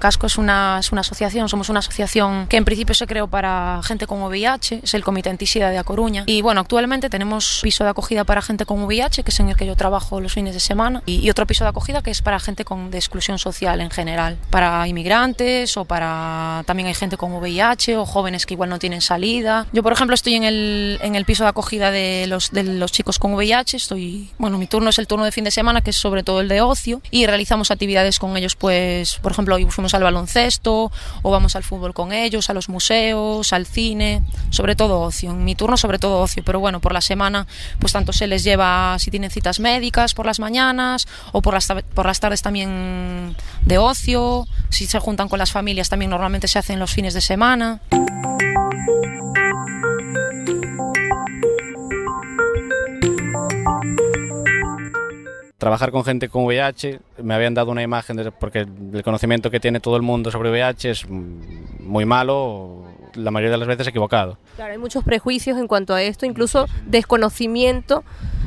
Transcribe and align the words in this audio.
Casco 0.00 0.26
es 0.26 0.38
una, 0.38 0.78
es 0.80 0.92
una 0.92 1.02
asociación, 1.02 1.48
somos 1.48 1.68
una 1.68 1.80
asociación 1.80 2.46
que 2.48 2.56
en 2.56 2.64
principio 2.64 2.94
se 2.94 3.06
creó 3.06 3.28
para 3.28 3.80
gente 3.84 4.06
con 4.06 4.22
VIH, 4.22 4.80
es 4.82 4.94
el 4.94 5.04
Comité 5.04 5.28
Antisida 5.28 5.68
de 5.68 5.78
A 5.78 5.84
Coruña. 5.84 6.24
Y 6.26 6.40
bueno, 6.40 6.62
actualmente 6.62 7.10
tenemos 7.10 7.60
piso 7.62 7.84
de 7.84 7.90
acogida 7.90 8.24
para 8.24 8.40
gente 8.40 8.64
con 8.64 8.82
VIH, 8.82 9.22
que 9.22 9.30
es 9.30 9.38
en 9.40 9.50
el 9.50 9.56
que 9.56 9.66
yo 9.66 9.76
trabajo 9.76 10.20
los 10.20 10.32
fines 10.32 10.54
de 10.54 10.60
semana, 10.60 11.02
y, 11.04 11.20
y 11.20 11.28
otro 11.30 11.46
piso 11.46 11.64
de 11.64 11.70
acogida 11.70 12.02
que 12.02 12.10
es 12.10 12.22
para 12.22 12.40
gente 12.40 12.64
con, 12.64 12.90
de 12.90 12.96
exclusión 12.96 13.38
social 13.38 13.80
en 13.82 13.90
general, 13.90 14.38
para 14.48 14.88
inmigrantes 14.88 15.76
o 15.76 15.84
para 15.84 16.62
también 16.66 16.88
hay 16.88 16.94
gente 16.94 17.18
con 17.18 17.32
VIH 17.34 17.98
o 17.98 18.06
jóvenes 18.06 18.46
que 18.46 18.54
igual 18.54 18.70
no 18.70 18.78
tienen 18.78 19.02
salida. 19.02 19.66
Yo, 19.72 19.82
por 19.82 19.92
ejemplo, 19.92 20.14
estoy 20.14 20.34
en 20.34 20.44
el, 20.44 20.98
en 21.02 21.14
el 21.14 21.26
piso 21.26 21.44
de 21.44 21.50
acogida 21.50 21.90
de 21.90 22.26
los, 22.26 22.50
de 22.52 22.64
los 22.64 22.90
chicos 22.90 23.18
con 23.18 23.34
VIH, 23.34 23.76
estoy, 23.76 24.30
bueno, 24.38 24.56
mi 24.56 24.66
turno 24.66 24.88
es 24.88 24.98
el 24.98 25.06
turno 25.06 25.26
de 25.26 25.32
fin 25.32 25.44
de 25.44 25.50
semana, 25.50 25.82
que 25.82 25.90
es 25.90 25.96
sobre 25.96 26.22
todo 26.22 26.40
el 26.40 26.48
de 26.48 26.62
ocio, 26.62 27.02
y 27.10 27.26
realizamos 27.26 27.70
actividades 27.70 28.18
con 28.18 28.36
ellos, 28.38 28.56
pues, 28.56 29.18
por 29.18 29.32
ejemplo, 29.32 29.56
hoy 29.56 29.66
fuimos 29.66 29.89
al 29.94 30.02
baloncesto 30.02 30.90
o 31.22 31.30
vamos 31.30 31.56
al 31.56 31.62
fútbol 31.62 31.94
con 31.94 32.12
ellos, 32.12 32.50
a 32.50 32.54
los 32.54 32.68
museos, 32.68 33.52
al 33.52 33.66
cine, 33.66 34.22
sobre 34.50 34.76
todo 34.76 35.00
ocio. 35.00 35.30
En 35.30 35.44
mi 35.44 35.54
turno, 35.54 35.76
sobre 35.76 35.98
todo 35.98 36.20
ocio, 36.20 36.42
pero 36.44 36.60
bueno, 36.60 36.80
por 36.80 36.92
la 36.92 37.00
semana, 37.00 37.46
pues 37.78 37.92
tanto 37.92 38.12
se 38.12 38.26
les 38.26 38.44
lleva 38.44 38.98
si 38.98 39.10
tienen 39.10 39.30
citas 39.30 39.60
médicas 39.60 40.14
por 40.14 40.26
las 40.26 40.40
mañanas 40.40 41.06
o 41.32 41.42
por 41.42 41.54
las, 41.54 41.68
por 41.94 42.06
las 42.06 42.20
tardes 42.20 42.42
también 42.42 43.36
de 43.62 43.78
ocio, 43.78 44.46
si 44.68 44.86
se 44.86 44.98
juntan 44.98 45.28
con 45.28 45.38
las 45.38 45.52
familias 45.52 45.88
también 45.88 46.10
normalmente 46.10 46.48
se 46.48 46.58
hacen 46.58 46.78
los 46.78 46.90
fines 46.90 47.14
de 47.14 47.20
semana. 47.20 47.80
Trabajar 55.60 55.92
con 55.92 56.04
gente 56.04 56.30
con 56.30 56.46
VIH 56.46 57.00
me 57.22 57.34
habían 57.34 57.52
dado 57.54 57.70
una 57.70 57.82
imagen 57.82 58.16
de, 58.16 58.32
porque 58.32 58.60
el 58.60 59.02
conocimiento 59.04 59.50
que 59.50 59.60
tiene 59.60 59.78
todo 59.78 59.94
el 59.96 60.02
mundo 60.02 60.30
sobre 60.30 60.50
VIH 60.50 60.90
es 60.90 61.06
muy 61.08 62.06
malo 62.06 62.86
la 63.14 63.30
mayoría 63.30 63.52
de 63.52 63.58
las 63.58 63.68
veces 63.68 63.86
equivocado. 63.86 64.38
Claro, 64.56 64.72
hay 64.72 64.78
muchos 64.78 65.04
prejuicios 65.04 65.58
en 65.58 65.68
cuanto 65.68 65.94
a 65.94 66.02
esto, 66.02 66.24
incluso 66.24 66.66
desconocimiento 66.86 68.04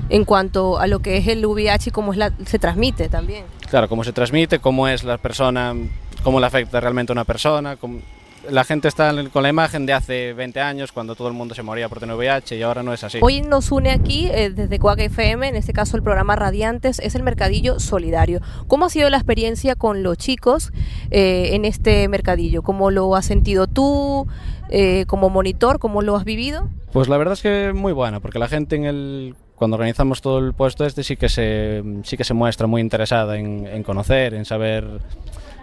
en 0.09 0.25
cuanto 0.25 0.79
a 0.79 0.87
lo 0.87 0.99
que 0.99 1.17
es 1.17 1.27
el 1.27 1.45
VIH 1.45 1.89
y 1.89 1.91
cómo 1.91 2.13
es 2.13 2.17
la, 2.17 2.33
se 2.45 2.57
transmite 2.57 3.09
también. 3.09 3.45
Claro, 3.69 3.87
cómo 3.87 4.03
se 4.03 4.11
transmite, 4.11 4.57
cómo 4.57 4.87
es 4.87 5.03
la 5.03 5.19
persona, 5.19 5.75
cómo 6.23 6.39
le 6.39 6.47
afecta 6.47 6.79
realmente 6.79 7.11
a 7.11 7.13
una 7.13 7.25
persona, 7.25 7.75
cómo, 7.75 7.99
la 8.49 8.63
gente 8.63 8.87
está 8.87 9.13
con 9.31 9.43
la 9.43 9.49
imagen 9.49 9.85
de 9.85 9.93
hace 9.93 10.33
20 10.33 10.59
años 10.61 10.91
cuando 10.91 11.15
todo 11.15 11.27
el 11.27 11.33
mundo 11.33 11.55
se 11.55 11.63
moría 11.63 11.89
por 11.89 11.99
tener 11.99 12.15
VIH 12.15 12.57
y 12.57 12.61
ahora 12.61 12.83
no 12.83 12.93
es 12.93 13.03
así. 13.03 13.19
Hoy 13.21 13.41
nos 13.41 13.71
une 13.71 13.91
aquí 13.91 14.27
eh, 14.27 14.49
desde 14.49 14.79
Cuac 14.79 14.99
FM, 14.99 15.47
en 15.47 15.55
este 15.55 15.73
caso 15.73 15.97
el 15.97 16.03
programa 16.03 16.35
Radiantes, 16.35 16.99
es 16.99 17.15
el 17.15 17.23
Mercadillo 17.23 17.79
Solidario. 17.79 18.41
¿Cómo 18.67 18.85
ha 18.85 18.89
sido 18.89 19.09
la 19.09 19.17
experiencia 19.17 19.75
con 19.75 20.03
los 20.03 20.17
chicos 20.17 20.71
eh, 21.11 21.49
en 21.53 21.65
este 21.65 22.07
mercadillo? 22.07 22.61
¿Cómo 22.61 22.91
lo 22.91 23.15
has 23.15 23.25
sentido 23.25 23.67
tú 23.67 24.27
eh, 24.69 25.05
como 25.07 25.29
monitor? 25.29 25.79
¿Cómo 25.79 26.01
lo 26.01 26.15
has 26.15 26.25
vivido? 26.25 26.69
Pues 26.91 27.07
la 27.07 27.17
verdad 27.17 27.33
es 27.33 27.41
que 27.41 27.73
muy 27.73 27.93
buena, 27.93 28.19
porque 28.19 28.39
la 28.39 28.47
gente 28.47 28.75
en 28.75 28.85
el 28.85 29.35
cuando 29.55 29.75
organizamos 29.75 30.21
todo 30.21 30.39
el 30.39 30.53
puesto 30.53 30.85
este 30.85 31.03
sí 31.03 31.15
que 31.15 31.29
se, 31.29 31.83
sí 32.03 32.17
que 32.17 32.23
se 32.23 32.33
muestra 32.33 32.67
muy 32.67 32.81
interesada 32.81 33.37
en, 33.37 33.65
en 33.65 33.83
conocer, 33.83 34.33
en 34.33 34.45
saber 34.45 34.99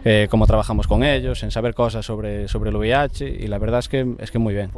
eh, 0.05 0.29
cómo 0.31 0.47
trabajamos 0.47 0.87
con 0.87 1.05
ellos, 1.05 1.43
en 1.43 1.51
saber 1.51 1.75
cosas 1.75 2.07
sobre, 2.07 2.49
sobre 2.49 2.71
el 2.71 2.77
VIH 2.77 3.29
y 3.29 3.47
la 3.47 3.59
verdad 3.59 3.81
es 3.81 3.89
que, 3.89 4.15
es 4.19 4.31
que 4.31 4.39
muy 4.39 4.55
bien. 4.55 4.71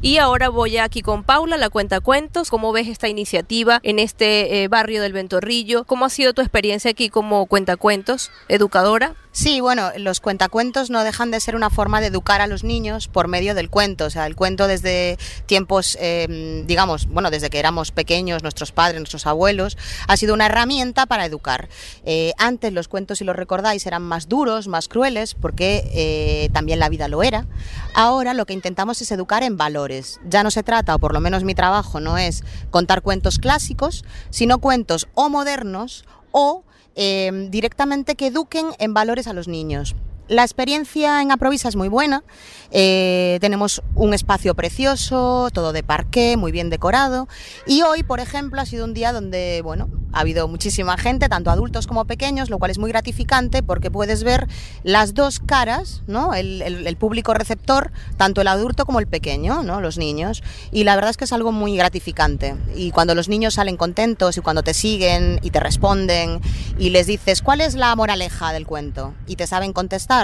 Y 0.00 0.16
ahora 0.16 0.48
voy 0.48 0.78
aquí 0.78 1.02
con 1.02 1.22
Paula, 1.22 1.58
la 1.58 1.68
cuenta 1.68 2.00
cuentos. 2.00 2.48
¿Cómo 2.48 2.72
ves 2.72 2.88
esta 2.88 3.08
iniciativa 3.08 3.78
en 3.82 3.98
este 3.98 4.62
eh, 4.62 4.68
barrio 4.68 5.02
del 5.02 5.12
Ventorrillo? 5.12 5.84
¿Cómo 5.84 6.06
ha 6.06 6.08
sido 6.08 6.32
tu 6.32 6.40
experiencia 6.40 6.92
aquí 6.92 7.10
como 7.10 7.44
cuentacuentos, 7.44 8.30
educadora? 8.48 9.14
Sí, 9.38 9.60
bueno, 9.60 9.92
los 9.96 10.18
cuentacuentos 10.18 10.90
no 10.90 11.04
dejan 11.04 11.30
de 11.30 11.38
ser 11.38 11.54
una 11.54 11.70
forma 11.70 12.00
de 12.00 12.08
educar 12.08 12.40
a 12.40 12.48
los 12.48 12.64
niños 12.64 13.06
por 13.06 13.28
medio 13.28 13.54
del 13.54 13.70
cuento. 13.70 14.06
O 14.06 14.10
sea, 14.10 14.26
el 14.26 14.34
cuento 14.34 14.66
desde 14.66 15.16
tiempos, 15.46 15.96
eh, 16.00 16.64
digamos, 16.66 17.06
bueno, 17.06 17.30
desde 17.30 17.48
que 17.48 17.60
éramos 17.60 17.92
pequeños, 17.92 18.42
nuestros 18.42 18.72
padres, 18.72 19.00
nuestros 19.00 19.28
abuelos, 19.28 19.78
ha 20.08 20.16
sido 20.16 20.34
una 20.34 20.46
herramienta 20.46 21.06
para 21.06 21.24
educar. 21.24 21.68
Eh, 22.04 22.32
antes 22.36 22.72
los 22.72 22.88
cuentos, 22.88 23.18
si 23.18 23.24
los 23.24 23.36
recordáis, 23.36 23.86
eran 23.86 24.02
más 24.02 24.28
duros, 24.28 24.66
más 24.66 24.88
crueles, 24.88 25.34
porque 25.34 25.88
eh, 25.94 26.50
también 26.52 26.80
la 26.80 26.88
vida 26.88 27.06
lo 27.06 27.22
era. 27.22 27.46
Ahora 27.94 28.34
lo 28.34 28.44
que 28.44 28.54
intentamos 28.54 29.00
es 29.02 29.12
educar 29.12 29.44
en 29.44 29.56
valores. 29.56 30.18
Ya 30.28 30.42
no 30.42 30.50
se 30.50 30.64
trata, 30.64 30.96
o 30.96 30.98
por 30.98 31.12
lo 31.12 31.20
menos 31.20 31.44
mi 31.44 31.54
trabajo 31.54 32.00
no 32.00 32.18
es 32.18 32.42
contar 32.72 33.02
cuentos 33.02 33.38
clásicos, 33.38 34.04
sino 34.30 34.58
cuentos 34.58 35.06
o 35.14 35.28
modernos 35.28 36.04
o 36.32 36.64
eh, 36.94 37.48
directamente 37.50 38.14
que 38.14 38.28
eduquen 38.28 38.66
en 38.78 38.94
valores 38.94 39.26
a 39.26 39.32
los 39.32 39.48
niños. 39.48 39.94
La 40.28 40.42
experiencia 40.42 41.22
en 41.22 41.32
Aprovisa 41.32 41.70
es 41.70 41.76
muy 41.76 41.88
buena. 41.88 42.22
Eh, 42.70 43.38
tenemos 43.40 43.82
un 43.94 44.12
espacio 44.12 44.54
precioso, 44.54 45.48
todo 45.54 45.72
de 45.72 45.82
parqué, 45.82 46.36
muy 46.36 46.52
bien 46.52 46.68
decorado. 46.68 47.28
Y 47.66 47.80
hoy, 47.80 48.02
por 48.02 48.20
ejemplo, 48.20 48.60
ha 48.60 48.66
sido 48.66 48.84
un 48.84 48.92
día 48.92 49.14
donde, 49.14 49.62
bueno, 49.62 49.88
ha 50.12 50.20
habido 50.20 50.46
muchísima 50.46 50.98
gente, 50.98 51.30
tanto 51.30 51.50
adultos 51.50 51.86
como 51.86 52.04
pequeños, 52.04 52.50
lo 52.50 52.58
cual 52.58 52.70
es 52.70 52.78
muy 52.78 52.90
gratificante 52.90 53.62
porque 53.62 53.90
puedes 53.90 54.22
ver 54.22 54.48
las 54.82 55.14
dos 55.14 55.38
caras, 55.40 56.02
¿no? 56.06 56.34
El, 56.34 56.60
el, 56.60 56.86
el 56.86 56.96
público 56.98 57.32
receptor, 57.32 57.90
tanto 58.18 58.42
el 58.42 58.48
adulto 58.48 58.84
como 58.84 59.00
el 59.00 59.06
pequeño, 59.06 59.62
¿no? 59.62 59.80
Los 59.80 59.96
niños. 59.96 60.42
Y 60.70 60.84
la 60.84 60.94
verdad 60.94 61.10
es 61.10 61.16
que 61.16 61.24
es 61.24 61.32
algo 61.32 61.52
muy 61.52 61.74
gratificante. 61.74 62.54
Y 62.76 62.90
cuando 62.90 63.14
los 63.14 63.30
niños 63.30 63.54
salen 63.54 63.78
contentos 63.78 64.36
y 64.36 64.42
cuando 64.42 64.62
te 64.62 64.74
siguen 64.74 65.40
y 65.42 65.50
te 65.52 65.60
responden 65.60 66.42
y 66.78 66.90
les 66.90 67.06
dices, 67.06 67.40
¿cuál 67.40 67.62
es 67.62 67.74
la 67.74 67.96
moraleja 67.96 68.52
del 68.52 68.66
cuento? 68.66 69.14
Y 69.26 69.36
te 69.36 69.46
saben 69.46 69.72
contestar 69.72 70.17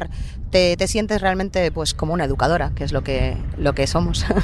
te, 0.51 0.77
te, 0.77 0.87
sientes 0.87 1.21
realmente 1.21 1.71
pues 1.73 1.95
como 1.95 2.15
una 2.15 2.25
educadora, 2.25 2.73
que 2.75 2.85
es 2.85 2.93
lo 2.93 3.03
que, 3.03 3.37
lo 3.59 3.75
que 3.75 3.87
somos. 3.87 4.25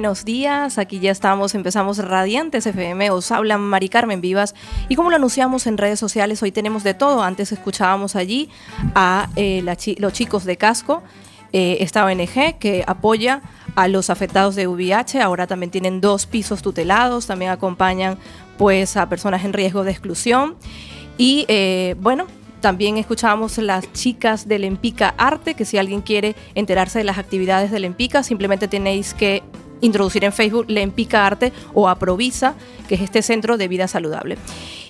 Buenos 0.00 0.24
días, 0.24 0.78
aquí 0.78 0.98
ya 0.98 1.10
estamos, 1.10 1.54
empezamos 1.54 1.98
Radiantes 1.98 2.66
FM, 2.66 3.10
os 3.10 3.30
habla 3.30 3.58
Mari 3.58 3.90
Carmen 3.90 4.22
Vivas. 4.22 4.54
Y 4.88 4.96
como 4.96 5.10
lo 5.10 5.16
anunciamos 5.16 5.66
en 5.66 5.76
redes 5.76 6.00
sociales, 6.00 6.42
hoy 6.42 6.52
tenemos 6.52 6.84
de 6.84 6.94
todo, 6.94 7.22
antes 7.22 7.52
escuchábamos 7.52 8.16
allí 8.16 8.48
a 8.94 9.28
eh, 9.36 9.62
los 9.98 10.12
chicos 10.14 10.46
de 10.46 10.56
casco, 10.56 11.02
eh, 11.52 11.76
esta 11.80 12.06
ONG 12.06 12.56
que 12.58 12.82
apoya 12.86 13.42
a 13.74 13.88
los 13.88 14.08
afectados 14.08 14.54
de 14.54 14.68
VIH, 14.68 15.20
ahora 15.20 15.46
también 15.46 15.70
tienen 15.70 16.00
dos 16.00 16.24
pisos 16.24 16.62
tutelados, 16.62 17.26
también 17.26 17.50
acompañan 17.50 18.16
pues 18.56 18.96
a 18.96 19.06
personas 19.06 19.44
en 19.44 19.52
riesgo 19.52 19.84
de 19.84 19.90
exclusión. 19.90 20.56
Y 21.18 21.44
eh, 21.48 21.94
bueno, 22.00 22.26
también 22.62 22.96
escuchábamos 22.96 23.58
las 23.58 23.92
chicas 23.92 24.48
del 24.48 24.64
Empica 24.64 25.14
Arte, 25.18 25.52
que 25.52 25.66
si 25.66 25.76
alguien 25.76 26.00
quiere 26.00 26.36
enterarse 26.54 27.00
de 27.00 27.04
las 27.04 27.18
actividades 27.18 27.70
del 27.70 27.84
Empica, 27.84 28.22
simplemente 28.22 28.66
tenéis 28.66 29.12
que 29.12 29.42
introducir 29.80 30.24
en 30.24 30.32
Facebook 30.32 30.66
Lempica 30.68 31.26
Arte 31.26 31.52
o 31.74 31.88
Aprovisa, 31.88 32.54
que 32.88 32.94
es 32.96 33.00
este 33.00 33.22
centro 33.22 33.56
de 33.56 33.68
vida 33.68 33.88
saludable. 33.88 34.36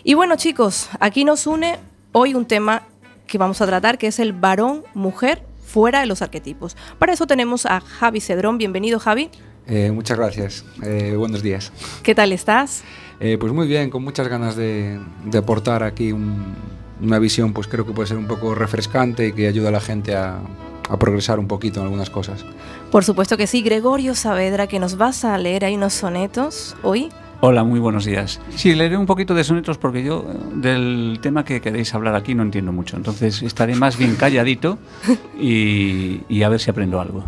Y 0.05 0.15
bueno 0.15 0.37
chicos, 0.37 0.89
aquí 1.01 1.25
nos 1.25 1.47
une 1.47 1.79
hoy 2.13 2.35
un 2.35 2.47
tema 2.47 2.83
que 3.27 3.39
vamos 3.39 3.61
a 3.61 3.67
tratar, 3.67 3.99
que 3.99 4.09
es 4.09 4.19
el 4.19 4.33
varón-mujer 4.33 5.43
fuera 5.65 6.01
de 6.01 6.07
los 6.07 6.21
arquetipos. 6.21 6.77
Para 6.99 7.13
eso 7.13 7.27
tenemos 7.27 7.65
a 7.67 7.81
Javi 7.81 8.21
Cedrón. 8.21 8.59
Bienvenido 8.59 8.99
Javi. 8.99 9.31
Eh, 9.69 9.93
muchas 9.93 10.19
gracias. 10.19 10.65
Eh, 10.83 11.15
buenos 11.17 11.43
días. 11.43 11.73
¿Qué 12.03 12.15
tal 12.15 12.33
estás? 12.33 12.83
Eh, 13.21 13.37
pues 13.39 13.53
muy 13.53 13.69
bien, 13.69 13.91
con 13.91 14.03
muchas 14.03 14.27
ganas 14.27 14.57
de, 14.57 14.99
de 15.25 15.39
aportar 15.39 15.85
aquí 15.85 16.11
un, 16.11 16.57
una 17.01 17.19
visión, 17.21 17.53
pues 17.53 17.69
creo 17.69 17.87
que 17.87 17.93
puede 17.93 18.09
ser 18.09 18.17
un 18.17 18.27
poco 18.27 18.55
refrescante 18.55 19.29
y 19.29 19.33
que 19.33 19.47
ayuda 19.47 19.69
a 19.69 19.73
la 19.73 19.81
gente 19.81 20.17
a, 20.17 20.41
a 20.89 20.99
progresar 20.99 21.39
un 21.39 21.47
poquito 21.47 21.79
en 21.79 21.85
algunas 21.85 22.11
cosas. 22.11 22.45
Por 22.91 23.05
supuesto 23.05 23.37
que 23.37 23.47
sí, 23.47 23.63
Gregorio 23.63 24.17
Saavedra, 24.17 24.67
que 24.67 24.81
nos 24.81 24.97
vas 24.97 25.25
a 25.25 25.39
leer 25.39 25.65
ahí 25.65 25.77
unos 25.77 25.93
sonetos 25.93 26.77
hoy. 26.83 27.09
Hola, 27.41 27.63
muy 27.63 27.79
buenos 27.79 28.05
días. 28.05 28.41
Sí, 28.57 28.75
leeré 28.75 28.97
un 28.97 29.07
poquito 29.07 29.33
de 29.33 29.45
sonetos 29.45 29.79
porque 29.79 30.03
yo 30.03 30.27
del 30.55 31.21
tema 31.23 31.45
que 31.45 31.61
queréis 31.61 31.95
hablar 31.95 32.17
aquí 32.17 32.35
no 32.35 32.43
entiendo 32.43 32.73
mucho, 32.73 32.97
entonces 32.97 33.43
estaré 33.43 33.77
más 33.77 33.97
bien 33.97 34.17
calladito 34.17 34.77
y, 35.41 36.23
y 36.29 36.43
a 36.43 36.49
ver 36.49 36.59
si 36.59 36.69
aprendo 36.69 37.01
algo. 37.01 37.25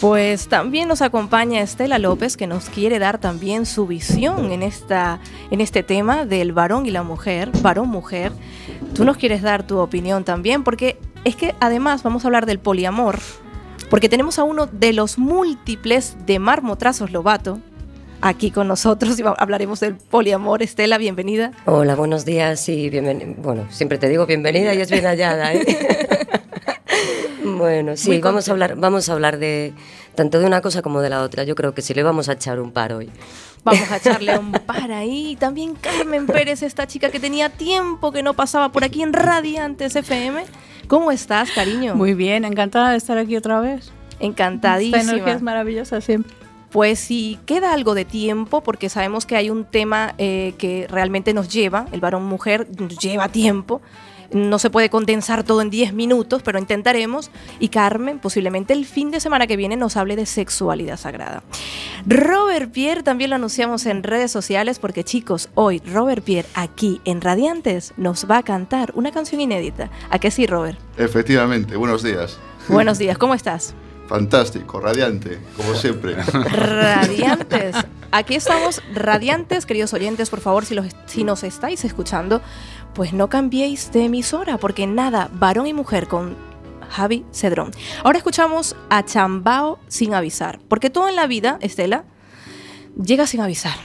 Pues 0.00 0.48
también 0.48 0.88
nos 0.88 1.02
acompaña 1.02 1.60
Estela 1.60 1.98
López, 1.98 2.36
que 2.36 2.48
nos 2.48 2.68
quiere 2.68 2.98
dar 2.98 3.18
también 3.18 3.66
su 3.66 3.86
visión 3.86 4.50
en, 4.50 4.62
esta, 4.62 5.20
en 5.52 5.60
este 5.60 5.84
tema 5.84 6.24
del 6.24 6.52
varón 6.52 6.86
y 6.86 6.90
la 6.90 7.04
mujer, 7.04 7.50
varón-mujer. 7.62 8.32
Tú 8.94 9.04
nos 9.04 9.18
quieres 9.18 9.42
dar 9.42 9.66
tu 9.66 9.78
opinión 9.78 10.24
también, 10.24 10.64
porque 10.64 10.98
es 11.24 11.36
que 11.36 11.54
además 11.60 12.02
vamos 12.02 12.24
a 12.24 12.28
hablar 12.28 12.46
del 12.46 12.58
poliamor, 12.58 13.18
porque 13.90 14.08
tenemos 14.08 14.38
a 14.38 14.44
uno 14.44 14.66
de 14.66 14.92
los 14.92 15.18
múltiples 15.18 16.16
de 16.24 16.38
Marmotrazos 16.38 17.10
Lobato 17.10 17.58
aquí 18.22 18.50
con 18.52 18.68
nosotros 18.68 19.18
y 19.18 19.24
hablaremos 19.36 19.80
del 19.80 19.96
poliamor. 19.96 20.62
Estela, 20.62 20.96
bienvenida. 20.96 21.50
Hola, 21.66 21.96
buenos 21.96 22.24
días 22.24 22.68
y 22.68 22.88
bienvenida. 22.88 23.34
Bueno, 23.38 23.66
siempre 23.70 23.98
te 23.98 24.08
digo 24.08 24.26
bienvenida 24.26 24.74
y 24.74 24.80
es 24.80 24.90
bien 24.90 25.04
hallada. 25.06 25.52
¿eh? 25.54 25.66
bueno, 27.44 27.96
sí, 27.96 28.20
vamos 28.20 28.48
a 28.48 28.52
hablar, 28.52 28.76
vamos 28.76 29.08
a 29.08 29.12
hablar 29.12 29.38
de 29.38 29.74
tanto 30.14 30.38
de 30.38 30.46
una 30.46 30.60
cosa 30.60 30.82
como 30.82 31.00
de 31.00 31.10
la 31.10 31.22
otra. 31.22 31.42
Yo 31.42 31.56
creo 31.56 31.74
que 31.74 31.82
sí 31.82 31.92
le 31.92 32.04
vamos 32.04 32.28
a 32.28 32.34
echar 32.34 32.60
un 32.60 32.70
par 32.70 32.92
hoy. 32.92 33.10
Vamos 33.64 33.90
a 33.90 33.96
echarle 33.96 34.38
un 34.38 34.52
par 34.52 34.92
ahí. 34.92 35.36
También 35.40 35.74
Carmen 35.74 36.26
Pérez, 36.26 36.62
esta 36.62 36.86
chica 36.86 37.10
que 37.10 37.18
tenía 37.18 37.48
tiempo 37.48 38.12
que 38.12 38.22
no 38.22 38.34
pasaba 38.34 38.70
por 38.70 38.84
aquí 38.84 39.02
en 39.02 39.12
Radiantes 39.12 39.96
FM. 39.96 40.44
¿Cómo 40.90 41.12
estás, 41.12 41.52
cariño? 41.52 41.94
Muy 41.94 42.14
bien, 42.14 42.44
encantada 42.44 42.90
de 42.90 42.96
estar 42.96 43.16
aquí 43.16 43.36
otra 43.36 43.60
vez. 43.60 43.92
Encantadísima. 44.18 44.98
Esta 44.98 45.12
energía 45.12 45.34
es 45.34 45.40
maravillosa 45.40 46.00
siempre. 46.00 46.34
Pues 46.72 46.98
si 46.98 47.38
queda 47.46 47.72
algo 47.72 47.94
de 47.94 48.04
tiempo, 48.04 48.60
porque 48.60 48.88
sabemos 48.88 49.24
que 49.24 49.36
hay 49.36 49.50
un 49.50 49.64
tema 49.64 50.14
eh, 50.18 50.52
que 50.58 50.88
realmente 50.90 51.32
nos 51.32 51.48
lleva, 51.48 51.86
el 51.92 52.00
varón-mujer 52.00 52.66
nos 52.76 52.98
lleva 52.98 53.28
tiempo, 53.28 53.80
no 54.32 54.58
se 54.58 54.70
puede 54.70 54.90
condensar 54.90 55.44
todo 55.44 55.62
en 55.62 55.70
10 55.70 55.92
minutos, 55.92 56.42
pero 56.42 56.58
intentaremos. 56.58 57.30
Y 57.58 57.68
Carmen, 57.68 58.18
posiblemente 58.18 58.72
el 58.72 58.86
fin 58.86 59.10
de 59.10 59.20
semana 59.20 59.46
que 59.46 59.56
viene, 59.56 59.76
nos 59.76 59.96
hable 59.96 60.16
de 60.16 60.26
sexualidad 60.26 60.96
sagrada. 60.96 61.42
Robert 62.06 62.70
Pierre 62.72 63.02
también 63.02 63.30
lo 63.30 63.36
anunciamos 63.36 63.86
en 63.86 64.02
redes 64.02 64.30
sociales 64.30 64.78
porque 64.78 65.04
chicos, 65.04 65.48
hoy 65.54 65.80
Robert 65.80 66.24
Pierre 66.24 66.48
aquí 66.54 67.00
en 67.04 67.20
Radiantes 67.20 67.92
nos 67.96 68.30
va 68.30 68.38
a 68.38 68.42
cantar 68.42 68.92
una 68.94 69.12
canción 69.12 69.40
inédita. 69.40 69.90
¿A 70.10 70.18
qué 70.18 70.30
sí, 70.30 70.46
Robert? 70.46 70.78
Efectivamente, 70.96 71.76
buenos 71.76 72.02
días. 72.02 72.38
Buenos 72.68 72.98
días, 72.98 73.18
¿cómo 73.18 73.34
estás? 73.34 73.74
Fantástico, 74.10 74.80
radiante, 74.80 75.38
como 75.56 75.74
siempre. 75.74 76.14
Radiantes. 76.14 77.76
Aquí 78.10 78.34
estamos 78.34 78.82
radiantes, 78.92 79.66
queridos 79.66 79.94
oyentes, 79.94 80.30
por 80.30 80.40
favor, 80.40 80.64
si, 80.64 80.74
los, 80.74 80.86
si 81.06 81.22
nos 81.22 81.44
estáis 81.44 81.84
escuchando, 81.84 82.42
pues 82.94 83.12
no 83.12 83.28
cambiéis 83.28 83.92
de 83.92 84.04
emisora, 84.04 84.58
porque 84.58 84.86
nada, 84.86 85.30
varón 85.32 85.66
y 85.66 85.72
mujer 85.72 86.08
con 86.08 86.36
Javi 86.90 87.24
Cedrón. 87.32 87.70
Ahora 88.04 88.18
escuchamos 88.18 88.76
a 88.88 89.04
Chambao 89.04 89.78
sin 89.88 90.14
avisar, 90.14 90.60
porque 90.68 90.90
todo 90.90 91.08
en 91.08 91.16
la 91.16 91.26
vida, 91.26 91.58
Estela, 91.60 92.04
llega 93.02 93.26
sin 93.26 93.40
avisar. 93.40 93.76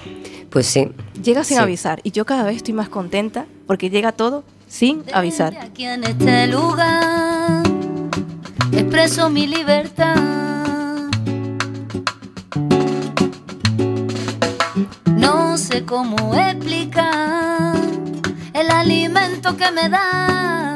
Pues 0.49 0.67
sí. 0.67 0.89
Llega 1.21 1.43
sin 1.43 1.59
avisar, 1.59 1.99
y 2.03 2.11
yo 2.11 2.25
cada 2.25 2.43
vez 2.43 2.57
estoy 2.57 2.73
más 2.73 2.89
contenta 2.89 3.45
porque 3.67 3.89
llega 3.89 4.11
todo 4.11 4.43
sin 4.67 5.03
avisar. 5.13 5.55
Aquí 5.57 5.85
en 5.85 6.03
este 6.03 6.47
lugar 6.47 7.63
expreso 8.71 9.29
mi 9.29 9.47
libertad. 9.47 10.15
No 15.05 15.57
sé 15.57 15.85
cómo 15.85 16.35
explicar 16.35 17.54
el 18.55 18.71
alimento 18.71 19.57
que 19.57 19.69
me 19.69 19.89
da, 19.89 20.73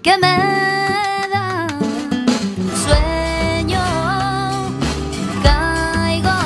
que 0.00 0.16
me 0.16 0.36
da 1.32 1.66
sueño. 2.84 3.82
Caigo 5.42 6.36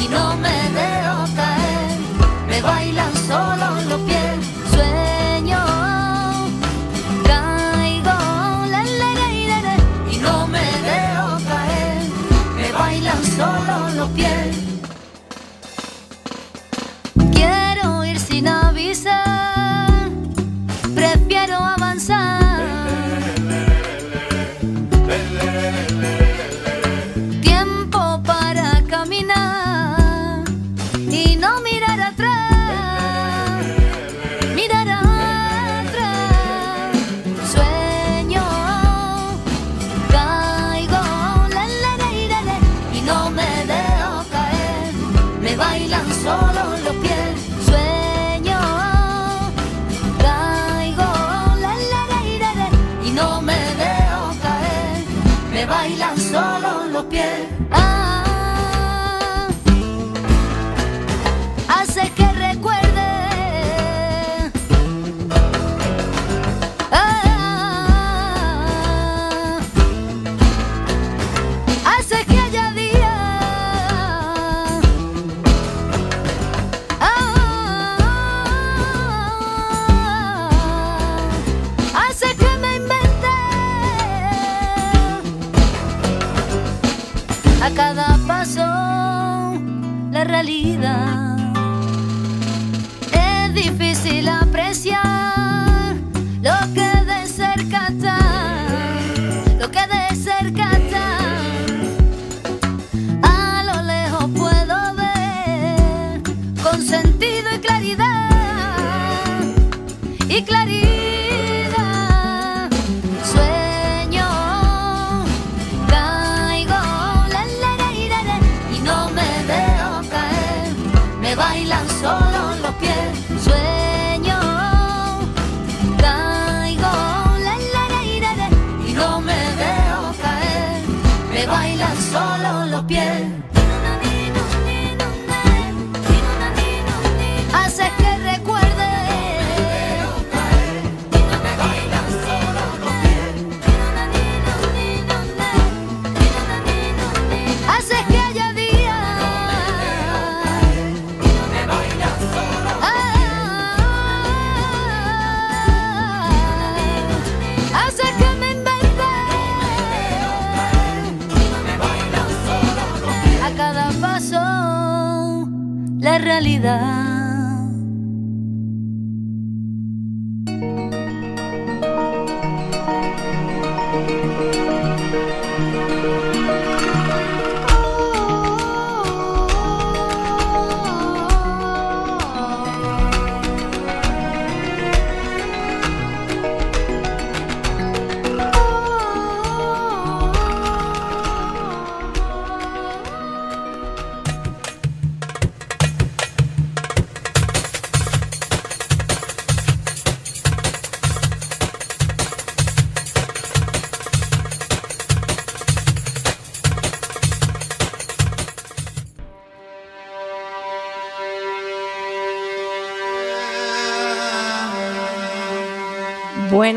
y 0.00 0.08
no 0.08 0.36
me 0.38 0.56
dejo 0.78 1.24
caer, 1.36 1.98
me 2.48 2.62
bailan 2.62 3.14
solo 3.28 3.66
los 3.90 4.00
pies. 4.08 4.36
Sueño, 4.74 5.62
caigo 7.26 8.18
y 10.10 10.16
no 10.16 10.46
me 10.46 10.66
dejo 10.88 11.38
caer, 11.50 12.06
me 12.56 12.72
bailan 12.72 13.24
solo 13.36 13.90
los 13.94 14.08
pies. 14.12 14.53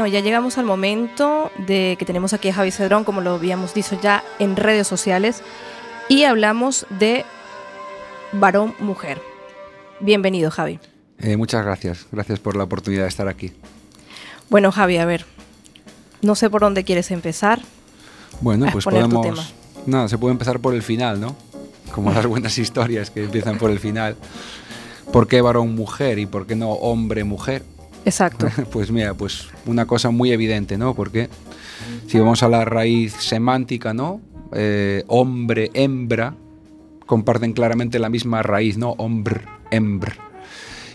Bueno, 0.08 0.20
ya 0.20 0.24
llegamos 0.24 0.58
al 0.58 0.64
momento 0.64 1.52
de 1.68 1.98
que 2.00 2.06
tenemos 2.06 2.32
aquí 2.32 2.48
a 2.48 2.54
Javi 2.54 2.72
Cedrón, 2.72 3.04
como 3.04 3.20
lo 3.20 3.32
habíamos 3.32 3.74
dicho 3.74 4.00
ya 4.02 4.24
en 4.40 4.56
redes 4.56 4.88
sociales, 4.88 5.42
y 6.08 6.24
hablamos 6.24 6.88
de 6.90 7.26
varón-mujer. 8.32 9.22
Bienvenido, 10.00 10.50
Javi. 10.50 10.80
Eh, 11.20 11.36
muchas 11.36 11.66
gracias, 11.66 12.08
gracias 12.10 12.40
por 12.40 12.56
la 12.56 12.64
oportunidad 12.64 13.02
de 13.02 13.10
estar 13.10 13.28
aquí. 13.28 13.52
Bueno, 14.50 14.72
Javi, 14.72 14.96
a 14.96 15.04
ver, 15.04 15.26
no 16.22 16.36
sé 16.36 16.50
por 16.50 16.62
dónde 16.62 16.86
quieres 16.86 17.12
empezar. 17.12 17.60
Bueno, 18.40 18.66
pues 18.72 18.86
podemos... 18.86 19.54
Nada, 19.86 20.08
se 20.08 20.18
puede 20.18 20.32
empezar 20.32 20.62
por 20.62 20.74
el 20.74 20.84
final, 20.84 21.20
¿no? 21.20 21.36
Como 21.92 22.14
las 22.14 22.26
buenas 22.26 22.58
historias 22.58 23.12
que 23.12 23.26
empiezan 23.26 23.58
por 23.58 23.72
el 23.72 23.80
final. 23.82 24.16
¿Por 25.12 25.28
qué 25.28 25.42
varón-mujer 25.42 26.18
y 26.18 26.26
por 26.26 26.48
qué 26.48 26.56
no 26.56 26.72
hombre-mujer? 26.72 27.64
Exacto. 28.08 28.48
Pues 28.72 28.90
mira, 28.90 29.14
pues 29.14 29.50
una 29.66 29.86
cosa 29.86 30.12
muy 30.12 30.32
evidente, 30.32 30.78
¿no? 30.78 30.96
Porque 30.96 31.28
si 32.08 32.18
vamos 32.18 32.42
a 32.42 32.48
la 32.48 32.64
raíz 32.64 33.14
semántica, 33.14 33.94
¿no? 33.94 34.22
Eh, 34.54 35.04
hombre, 35.08 35.72
hembra, 35.74 36.34
comparten 37.06 37.52
claramente 37.52 38.00
la 38.00 38.10
misma 38.10 38.42
raíz, 38.44 38.78
¿no? 38.78 38.92
Hombre, 38.92 39.42
hembr. 39.72 40.14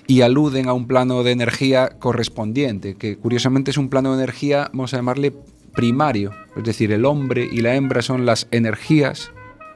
Y 0.06 0.22
aluden 0.22 0.68
a 0.68 0.72
un 0.72 0.86
plano 0.86 1.22
de 1.22 1.32
energía 1.32 1.90
correspondiente, 1.98 2.94
que 2.94 3.18
curiosamente 3.18 3.70
es 3.70 3.76
un 3.76 3.90
plano 3.90 4.16
de 4.16 4.22
energía, 4.22 4.70
vamos 4.72 4.94
a 4.94 4.96
llamarle 4.96 5.34
primario. 5.74 6.32
Es 6.56 6.64
decir, 6.64 6.92
el 6.92 7.04
hombre 7.04 7.46
y 7.50 7.60
la 7.60 7.74
hembra 7.74 8.00
son 8.00 8.24
las 8.24 8.48
energías, 8.50 9.32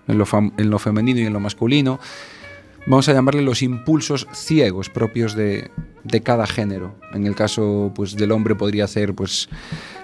en 0.08 0.18
lo 0.18 0.78
femenino 0.78 1.20
y 1.20 1.26
en 1.26 1.32
lo 1.34 1.40
masculino, 1.40 2.00
vamos 2.86 3.08
a 3.08 3.12
llamarle 3.12 3.42
los 3.42 3.62
impulsos 3.62 4.26
ciegos 4.32 4.88
propios 4.90 5.34
de, 5.34 5.70
cada 6.22 6.46
género. 6.46 6.94
En 7.12 7.26
el 7.26 7.34
caso 7.34 7.92
pues, 7.94 8.16
del 8.16 8.32
hombre 8.32 8.54
podría 8.54 8.86
ser 8.86 9.14
pues, 9.14 9.48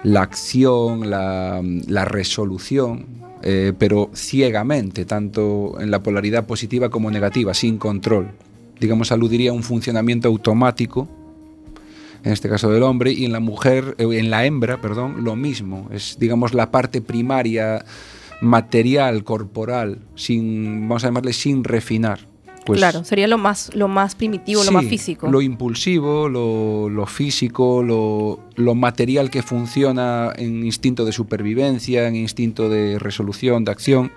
la 0.03 0.21
acción, 0.21 1.09
la, 1.09 1.61
la 1.87 2.05
resolución, 2.05 3.23
eh, 3.41 3.73
pero 3.77 4.09
ciegamente, 4.13 5.05
tanto 5.05 5.75
en 5.79 5.91
la 5.91 6.03
polaridad 6.03 6.45
positiva 6.45 6.89
como 6.89 7.09
negativa, 7.09 7.53
sin 7.53 7.77
control. 7.77 8.31
Digamos, 8.79 9.11
aludiría 9.11 9.51
a 9.51 9.53
un 9.53 9.63
funcionamiento 9.63 10.27
automático, 10.27 11.07
en 12.23 12.31
este 12.31 12.47
caso 12.47 12.71
del 12.71 12.83
hombre, 12.83 13.11
y 13.11 13.25
en 13.25 13.33
la 13.33 13.41
mujer, 13.41 13.95
eh, 13.97 14.07
en 14.11 14.29
la 14.29 14.45
hembra, 14.45 14.79
perdón, 14.79 15.23
lo 15.23 15.35
mismo. 15.35 15.89
Es, 15.91 16.17
digamos, 16.19 16.53
la 16.53 16.71
parte 16.71 17.01
primaria, 17.01 17.83
material, 18.41 19.23
corporal, 19.23 19.99
sin, 20.15 20.87
vamos 20.87 21.03
a 21.03 21.07
llamarle 21.07 21.33
sin 21.33 21.63
refinar. 21.63 22.32
Pues, 22.65 22.79
claro, 22.79 23.03
sería 23.03 23.27
lo 23.27 23.37
más, 23.37 23.75
lo 23.75 23.87
más 23.87 24.15
primitivo, 24.15 24.63
lo 24.63 24.71
más 24.71 24.85
físico. 24.85 25.29
Lo 25.29 25.41
impulsivo, 25.41 26.29
lo, 26.29 26.89
lo 26.89 27.05
físico, 27.05 27.83
lo, 27.83 28.39
lo 28.55 28.75
material 28.75 29.29
que 29.29 29.41
funciona 29.41 30.31
en 30.35 30.65
instinto 30.65 31.03
de 31.03 31.11
supervivencia, 31.11 32.07
en 32.07 32.15
instinto 32.15 32.69
de 32.69 32.99
resolución, 32.99 33.65
de 33.65 33.71
acción, 33.71 34.11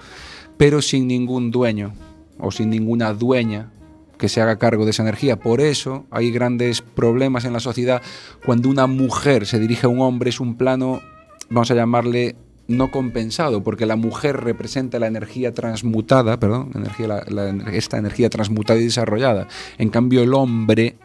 pero 0.57 0.81
sin 0.81 1.09
ningún 1.09 1.51
dueño 1.51 1.93
o 2.39 2.51
sin 2.53 2.71
ninguna 2.71 3.13
dueña 3.13 3.73
que 4.19 4.29
se 4.29 4.41
haga 4.41 4.59
cargo 4.59 4.85
de 4.85 4.93
esa 4.93 5.03
energía. 5.03 5.37
Por 5.37 5.61
eso 5.61 6.07
hay 6.11 6.31
grandes 6.31 6.83
problemas 6.83 7.45
en 7.45 7.53
la 7.53 7.61
sociedad 7.61 8.03
cuando 8.45 8.69
una 8.69 8.87
mujer 8.87 9.47
se 9.47 9.59
dirige 9.59 9.87
a 9.87 9.91
un 9.91 10.01
hombre, 10.01 10.31
es 10.31 10.41
un 10.41 10.57
plano, 10.57 11.01
vamos 11.51 11.71
a 11.71 11.75
llamarle 11.75 12.37
no 12.69 12.91
compensado, 12.91 13.63
porque 13.63 13.87
la 13.87 13.97
mujer 13.97 14.39
representa 14.39 14.99
la 14.99 15.07
energía 15.07 15.53
transmutada, 15.55 16.39
perdón, 16.39 16.73
esta 17.73 17.99
energía 17.99 18.29
transmutada 18.29 18.81
y 18.81 18.85
desarrollada. 18.85 19.47
En 19.79 19.91
cambio, 19.91 20.23
el 20.23 20.35
hombre, 20.35 20.97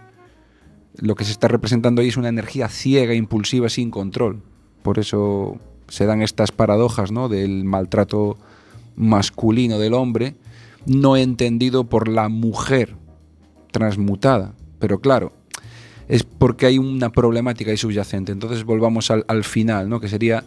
lo 0.96 1.16
que 1.16 1.24
se 1.24 1.32
está 1.32 1.48
representando 1.48 2.02
ahí 2.02 2.08
es 2.08 2.18
una 2.18 2.30
energía 2.30 2.68
ciega, 2.68 3.14
impulsiva, 3.14 3.70
sin 3.70 3.92
control. 3.92 4.42
Por 4.82 4.98
eso 4.98 5.60
se 5.88 6.06
dan 6.06 6.22
estas 6.22 6.52
paradojas 6.52 7.12
¿no? 7.12 7.30
del 7.30 7.64
maltrato 7.64 8.38
masculino 8.96 9.78
del 9.78 9.94
hombre, 9.94 10.36
no 10.86 11.16
entendido 11.16 11.84
por 11.84 12.08
la 12.08 12.28
mujer 12.28 12.96
transmutada. 13.72 14.54
Pero 14.80 15.00
claro, 15.00 15.32
es 16.08 16.24
porque 16.24 16.66
hay 16.66 16.80
una 16.80 17.12
problemática 17.12 17.70
ahí 17.70 17.78
subyacente. 17.78 18.32
Entonces 18.32 18.64
volvamos 18.64 19.12
al, 19.12 19.26
al 19.28 19.44
final, 19.44 19.90
¿no? 19.90 20.00
que 20.00 20.08
sería 20.08 20.44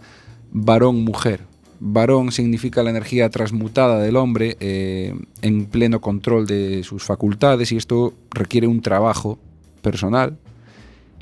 varón-mujer. 0.54 1.40
Varón 1.80 2.32
significa 2.32 2.82
la 2.82 2.90
energía 2.90 3.28
transmutada 3.28 4.00
del 4.00 4.16
hombre 4.16 4.56
eh, 4.60 5.14
en 5.42 5.66
pleno 5.66 6.00
control 6.00 6.46
de 6.46 6.82
sus 6.84 7.02
facultades 7.02 7.72
y 7.72 7.76
esto 7.76 8.14
requiere 8.30 8.66
un 8.66 8.80
trabajo 8.80 9.38
personal 9.82 10.38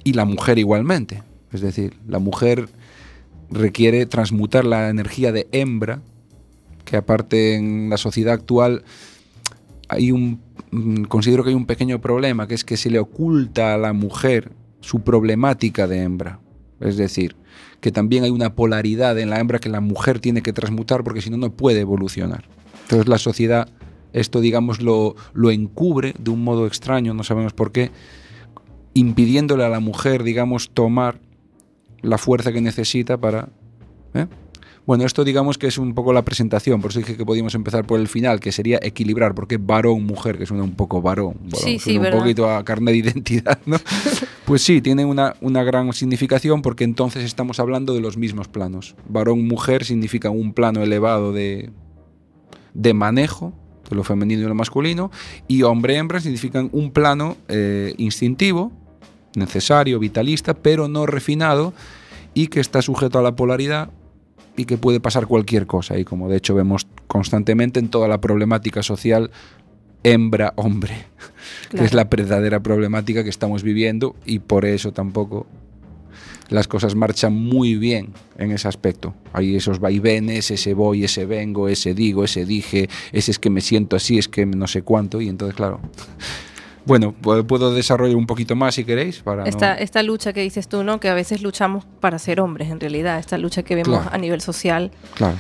y 0.04 0.12
la 0.12 0.24
mujer 0.24 0.58
igualmente. 0.58 1.22
Es 1.50 1.62
decir, 1.62 1.94
la 2.06 2.20
mujer 2.20 2.68
requiere 3.50 4.06
transmutar 4.06 4.64
la 4.64 4.88
energía 4.88 5.32
de 5.32 5.48
hembra, 5.50 6.00
que 6.84 6.96
aparte 6.96 7.54
en 7.54 7.90
la 7.90 7.96
sociedad 7.96 8.34
actual 8.34 8.84
hay 9.88 10.12
un 10.12 10.40
mm, 10.70 11.04
considero 11.04 11.42
que 11.42 11.50
hay 11.50 11.56
un 11.56 11.66
pequeño 11.66 12.00
problema, 12.00 12.46
que 12.46 12.54
es 12.54 12.64
que 12.64 12.76
se 12.76 12.90
le 12.90 12.98
oculta 12.98 13.74
a 13.74 13.78
la 13.78 13.92
mujer 13.92 14.52
su 14.80 15.00
problemática 15.00 15.86
de 15.86 16.02
hembra. 16.02 16.40
Es 16.82 16.96
decir, 16.96 17.36
que 17.80 17.92
también 17.92 18.24
hay 18.24 18.30
una 18.30 18.54
polaridad 18.54 19.18
en 19.18 19.30
la 19.30 19.40
hembra 19.40 19.58
que 19.58 19.68
la 19.68 19.80
mujer 19.80 20.20
tiene 20.20 20.42
que 20.42 20.52
transmutar 20.52 21.04
porque 21.04 21.20
si 21.20 21.30
no, 21.30 21.36
no 21.36 21.50
puede 21.50 21.80
evolucionar. 21.80 22.44
Entonces 22.82 23.08
la 23.08 23.18
sociedad 23.18 23.68
esto, 24.12 24.40
digamos, 24.40 24.80
lo, 24.82 25.16
lo 25.32 25.50
encubre 25.50 26.14
de 26.18 26.30
un 26.30 26.44
modo 26.44 26.66
extraño, 26.66 27.14
no 27.14 27.24
sabemos 27.24 27.52
por 27.54 27.72
qué, 27.72 27.90
impidiéndole 28.94 29.64
a 29.64 29.68
la 29.68 29.80
mujer, 29.80 30.22
digamos, 30.22 30.70
tomar 30.70 31.18
la 32.02 32.18
fuerza 32.18 32.52
que 32.52 32.60
necesita 32.60 33.16
para... 33.16 33.48
¿eh? 34.14 34.26
Bueno, 34.84 35.04
esto 35.04 35.22
digamos 35.22 35.58
que 35.58 35.68
es 35.68 35.78
un 35.78 35.94
poco 35.94 36.12
la 36.12 36.24
presentación, 36.24 36.80
por 36.80 36.90
eso 36.90 36.98
dije 36.98 37.16
que 37.16 37.24
podíamos 37.24 37.54
empezar 37.54 37.86
por 37.86 38.00
el 38.00 38.08
final, 38.08 38.40
que 38.40 38.50
sería 38.50 38.80
equilibrar, 38.82 39.32
porque 39.34 39.56
varón-mujer, 39.56 40.38
que 40.38 40.46
suena 40.46 40.64
un 40.64 40.74
poco 40.74 41.00
varón, 41.00 41.34
varón, 41.44 41.50
Sí, 41.54 41.78
sí, 41.78 41.84
suena 41.84 41.98
un 41.98 42.02
¿verdad? 42.04 42.18
poquito 42.18 42.50
a 42.50 42.64
carne 42.64 42.90
de 42.90 42.98
identidad, 42.98 43.58
¿no? 43.64 43.76
pues 44.44 44.62
sí, 44.62 44.80
tiene 44.80 45.04
una, 45.04 45.36
una 45.40 45.62
gran 45.62 45.92
significación 45.92 46.62
porque 46.62 46.82
entonces 46.82 47.22
estamos 47.22 47.60
hablando 47.60 47.94
de 47.94 48.00
los 48.00 48.16
mismos 48.16 48.48
planos. 48.48 48.96
Varón-mujer 49.08 49.84
significa 49.84 50.30
un 50.30 50.52
plano 50.52 50.82
elevado 50.82 51.32
de, 51.32 51.70
de 52.74 52.92
manejo, 52.92 53.52
de 53.88 53.94
lo 53.94 54.02
femenino 54.02 54.42
y 54.42 54.46
lo 54.46 54.54
masculino, 54.56 55.12
y 55.46 55.62
hombre-hembra 55.62 56.18
significan 56.20 56.70
un 56.72 56.90
plano 56.90 57.36
eh, 57.46 57.94
instintivo, 57.98 58.72
necesario, 59.36 60.00
vitalista, 60.00 60.54
pero 60.54 60.88
no 60.88 61.06
refinado 61.06 61.72
y 62.34 62.48
que 62.48 62.58
está 62.58 62.82
sujeto 62.82 63.20
a 63.20 63.22
la 63.22 63.36
polaridad 63.36 63.90
y 64.56 64.64
que 64.64 64.78
puede 64.78 65.00
pasar 65.00 65.26
cualquier 65.26 65.66
cosa. 65.66 65.98
Y 65.98 66.04
como 66.04 66.28
de 66.28 66.36
hecho 66.36 66.54
vemos 66.54 66.86
constantemente 67.06 67.80
en 67.80 67.88
toda 67.88 68.08
la 68.08 68.20
problemática 68.20 68.82
social 68.82 69.30
hembra-hombre, 70.02 71.06
que 71.70 71.84
es 71.84 71.94
la 71.94 72.04
verdadera 72.04 72.60
problemática 72.60 73.22
que 73.22 73.30
estamos 73.30 73.62
viviendo 73.62 74.16
y 74.24 74.40
por 74.40 74.64
eso 74.64 74.92
tampoco 74.92 75.46
las 76.48 76.68
cosas 76.68 76.94
marchan 76.94 77.32
muy 77.34 77.76
bien 77.76 78.12
en 78.36 78.50
ese 78.50 78.68
aspecto. 78.68 79.14
Hay 79.32 79.56
esos 79.56 79.78
vaivenes, 79.78 80.50
ese 80.50 80.74
voy, 80.74 81.04
ese 81.04 81.24
vengo, 81.24 81.68
ese 81.68 81.94
digo, 81.94 82.24
ese 82.24 82.44
dije, 82.44 82.88
ese 83.12 83.30
es 83.30 83.38
que 83.38 83.48
me 83.48 83.60
siento 83.60 83.96
así, 83.96 84.18
es 84.18 84.28
que 84.28 84.44
no 84.44 84.66
sé 84.66 84.82
cuánto, 84.82 85.20
y 85.20 85.28
entonces, 85.28 85.56
claro. 85.56 85.80
Bueno, 86.84 87.14
pu- 87.22 87.46
puedo 87.46 87.72
desarrollar 87.72 88.16
un 88.16 88.26
poquito 88.26 88.56
más 88.56 88.74
si 88.74 88.84
queréis. 88.84 89.20
Para 89.20 89.44
no- 89.44 89.48
Esta, 89.78 90.02
lucha 90.02 90.32
que 90.32 90.40
dices 90.42 90.68
tú, 90.68 90.82
¿no? 90.82 90.98
Que 91.00 91.08
a 91.08 91.14
veces 91.14 91.42
luchamos 91.42 91.84
para 92.00 92.18
ser 92.18 92.40
hombres, 92.40 92.70
en 92.70 92.80
realidad. 92.80 93.18
Esta 93.18 93.38
lucha 93.38 93.62
que 93.62 93.74
vemos 93.74 94.00
Claro. 94.00 94.10
a 94.12 94.18
nivel 94.18 94.40
social 94.40 94.90
Claro. 95.14 95.36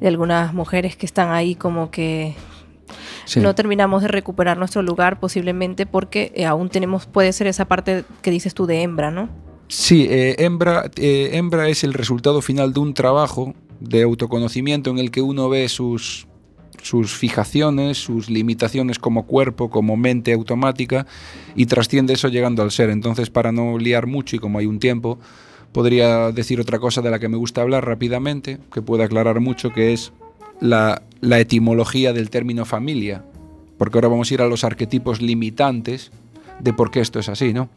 de 0.00 0.08
algunas 0.08 0.54
mujeres 0.54 0.96
que 0.96 1.04
están 1.06 1.30
ahí 1.30 1.54
como 1.54 1.90
que 1.90 2.34
Sí. 3.26 3.40
no 3.40 3.54
terminamos 3.54 4.02
de 4.02 4.08
recuperar 4.08 4.56
nuestro 4.56 4.80
lugar 4.82 5.18
posiblemente 5.20 5.84
porque 5.86 6.32
eh, 6.36 6.44
aún 6.46 6.68
tenemos, 6.70 7.06
puede 7.06 7.32
ser 7.32 7.46
esa 7.48 7.64
parte 7.66 8.04
que 8.22 8.30
dices 8.30 8.54
tú 8.54 8.66
de 8.66 8.82
hembra, 8.82 9.10
¿no? 9.10 9.28
Sí, 9.68 10.06
eh, 10.08 10.36
hembra, 10.38 10.90
eh, 10.96 11.30
hembra 11.32 11.68
es 11.68 11.82
el 11.82 11.92
resultado 11.92 12.40
final 12.40 12.72
de 12.72 12.80
un 12.80 12.94
trabajo 12.94 13.52
de 13.80 14.02
autoconocimiento 14.02 14.90
en 14.90 14.98
el 14.98 15.10
que 15.10 15.20
uno 15.22 15.48
ve 15.48 15.68
sus, 15.68 16.28
sus 16.82 17.14
fijaciones, 17.14 17.98
sus 17.98 18.30
limitaciones 18.30 18.98
como 18.98 19.26
cuerpo, 19.26 19.70
como 19.70 19.96
mente 19.96 20.32
automática 20.32 21.06
y 21.54 21.66
trasciende 21.66 22.14
eso 22.14 22.28
llegando 22.28 22.62
al 22.62 22.70
ser. 22.70 22.90
Entonces, 22.90 23.30
para 23.30 23.52
no 23.52 23.78
liar 23.78 24.06
mucho 24.06 24.36
y 24.36 24.38
como 24.38 24.58
hay 24.58 24.66
un 24.66 24.78
tiempo, 24.78 25.18
podría 25.72 26.32
decir 26.32 26.60
otra 26.60 26.78
cosa 26.78 27.02
de 27.02 27.10
la 27.10 27.18
que 27.18 27.28
me 27.28 27.36
gusta 27.36 27.62
hablar 27.62 27.84
rápidamente, 27.86 28.58
que 28.72 28.82
puede 28.82 29.04
aclarar 29.04 29.40
mucho, 29.40 29.72
que 29.72 29.92
es 29.92 30.12
la, 30.60 31.02
la 31.20 31.38
etimología 31.38 32.12
del 32.12 32.30
término 32.30 32.64
familia. 32.64 33.24
Porque 33.78 33.98
ahora 33.98 34.08
vamos 34.08 34.30
a 34.30 34.34
ir 34.34 34.42
a 34.42 34.48
los 34.48 34.64
arquetipos 34.64 35.20
limitantes 35.20 36.10
de 36.60 36.72
por 36.72 36.90
qué 36.90 37.00
esto 37.00 37.18
es 37.18 37.28
así, 37.28 37.52
¿no? 37.52 37.68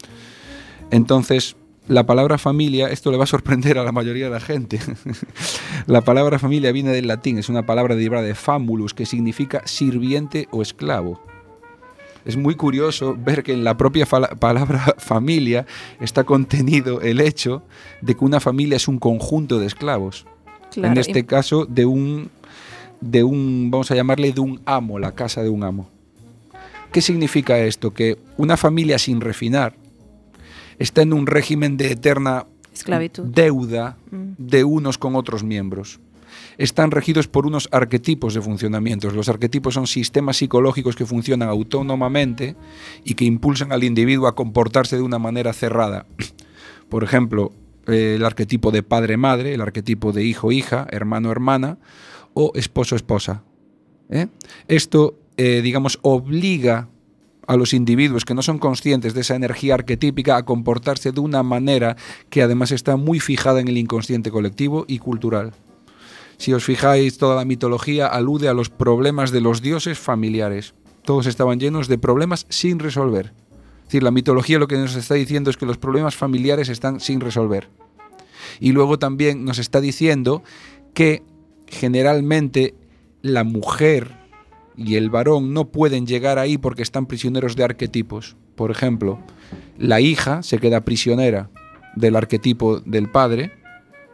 Entonces, 0.91 1.55
la 1.89 2.05
palabra 2.05 2.37
familia, 2.37 2.89
esto 2.91 3.11
le 3.11 3.17
va 3.17 3.23
a 3.23 3.27
sorprender 3.27 3.79
a 3.79 3.83
la 3.83 3.91
mayoría 3.91 4.25
de 4.25 4.31
la 4.31 4.39
gente. 4.39 4.79
la 5.87 6.01
palabra 6.01 6.37
familia 6.37 6.71
viene 6.71 6.91
del 6.91 7.07
latín, 7.07 7.39
es 7.39 7.49
una 7.49 7.65
palabra 7.65 7.95
derivada 7.95 8.21
de 8.21 8.35
famulus, 8.35 8.93
que 8.93 9.07
significa 9.07 9.63
sirviente 9.65 10.47
o 10.51 10.61
esclavo. 10.61 11.19
es 12.25 12.37
muy 12.37 12.53
curioso 12.53 13.17
ver 13.17 13.41
que 13.41 13.53
en 13.53 13.63
la 13.63 13.75
propia 13.75 14.05
palabra 14.05 14.95
familia 14.99 15.65
está 15.99 16.25
contenido 16.25 17.01
el 17.01 17.21
hecho 17.21 17.63
de 18.01 18.15
que 18.15 18.23
una 18.23 18.39
familia 18.39 18.75
es 18.75 18.87
un 18.87 18.99
conjunto 18.99 19.59
de 19.59 19.65
esclavos. 19.65 20.27
Claro, 20.71 20.91
en 20.91 20.99
este 20.99 21.25
caso, 21.25 21.65
de 21.65 21.87
un, 21.87 22.29
de 23.01 23.23
un, 23.23 23.71
vamos 23.71 23.89
a 23.89 23.95
llamarle 23.95 24.31
de 24.31 24.41
un 24.41 24.61
amo, 24.65 24.99
la 24.99 25.15
casa 25.15 25.41
de 25.41 25.49
un 25.49 25.63
amo. 25.63 25.89
¿Qué 26.91 27.01
significa 27.01 27.57
esto? 27.57 27.95
Que 27.95 28.19
una 28.37 28.57
familia 28.57 28.99
sin 28.99 29.21
refinar 29.21 29.73
está 30.79 31.01
en 31.01 31.13
un 31.13 31.27
régimen 31.27 31.77
de 31.77 31.91
eterna 31.91 32.45
Esclavitud. 32.73 33.25
deuda 33.25 33.97
Mm. 34.11 34.31
de 34.37 34.63
unos 34.63 34.97
con 34.97 35.15
otros 35.15 35.43
miembros. 35.43 35.99
Están 36.57 36.91
regidos 36.91 37.27
por 37.27 37.45
unos 37.47 37.67
arquetipos 37.71 38.33
de 38.33 38.41
funcionamientos. 38.41 39.13
Los 39.13 39.29
arquetipos 39.29 39.73
son 39.73 39.87
sistemas 39.87 40.37
psicológicos 40.37 40.95
que 40.95 41.05
funcionan 41.05 41.49
autónomamente 41.49 42.55
y 43.03 43.15
que 43.15 43.25
impulsan 43.25 43.71
al 43.71 43.83
individuo 43.83 44.27
a 44.27 44.35
comportarse 44.35 44.95
de 44.95 45.01
una 45.01 45.19
manera 45.19 45.53
cerrada. 45.53 46.05
Por 46.89 47.03
ejemplo, 47.03 47.51
eh, 47.87 48.15
el 48.17 48.25
arquetipo 48.25 48.71
de 48.71 48.83
padre-madre, 48.83 49.53
el 49.53 49.61
arquetipo 49.61 50.11
de 50.11 50.23
hijo-hija, 50.23 50.87
hermano-hermana 50.91 51.77
o 52.33 52.51
esposo-esposa. 52.55 53.43
¿eh? 54.09 54.27
Esto, 54.67 55.17
eh, 55.37 55.61
digamos, 55.61 55.99
obliga 56.03 56.87
a 57.49 57.57
los 57.57 57.73
individuos 57.73 58.25
que 58.25 58.35
no 58.35 58.43
son 58.43 58.59
conscientes 58.59 59.15
de 59.15 59.21
esa 59.21 59.35
energía 59.35 59.73
arquetípica 59.73 60.37
a 60.37 60.45
comportarse 60.45 61.11
de 61.11 61.19
una 61.19 61.41
manera 61.41 61.97
que 62.29 62.43
además 62.43 62.71
está 62.71 62.95
muy 62.95 63.19
fijada 63.19 63.59
en 63.59 63.67
el 63.67 63.79
inconsciente 63.79 64.29
colectivo 64.29 64.85
y 64.87 64.99
cultural. 64.99 65.53
Si 66.37 66.53
os 66.53 66.63
fijáis, 66.63 67.17
toda 67.17 67.35
la 67.35 67.45
mitología 67.45 68.05
alude 68.05 68.49
a 68.49 68.53
los 68.53 68.69
problemas 68.69 69.31
de 69.31 69.41
los 69.41 69.63
dioses 69.63 69.97
familiares. 69.97 70.75
Todos 71.03 71.25
estaban 71.25 71.59
llenos 71.59 71.87
de 71.87 71.97
problemas 71.97 72.45
sin 72.49 72.77
resolver. 72.77 73.33
Es 73.79 73.85
decir, 73.85 74.03
la 74.03 74.11
mitología 74.11 74.59
lo 74.59 74.67
que 74.67 74.77
nos 74.77 74.95
está 74.95 75.15
diciendo 75.15 75.49
es 75.49 75.57
que 75.57 75.65
los 75.65 75.79
problemas 75.79 76.15
familiares 76.15 76.69
están 76.69 76.99
sin 76.99 77.19
resolver. 77.19 77.67
Y 78.59 78.73
luego 78.73 78.99
también 78.99 79.43
nos 79.43 79.57
está 79.57 79.81
diciendo 79.81 80.43
que 80.93 81.23
generalmente 81.65 82.75
la 83.23 83.43
mujer 83.43 84.18
y 84.79 84.95
el 84.95 85.09
varón 85.09 85.53
no 85.53 85.65
pueden 85.65 86.07
llegar 86.07 86.39
ahí 86.39 86.57
porque 86.57 86.83
están 86.83 87.05
prisioneros 87.05 87.57
de 87.57 87.65
arquetipos. 87.65 88.37
Por 88.55 88.71
ejemplo, 88.71 89.19
la 89.77 89.99
hija 89.99 90.41
se 90.41 90.57
queda 90.59 90.85
prisionera 90.85 91.49
del 91.95 92.15
arquetipo 92.15 92.79
del 92.79 93.09
padre, 93.09 93.51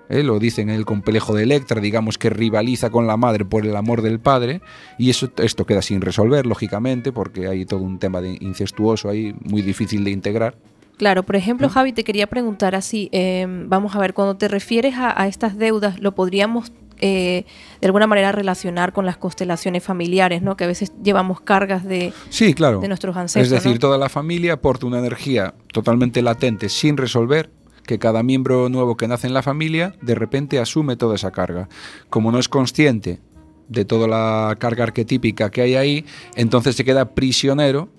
¿eh? 0.09 0.23
lo 0.23 0.39
dicen 0.39 0.69
en 0.69 0.75
el 0.75 0.85
complejo 0.85 1.35
de 1.35 1.43
Electra, 1.43 1.79
digamos 1.81 2.17
que 2.17 2.31
rivaliza 2.31 2.89
con 2.89 3.05
la 3.05 3.15
madre 3.15 3.45
por 3.45 3.63
el 3.63 3.75
amor 3.75 4.01
del 4.01 4.19
padre, 4.19 4.61
y 4.97 5.11
eso, 5.11 5.29
esto 5.37 5.67
queda 5.67 5.83
sin 5.83 6.01
resolver, 6.01 6.47
lógicamente, 6.47 7.11
porque 7.11 7.47
hay 7.47 7.65
todo 7.65 7.81
un 7.81 7.99
tema 7.99 8.19
de 8.21 8.37
incestuoso 8.41 9.09
ahí 9.09 9.35
muy 9.43 9.61
difícil 9.61 10.03
de 10.03 10.11
integrar. 10.11 10.55
Claro, 10.97 11.23
por 11.23 11.35
ejemplo, 11.35 11.69
Javi, 11.69 11.93
te 11.93 12.03
quería 12.03 12.25
preguntar 12.25 12.73
así, 12.73 13.09
eh, 13.11 13.45
vamos 13.67 13.95
a 13.95 13.99
ver, 13.99 14.13
cuando 14.13 14.37
te 14.37 14.47
refieres 14.47 14.95
a, 14.95 15.21
a 15.21 15.27
estas 15.27 15.57
deudas, 15.57 15.99
lo 15.99 16.15
podríamos 16.15 16.71
eh, 16.99 17.45
de 17.81 17.87
alguna 17.87 18.07
manera 18.07 18.31
relacionar 18.31 18.93
con 18.93 19.05
las 19.05 19.17
constelaciones 19.17 19.83
familiares, 19.83 20.41
¿no? 20.41 20.55
Que 20.55 20.63
a 20.63 20.67
veces 20.67 20.93
llevamos 21.03 21.41
cargas 21.41 21.83
de, 21.83 22.13
Sí, 22.29 22.53
claro. 22.53 22.79
de 22.79 22.87
nuestros 22.87 23.15
ancestros. 23.17 23.45
Es 23.45 23.51
decir, 23.51 23.73
¿no? 23.73 23.79
toda 23.79 23.97
la 23.97 24.09
familia 24.09 24.53
aporta 24.53 24.85
una 24.85 24.99
energía 24.99 25.53
totalmente 25.71 26.21
latente, 26.21 26.69
sin 26.69 26.97
resolver, 26.97 27.49
que 27.85 27.99
cada 27.99 28.23
miembro 28.23 28.69
nuevo 28.69 28.97
que 28.97 29.07
nace 29.07 29.27
en 29.27 29.33
la 29.33 29.43
familia 29.43 29.93
de 30.01 30.15
repente 30.15 30.59
asume 30.59 30.95
toda 30.95 31.15
esa 31.15 31.31
carga. 31.31 31.69
Como 32.09 32.31
no 32.31 32.39
es 32.39 32.49
consciente 32.49 33.19
de 33.67 33.85
toda 33.85 34.07
la 34.07 34.55
carga 34.59 34.83
arquetípica 34.83 35.49
que 35.49 35.61
hay 35.61 35.75
ahí, 35.75 36.05
entonces 36.35 36.75
se 36.75 36.83
queda 36.83 37.13
prisionero 37.13 37.89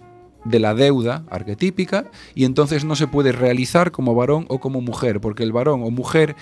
de 0.44 0.60
la 0.60 0.74
deuda 0.74 1.24
arquetípica 1.28 2.10
y 2.34 2.44
entonces 2.44 2.84
no 2.84 2.94
se 2.94 3.08
puede 3.08 3.32
realizar 3.32 3.90
como 3.90 4.14
varón 4.14 4.46
o 4.48 4.60
como 4.60 4.80
mujer, 4.80 5.20
porque 5.20 5.42
el 5.42 5.52
varón 5.52 5.82
o 5.82 5.90
mujer 5.90 6.36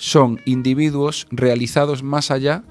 son 0.00 0.40
individuos 0.46 1.26
realizados 1.30 2.02
más 2.02 2.30
allá 2.30 2.64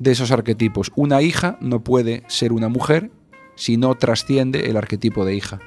de 0.00 0.10
esos 0.10 0.32
arquetipos. 0.32 0.90
Una 0.96 1.22
hija 1.22 1.56
no 1.60 1.84
puede 1.84 2.24
ser 2.26 2.52
una 2.52 2.68
mujer 2.68 3.12
si 3.54 3.76
no 3.76 3.94
trasciende 3.94 4.68
el 4.68 4.76
arquetipo 4.76 5.24
de 5.24 5.36
hija. 5.36 5.60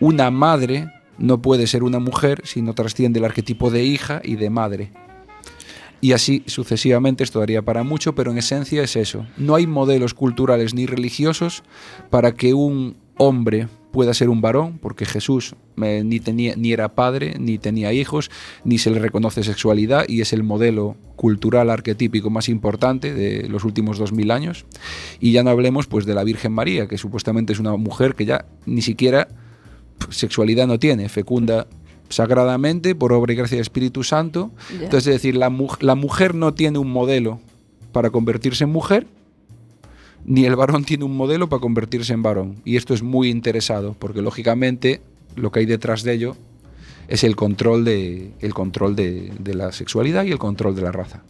Una 0.00 0.30
madre 0.30 0.90
no 1.18 1.42
puede 1.42 1.66
ser 1.66 1.82
una 1.82 1.98
mujer 1.98 2.40
si 2.44 2.62
no 2.62 2.72
trasciende 2.74 3.18
el 3.18 3.26
arquetipo 3.26 3.70
de 3.70 3.84
hija 3.84 4.22
y 4.24 4.36
de 4.36 4.48
madre. 4.48 4.92
Y 6.00 6.12
así 6.12 6.42
sucesivamente, 6.46 7.22
esto 7.22 7.40
daría 7.40 7.60
para 7.60 7.82
mucho, 7.82 8.14
pero 8.14 8.30
en 8.30 8.38
esencia 8.38 8.82
es 8.82 8.96
eso. 8.96 9.26
No 9.36 9.54
hay 9.56 9.66
modelos 9.66 10.14
culturales 10.14 10.72
ni 10.72 10.86
religiosos 10.86 11.64
para 12.08 12.32
que 12.32 12.54
un 12.54 12.96
hombre 13.18 13.68
pueda 13.94 14.12
ser 14.12 14.28
un 14.28 14.40
varón, 14.40 14.78
porque 14.82 15.06
Jesús 15.06 15.54
eh, 15.80 16.02
ni, 16.04 16.18
tenía, 16.18 16.56
ni 16.56 16.72
era 16.72 16.96
padre, 16.96 17.36
ni 17.38 17.58
tenía 17.58 17.92
hijos, 17.92 18.28
ni 18.64 18.78
se 18.78 18.90
le 18.90 18.98
reconoce 18.98 19.44
sexualidad, 19.44 20.04
y 20.08 20.20
es 20.20 20.32
el 20.32 20.42
modelo 20.42 20.96
cultural 21.14 21.70
arquetípico 21.70 22.28
más 22.28 22.48
importante 22.48 23.14
de 23.14 23.48
los 23.48 23.62
últimos 23.62 23.96
dos 23.96 24.12
mil 24.12 24.32
años. 24.32 24.66
Y 25.20 25.30
ya 25.30 25.44
no 25.44 25.50
hablemos 25.50 25.86
pues 25.86 26.06
de 26.06 26.14
la 26.14 26.24
Virgen 26.24 26.50
María, 26.50 26.88
que 26.88 26.98
supuestamente 26.98 27.52
es 27.52 27.60
una 27.60 27.76
mujer 27.76 28.16
que 28.16 28.24
ya 28.24 28.46
ni 28.66 28.82
siquiera 28.82 29.28
pf, 29.98 30.12
sexualidad 30.12 30.66
no 30.66 30.80
tiene, 30.80 31.08
fecunda 31.08 31.68
sagradamente 32.08 32.96
por 32.96 33.12
obra 33.12 33.32
y 33.32 33.36
gracia 33.36 33.54
del 33.54 33.62
Espíritu 33.62 34.02
Santo. 34.02 34.50
Entonces, 34.72 35.06
es 35.06 35.14
decir, 35.22 35.36
la, 35.36 35.52
la 35.80 35.94
mujer 35.94 36.34
no 36.34 36.52
tiene 36.52 36.78
un 36.78 36.90
modelo 36.90 37.38
para 37.92 38.10
convertirse 38.10 38.64
en 38.64 38.70
mujer, 38.70 39.06
ni 40.24 40.44
el 40.46 40.56
varón 40.56 40.84
tiene 40.84 41.04
un 41.04 41.16
modelo 41.16 41.48
para 41.48 41.60
convertirse 41.60 42.12
en 42.12 42.22
varón. 42.22 42.56
Y 42.64 42.76
esto 42.76 42.94
es 42.94 43.02
muy 43.02 43.28
interesado, 43.28 43.94
porque 43.98 44.22
lógicamente 44.22 45.00
lo 45.36 45.50
que 45.52 45.60
hay 45.60 45.66
detrás 45.66 46.02
de 46.02 46.12
ello 46.14 46.36
es 47.08 47.24
el 47.24 47.36
control 47.36 47.84
de, 47.84 48.30
el 48.40 48.54
control 48.54 48.96
de, 48.96 49.32
de 49.38 49.54
la 49.54 49.72
sexualidad 49.72 50.24
y 50.24 50.30
el 50.32 50.38
control 50.38 50.74
de 50.74 50.82
la 50.82 50.92
raza. 50.92 51.22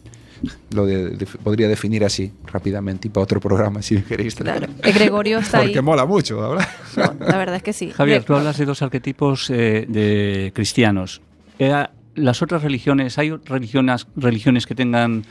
Lo 0.71 0.85
de- 0.85 1.11
de- 1.11 1.25
podría 1.25 1.67
definir 1.67 2.03
así 2.05 2.31
rápidamente 2.45 3.07
y 3.07 3.11
para 3.11 3.23
otro 3.23 3.39
programa 3.39 3.81
si 3.81 3.97
queréis. 4.01 4.35
Claro. 4.35 4.67
Eh, 4.83 4.91
Gregorio 4.91 5.39
está 5.39 5.59
Porque 5.59 5.79
ahí. 5.79 5.83
mola 5.83 6.05
mucho, 6.05 6.37
¿verdad? 6.39 6.67
No, 6.97 7.25
la 7.25 7.37
verdad 7.37 7.55
es 7.57 7.63
que 7.63 7.73
sí. 7.73 7.89
Javier, 7.91 8.23
tú 8.23 8.35
hablas 8.35 8.57
de 8.57 8.65
dos 8.65 8.81
arquetipos 8.81 9.49
eh, 9.49 9.85
de 9.87 10.51
cristianos. 10.53 11.21
Eh, 11.59 11.85
las 12.15 12.41
otras 12.41 12.63
religiones, 12.63 13.17
¿hay 13.17 13.31
religiones, 13.31 14.07
religiones 14.15 14.65
que 14.67 14.75
tengan 14.75 15.23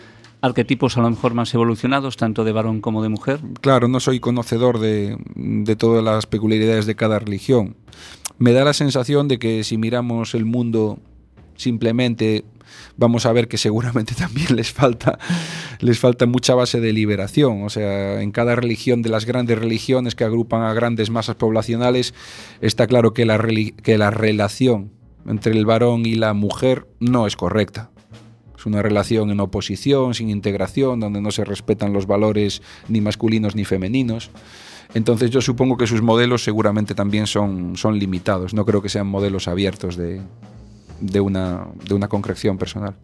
arquetipos 0.44 0.98
a 0.98 1.00
lo 1.00 1.08
mejor 1.08 1.32
más 1.32 1.52
evolucionados, 1.54 2.16
tanto 2.16 2.44
de 2.44 2.52
varón 2.52 2.80
como 2.80 3.02
de 3.02 3.08
mujer? 3.08 3.40
Claro, 3.62 3.88
no 3.88 3.98
soy 3.98 4.20
conocedor 4.20 4.78
de, 4.78 5.16
todas 5.78 6.04
las 6.04 6.26
peculiaridades 6.26 6.84
de 6.86 6.94
cada 6.94 7.18
religión. 7.18 7.76
Me 8.38 8.52
da 8.52 8.64
la 8.64 8.74
sensación 8.74 9.26
de 9.26 9.38
que 9.38 9.64
si 9.64 9.78
miramos 9.78 10.34
el 10.34 10.44
mundo 10.44 10.98
simplemente 11.56 12.44
vamos 12.96 13.26
a 13.26 13.32
ver 13.32 13.48
que 13.48 13.56
seguramente 13.56 14.14
también 14.18 14.56
les 14.56 14.72
falta 14.72 15.18
les 15.78 15.98
falta 15.98 16.26
mucha 16.26 16.54
base 16.54 16.80
de 16.80 16.92
liberación, 16.92 17.62
o 17.62 17.70
sea, 17.70 18.20
en 18.20 18.32
cada 18.32 18.56
religión 18.56 19.02
de 19.02 19.10
las 19.10 19.24
grandes 19.24 19.58
religiones 19.58 20.14
que 20.14 20.24
agrupan 20.24 20.62
a 20.62 20.74
grandes 20.74 21.10
masas 21.10 21.36
poblacionales 21.36 22.12
está 22.60 22.86
claro 22.86 23.14
que 23.14 23.24
la 23.24 23.42
que 23.82 23.98
la 23.98 24.10
relación 24.10 24.90
entre 25.26 25.52
el 25.52 25.64
varón 25.64 26.04
y 26.04 26.16
la 26.16 26.34
mujer 26.34 26.86
no 27.00 27.26
es 27.26 27.36
correcta. 27.36 27.90
Es 28.64 28.66
una 28.66 28.80
relación 28.80 29.30
en 29.30 29.40
oposición, 29.40 30.14
sin 30.14 30.30
integración, 30.30 30.98
donde 30.98 31.20
no 31.20 31.30
se 31.30 31.44
respetan 31.44 31.92
los 31.92 32.06
valores 32.06 32.62
ni 32.88 33.02
masculinos 33.02 33.54
ni 33.54 33.66
femeninos. 33.66 34.30
Entonces 34.94 35.30
yo 35.30 35.42
supongo 35.42 35.76
que 35.76 35.86
sus 35.86 36.00
modelos 36.00 36.42
seguramente 36.42 36.94
también 36.94 37.26
son, 37.26 37.76
son 37.76 37.98
limitados. 37.98 38.54
No 38.54 38.64
creo 38.64 38.80
que 38.80 38.88
sean 38.88 39.06
modelos 39.06 39.48
abiertos 39.48 39.96
de, 39.98 40.22
de, 40.98 41.20
una, 41.20 41.66
de 41.86 41.92
una 41.94 42.08
concreción 42.08 42.56
personal. 42.56 42.94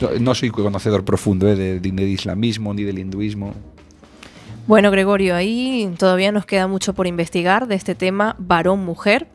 No, 0.00 0.08
no 0.18 0.34
soy 0.34 0.48
conocedor 0.48 1.04
profundo 1.04 1.46
eh, 1.46 1.54
de- 1.54 1.78
de- 1.80 1.90
del 1.90 2.08
islamismo 2.08 2.72
ni 2.72 2.84
del 2.84 3.00
hinduismo. 3.00 3.52
Bueno, 4.66 4.90
Gregorio, 4.90 5.34
ahí 5.36 5.92
todavía 5.98 6.32
nos 6.32 6.46
queda 6.46 6.68
mucho 6.68 6.94
por 6.94 7.06
investigar 7.06 7.68
de 7.68 7.74
este 7.74 7.94
tema 7.94 8.34
varón-mujer. 8.38 9.28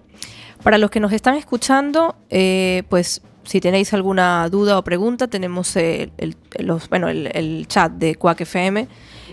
Para 0.63 0.79
los 0.79 0.89
que 0.89 0.99
nos 0.99 1.13
están 1.13 1.35
escuchando, 1.35 2.15
eh, 2.31 2.81
pues 2.89 3.21
si 3.47 3.61
tenéis 3.61 3.93
alguna 3.93 4.49
duda 4.49 4.77
o 4.77 4.83
pregunta, 4.83 5.27
tenemos 5.27 5.75
el, 5.77 6.11
bueno, 6.89 7.07
el 7.07 7.65
chat 7.67 7.91
de 7.93 8.15
Quack 8.15 8.41
FM 8.41 8.87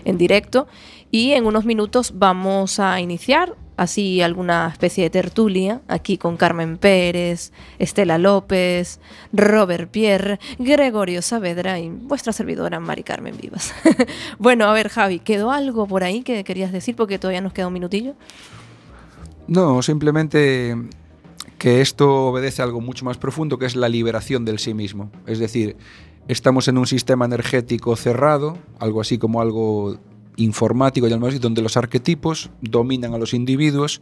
en 0.05 0.17
directo 0.17 0.67
y 1.11 1.33
en 1.33 1.45
unos 1.45 1.65
minutos 1.65 2.13
vamos 2.15 2.79
a 2.79 2.99
iniciar 3.01 3.55
así 3.77 4.21
alguna 4.21 4.69
especie 4.71 5.03
de 5.03 5.09
tertulia 5.09 5.81
aquí 5.89 6.17
con 6.17 6.37
Carmen 6.37 6.77
Pérez, 6.77 7.51
Estela 7.77 8.17
López, 8.17 9.01
Robert 9.33 9.91
Pierre, 9.91 10.39
Gregorio 10.59 11.21
Saavedra 11.21 11.77
y 11.79 11.89
vuestra 11.89 12.31
servidora 12.31 12.79
Mari 12.79 13.03
Carmen 13.03 13.35
Vivas. 13.37 13.73
bueno, 14.39 14.65
a 14.65 14.73
ver 14.73 14.87
Javi, 14.87 15.19
¿quedó 15.19 15.51
algo 15.51 15.87
por 15.87 16.03
ahí 16.03 16.23
que 16.23 16.43
querías 16.45 16.71
decir? 16.71 16.95
Porque 16.95 17.19
todavía 17.19 17.41
nos 17.41 17.51
queda 17.51 17.67
un 17.67 17.73
minutillo. 17.73 18.13
No, 19.47 19.81
simplemente 19.81 20.75
que 21.57 21.81
esto 21.81 22.27
obedece 22.27 22.61
a 22.61 22.65
algo 22.65 22.81
mucho 22.81 23.05
más 23.05 23.17
profundo, 23.17 23.57
que 23.57 23.65
es 23.65 23.75
la 23.75 23.89
liberación 23.89 24.45
del 24.45 24.59
sí 24.59 24.73
mismo. 24.73 25.11
Es 25.25 25.39
decir, 25.39 25.77
estamos 26.27 26.67
en 26.67 26.77
un 26.77 26.87
sistema 26.87 27.25
energético 27.25 27.95
cerrado, 27.95 28.57
algo 28.79 29.01
así 29.01 29.17
como 29.17 29.41
algo 29.41 29.97
informático, 30.37 31.07
así, 31.07 31.39
donde 31.39 31.61
los 31.61 31.77
arquetipos 31.77 32.49
dominan 32.61 33.13
a 33.13 33.17
los 33.17 33.33
individuos 33.33 34.01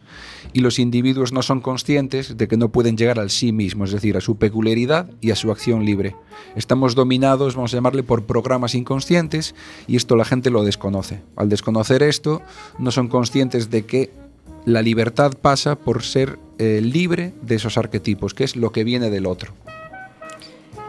y 0.52 0.62
los 0.62 0.80
individuos 0.80 1.32
no 1.32 1.42
son 1.42 1.62
conscientes 1.62 2.38
de 2.38 2.48
que 2.48 2.58
no 2.58 2.70
pueden 2.70 2.98
llegar 2.98 3.20
al 3.20 3.30
sí 3.30 3.52
mismo, 3.52 3.86
es 3.86 3.92
decir, 3.92 4.18
a 4.18 4.22
su 4.22 4.38
peculiaridad 4.38 5.10
y 5.22 5.32
a 5.32 5.36
su 5.36 5.52
acción 5.52 5.86
libre. 5.86 6.16
Estamos 6.56 6.96
dominados, 6.96 7.56
vamos 7.56 7.74
a 7.74 7.78
llamarle, 7.78 8.04
por 8.04 8.24
programas 8.24 8.76
inconscientes 8.76 9.54
y 9.88 9.96
esto 9.96 10.16
la 10.16 10.26
gente 10.26 10.50
lo 10.50 10.64
desconoce. 10.64 11.22
Al 11.36 11.50
desconocer 11.50 12.04
esto, 12.04 12.42
no 12.80 12.92
son 12.92 13.08
conscientes 13.08 13.70
de 13.70 13.86
que 13.86 14.23
la 14.66 14.82
libertad 14.82 15.34
pasa 15.42 15.76
por 15.76 16.04
ser 16.04 16.40
eh, 16.58 16.82
libre 16.82 17.34
de 17.42 17.56
esos 17.56 17.78
arquetipos, 17.78 18.34
que 18.34 18.44
es 18.44 18.56
lo 18.56 18.72
que 18.72 18.84
viene 18.84 19.10
del 19.10 19.26
otro. 19.26 19.54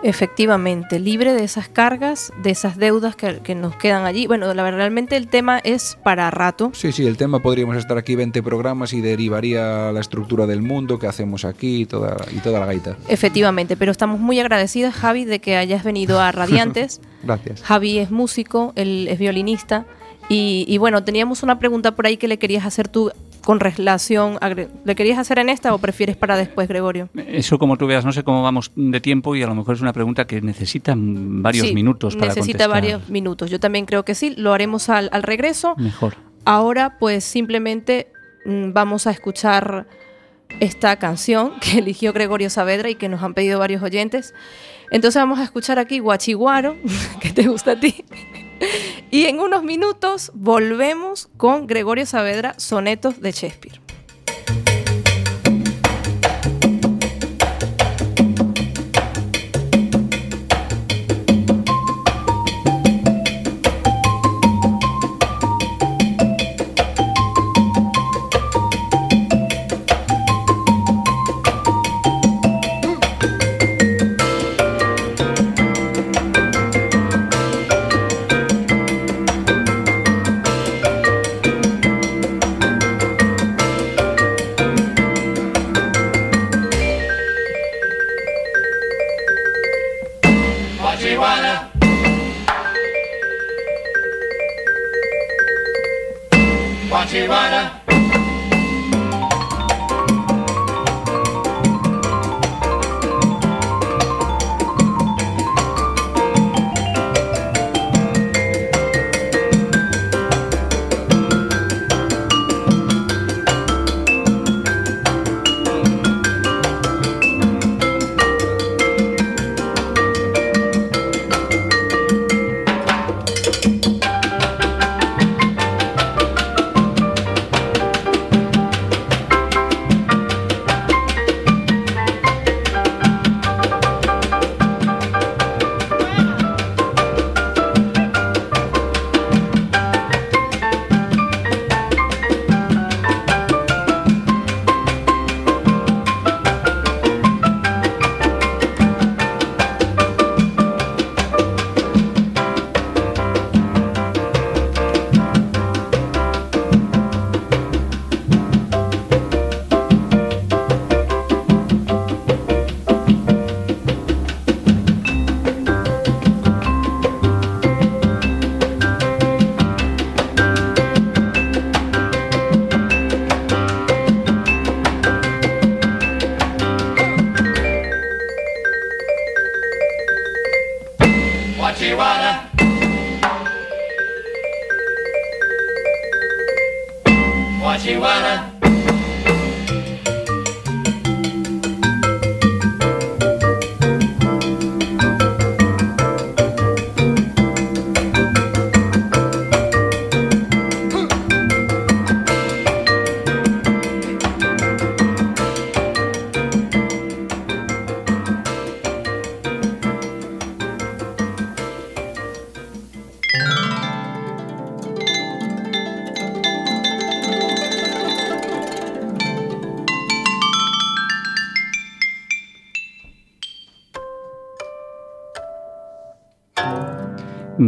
Efectivamente, 0.05 1.01
libre 1.01 1.33
de 1.33 1.45
esas 1.45 1.71
cargas, 1.71 2.31
de 2.43 2.51
esas 2.51 2.77
deudas 2.77 3.17
que, 3.17 3.39
que 3.39 3.55
nos 3.55 3.75
quedan 3.77 4.05
allí. 4.05 4.27
Bueno, 4.27 4.53
la, 4.53 4.63
verdad, 4.63 4.81
realmente 4.81 5.17
el 5.17 5.29
tema 5.29 5.61
es 5.61 5.97
para 6.05 6.31
rato. 6.31 6.73
Sí, 6.75 6.93
sí, 6.93 7.07
el 7.07 7.17
tema 7.17 7.41
podríamos 7.41 7.79
estar 7.79 7.97
aquí 7.97 8.15
20 8.15 8.43
programas 8.43 8.93
y 8.93 9.01
derivaría 9.01 9.91
la 9.93 10.01
estructura 10.01 10.47
del 10.47 10.61
mundo 10.61 10.99
que 10.99 11.07
hacemos 11.07 11.47
aquí 11.47 11.81
y 11.81 11.87
toda, 11.87 12.19
y 12.31 12.41
toda 12.41 12.61
la 12.61 12.67
gaita. 12.67 12.99
Efectivamente, 13.09 13.79
pero 13.79 13.93
estamos 13.93 14.21
muy 14.21 14.39
agradecidas, 14.39 14.95
Javi, 14.95 15.25
de 15.25 15.39
que 15.39 15.57
hayas 15.57 15.83
venido 15.85 16.21
a 16.21 16.31
Radiantes. 16.33 17.01
Gracias. 17.23 17.63
Javi 17.63 17.99
es 17.99 18.11
músico, 18.11 18.75
él 18.77 19.09
es 19.09 19.19
violinista. 19.19 19.87
Y, 20.29 20.67
y 20.69 20.77
bueno, 20.77 21.03
teníamos 21.03 21.43
una 21.43 21.59
pregunta 21.59 21.97
por 21.97 22.07
ahí 22.07 22.19
que 22.19 22.29
le 22.29 22.39
querías 22.39 22.67
hacer 22.67 22.89
tú 22.89 23.11
con 23.45 23.61
relación 23.61 24.39
a... 24.41 24.49
¿Le 24.49 24.95
querías 24.95 25.19
hacer 25.19 25.39
en 25.39 25.49
esta 25.49 25.75
o 25.75 25.79
prefieres 25.79 26.17
para 26.17 26.37
después, 26.37 26.67
Gregorio? 26.69 27.09
Eso 27.15 27.59
como 27.59 27.77
tú 27.77 27.87
veas, 27.87 28.05
no 28.05 28.13
sé 28.13 28.23
cómo 28.25 28.43
vamos 28.43 28.73
de 28.75 29.01
tiempo 29.01 29.35
y 29.37 29.43
a 29.43 29.47
lo 29.47 29.55
mejor 29.55 29.75
es 29.77 29.81
una 29.83 29.93
pregunta 29.93 30.27
que 30.27 30.41
necesita 30.41 30.95
varios 30.97 31.69
Sí, 31.69 31.75
minutos 31.75 32.17
para 32.17 32.29
necesita 32.29 32.65
contestar. 32.67 32.71
varios 32.71 33.09
minutos. 33.09 33.51
Yo 33.51 33.61
también 33.61 33.87
creo 33.87 34.05
que 34.05 34.15
sí. 34.15 34.35
Lo 34.37 34.53
haremos 34.53 34.89
al, 34.89 35.09
al 35.13 35.23
regreso. 35.23 35.75
Mejor. 35.77 36.15
Ahora, 36.45 36.97
pues 36.99 37.25
simplemente 37.25 38.09
mm, 38.45 38.73
vamos 38.73 39.07
a 39.07 39.11
escuchar 39.11 39.87
esta 40.61 40.97
canción 40.99 41.53
que 41.61 41.79
eligió 41.79 42.13
Gregorio 42.13 42.51
Saavedra 42.51 42.91
y 42.91 42.95
que 42.95 43.09
nos 43.09 43.23
han 43.23 43.35
pedido 43.35 43.59
varios 43.59 43.83
oyentes. 43.83 44.35
Entonces 44.91 45.21
vamos 45.21 45.39
a 45.39 45.45
escuchar 45.45 45.79
aquí 45.79 45.99
Guachiguaro, 45.99 46.77
que 47.21 47.31
te 47.31 47.49
gusta 47.49 47.73
a 47.73 47.81
ti. 47.81 48.05
Y 49.11 49.27
en 49.27 49.41
unos 49.41 49.63
minutos 49.63 50.33
volvemos 50.35 51.29
con 51.37 51.67
Gregorio 51.67 52.07
Saavedra, 52.07 52.55
Sonetos 52.59 53.21
de 53.21 53.33
Shakespeare. 53.33 53.81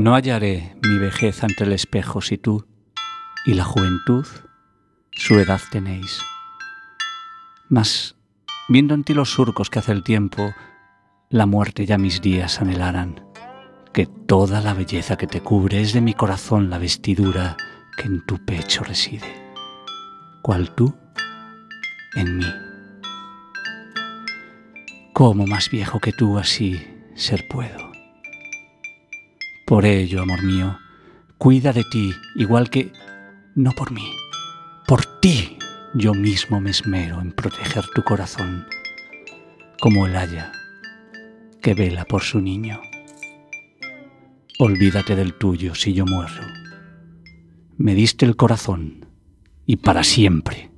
No 0.07 0.15
hallaré 0.15 0.77
mi 0.85 0.99
vejez 0.99 1.43
ante 1.43 1.65
el 1.65 1.73
espejo 1.73 2.21
si 2.21 2.39
tú 2.39 2.65
y 3.45 3.55
la 3.55 3.65
juventud 3.65 4.25
su 5.11 5.37
edad 5.41 5.61
tenéis. 5.73 6.21
Mas, 7.69 8.15
viendo 8.69 8.95
en 8.95 9.03
ti 9.03 9.15
los 9.15 9.31
surcos 9.31 9.69
que 9.69 9.81
hace 9.81 9.91
el 9.91 10.05
tiempo, 10.05 10.55
la 11.29 11.47
muerte 11.47 11.87
ya 11.87 11.99
mis 11.99 12.21
días 12.21 12.61
anhelarán, 12.61 13.27
que 13.93 14.07
toda 14.07 14.61
la 14.61 14.75
belleza 14.75 15.17
que 15.17 15.27
te 15.27 15.41
cubre 15.41 15.81
es 15.81 15.93
de 15.93 16.03
mi 16.03 16.15
corazón 16.15 16.71
la 16.71 16.79
vestidura 16.79 17.57
que 17.97 18.05
en 18.05 18.25
tu 18.27 18.39
pecho 18.45 18.85
reside, 18.85 19.57
cual 20.41 20.73
tú 20.77 20.95
en 22.15 22.37
mí. 22.37 22.55
¿Cómo 25.13 25.49
más 25.49 25.69
viejo 25.69 25.99
que 25.99 26.13
tú 26.13 26.39
así 26.39 26.81
ser 27.17 27.49
puedo? 27.49 27.96
Por 29.67 29.85
ello, 29.85 30.23
amor 30.23 30.45
mío, 30.45 30.79
cuida 31.39 31.73
de 31.73 31.83
ti 31.83 32.13
igual 32.37 32.71
que, 32.71 32.93
no 33.57 33.73
por 33.73 33.91
mí, 33.91 34.09
por 34.87 35.05
ti 35.21 35.59
yo 35.93 36.15
mismo 36.15 36.61
me 36.61 36.71
esmero 36.71 37.21
en 37.21 37.33
proteger 37.33 37.85
tu 37.93 38.05
corazón, 38.05 38.65
como 39.81 40.07
el 40.07 40.15
haya 40.15 40.53
que 41.61 41.75
vela 41.75 42.05
por 42.05 42.23
su 42.23 42.41
niño. 42.41 42.81
Olvídate 44.61 45.17
del 45.17 45.35
tuyo 45.35 45.75
si 45.75 45.95
yo 45.95 46.07
muero. 46.07 46.45
Me 47.77 47.97
diste 47.97 48.25
el 48.25 48.37
corazón 48.37 49.07
y 49.67 49.79
para 49.79 50.05
siempre. 50.05 50.71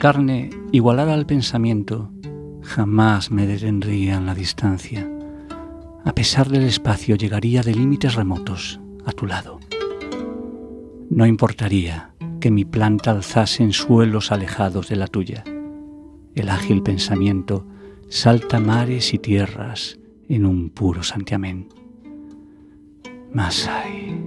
Carne 0.00 0.48
igualara 0.72 1.12
al 1.12 1.26
pensamiento, 1.26 2.10
jamás 2.62 3.30
me 3.30 3.46
detendría 3.46 4.16
en 4.16 4.24
la 4.24 4.34
distancia. 4.34 5.06
A 6.06 6.14
pesar 6.14 6.48
del 6.48 6.62
espacio, 6.62 7.16
llegaría 7.16 7.60
de 7.60 7.74
límites 7.74 8.14
remotos 8.14 8.80
a 9.04 9.12
tu 9.12 9.26
lado. 9.26 9.60
No 11.10 11.26
importaría 11.26 12.14
que 12.40 12.50
mi 12.50 12.64
planta 12.64 13.10
alzase 13.10 13.62
en 13.62 13.74
suelos 13.74 14.32
alejados 14.32 14.88
de 14.88 14.96
la 14.96 15.06
tuya. 15.06 15.44
El 16.34 16.48
ágil 16.48 16.82
pensamiento 16.82 17.66
salta 18.08 18.58
mares 18.58 19.12
y 19.12 19.18
tierras 19.18 19.98
en 20.30 20.46
un 20.46 20.70
puro 20.70 21.02
santiamén. 21.02 21.68
Mas 23.34 23.68
ay, 23.68 24.18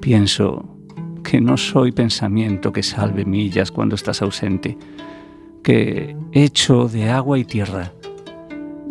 pienso 0.00 0.73
que 1.24 1.40
no 1.40 1.56
soy 1.56 1.90
pensamiento 1.90 2.72
que 2.72 2.82
salve 2.82 3.24
millas 3.24 3.72
cuando 3.72 3.96
estás 3.96 4.22
ausente, 4.22 4.78
que 5.62 6.16
hecho 6.32 6.86
de 6.86 7.10
agua 7.10 7.38
y 7.38 7.44
tierra, 7.44 7.92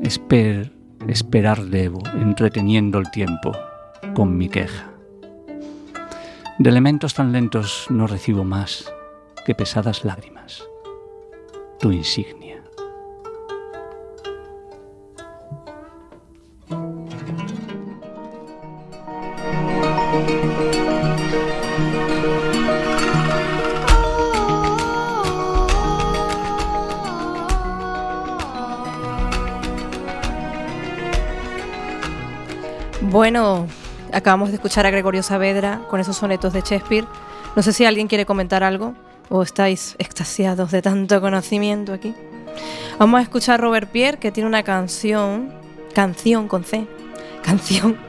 esper, 0.02 0.74
esperar 1.08 1.64
debo, 1.66 2.02
entreteniendo 2.20 3.00
el 3.00 3.10
tiempo 3.12 3.54
con 4.14 4.38
mi 4.38 4.50
queja. 4.50 4.90
De 6.60 6.70
elementos 6.70 7.14
tan 7.14 7.32
lentos 7.32 7.88
no 7.90 8.08
recibo 8.08 8.44
más 8.44 8.92
que 9.46 9.56
pesadas 9.56 10.04
lágrimas. 10.04 10.64
Tu 11.80 11.92
insignia. 11.92 12.43
Bueno, 33.14 33.68
acabamos 34.12 34.50
de 34.50 34.56
escuchar 34.56 34.88
a 34.88 34.90
Gregorio 34.90 35.22
Saavedra 35.22 35.82
con 35.88 36.00
esos 36.00 36.18
sonetos 36.18 36.52
de 36.52 36.62
Shakespeare. 36.62 37.06
No 37.56 37.62
sé 37.62 37.72
si 37.72 37.86
alguien 37.86 38.08
quiere 38.08 38.26
comentar 38.26 38.64
algo 38.64 38.96
o 39.30 39.44
estáis 39.44 39.96
extasiados 40.00 40.72
de 40.72 40.82
tanto 40.82 41.22
conocimiento 41.22 41.94
aquí. 41.94 42.16
Vamos 42.98 43.20
a 43.20 43.22
escuchar 43.22 43.60
a 43.60 43.64
Robert 43.64 43.92
Pierre 43.92 44.18
que 44.18 44.32
tiene 44.32 44.50
una 44.50 44.64
canción, 44.64 45.54
canción 45.94 46.48
con 46.48 46.64
C, 46.64 46.88
canción 47.44 48.00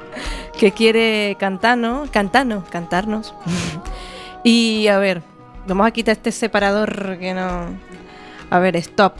que 0.58 0.72
quiere 0.72 1.36
cantarnos, 1.38 2.08
cantarnos, 2.08 2.66
cantarnos. 2.70 3.34
y 4.42 4.86
a 4.86 4.96
ver, 4.96 5.20
vamos 5.66 5.86
a 5.86 5.90
quitar 5.90 6.12
este 6.12 6.32
separador 6.32 7.18
que 7.18 7.34
no. 7.34 7.66
A 8.48 8.58
ver, 8.58 8.74
stop. 8.76 9.16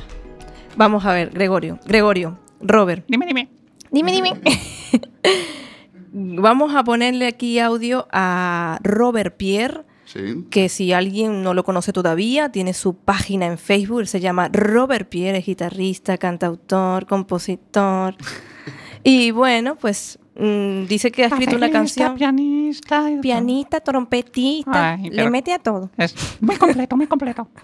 Vamos 0.77 1.05
a 1.05 1.13
ver, 1.13 1.29
Gregorio, 1.29 1.79
Gregorio, 1.85 2.39
Robert. 2.63 3.05
Dime, 3.07 3.27
dime. 3.27 3.51
Dime, 3.91 4.13
dime. 4.13 4.41
Vamos 6.17 6.77
a 6.77 6.85
ponerle 6.85 7.27
aquí 7.27 7.59
audio 7.59 8.07
a 8.13 8.79
Robert 8.85 9.37
Pierre, 9.37 9.83
Sí. 10.05 10.45
que 10.49 10.69
si 10.69 10.93
alguien 10.93 11.43
no 11.43 11.55
lo 11.55 11.65
conoce 11.65 11.93
todavía, 11.93 12.51
tiene 12.53 12.73
su 12.73 12.95
página 12.95 13.47
en 13.47 13.59
Facebook, 13.59 14.01
él 14.01 14.07
se 14.07 14.21
llama 14.21 14.49
Robert 14.53 15.09
Pierre, 15.09 15.39
es 15.39 15.47
guitarrista, 15.47 16.17
cantautor, 16.19 17.07
compositor. 17.07 18.15
y 19.03 19.33
bueno, 19.33 19.75
pues 19.75 20.21
mm, 20.37 20.85
dice 20.85 21.11
que 21.11 21.25
ha 21.25 21.27
escrito 21.27 21.57
una 21.57 21.71
canción. 21.71 22.15
Pianista. 22.15 23.81
trompetista, 23.81 24.93
Ay, 24.93 25.11
le 25.11 25.29
mete 25.31 25.53
a 25.53 25.59
todo. 25.59 25.91
Es 25.97 26.15
muy 26.41 26.57
completo, 26.57 26.97
muy 26.97 27.07
completo. 27.09 27.49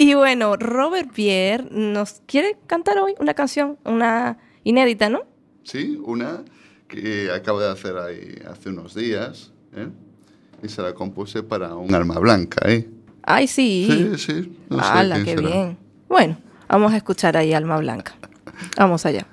Y 0.00 0.14
bueno, 0.14 0.56
Robert 0.56 1.10
Pierre 1.12 1.66
nos 1.72 2.22
quiere 2.26 2.56
cantar 2.68 2.98
hoy 2.98 3.14
una 3.18 3.34
canción, 3.34 3.78
una 3.84 4.38
inédita, 4.62 5.08
¿no? 5.08 5.22
Sí, 5.64 6.00
una 6.04 6.44
que 6.88 7.30
acabo 7.30 7.60
de 7.60 7.70
hacer 7.70 7.96
ahí 7.98 8.40
hace 8.50 8.70
unos 8.70 8.94
días. 8.94 9.52
¿eh? 9.74 9.88
Y 10.62 10.68
se 10.68 10.82
la 10.82 10.92
compuse 10.94 11.42
para 11.42 11.74
un 11.76 11.94
alma 11.94 12.18
blanca, 12.18 12.68
¿eh? 12.68 12.88
Ay, 13.22 13.46
sí. 13.46 13.86
Sí, 14.16 14.18
sí. 14.18 14.58
No 14.70 14.78
sé 14.78 14.84
¡Hala, 14.90 15.14
quién 15.16 15.24
qué 15.26 15.30
será. 15.42 15.48
bien! 15.48 15.78
Bueno, 16.08 16.38
vamos 16.68 16.92
a 16.92 16.96
escuchar 16.96 17.36
ahí 17.36 17.52
Alma 17.52 17.76
Blanca. 17.78 18.14
Vamos 18.76 19.04
allá. 19.06 19.26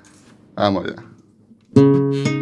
Vamos 0.54 0.86
ya. 0.86 2.35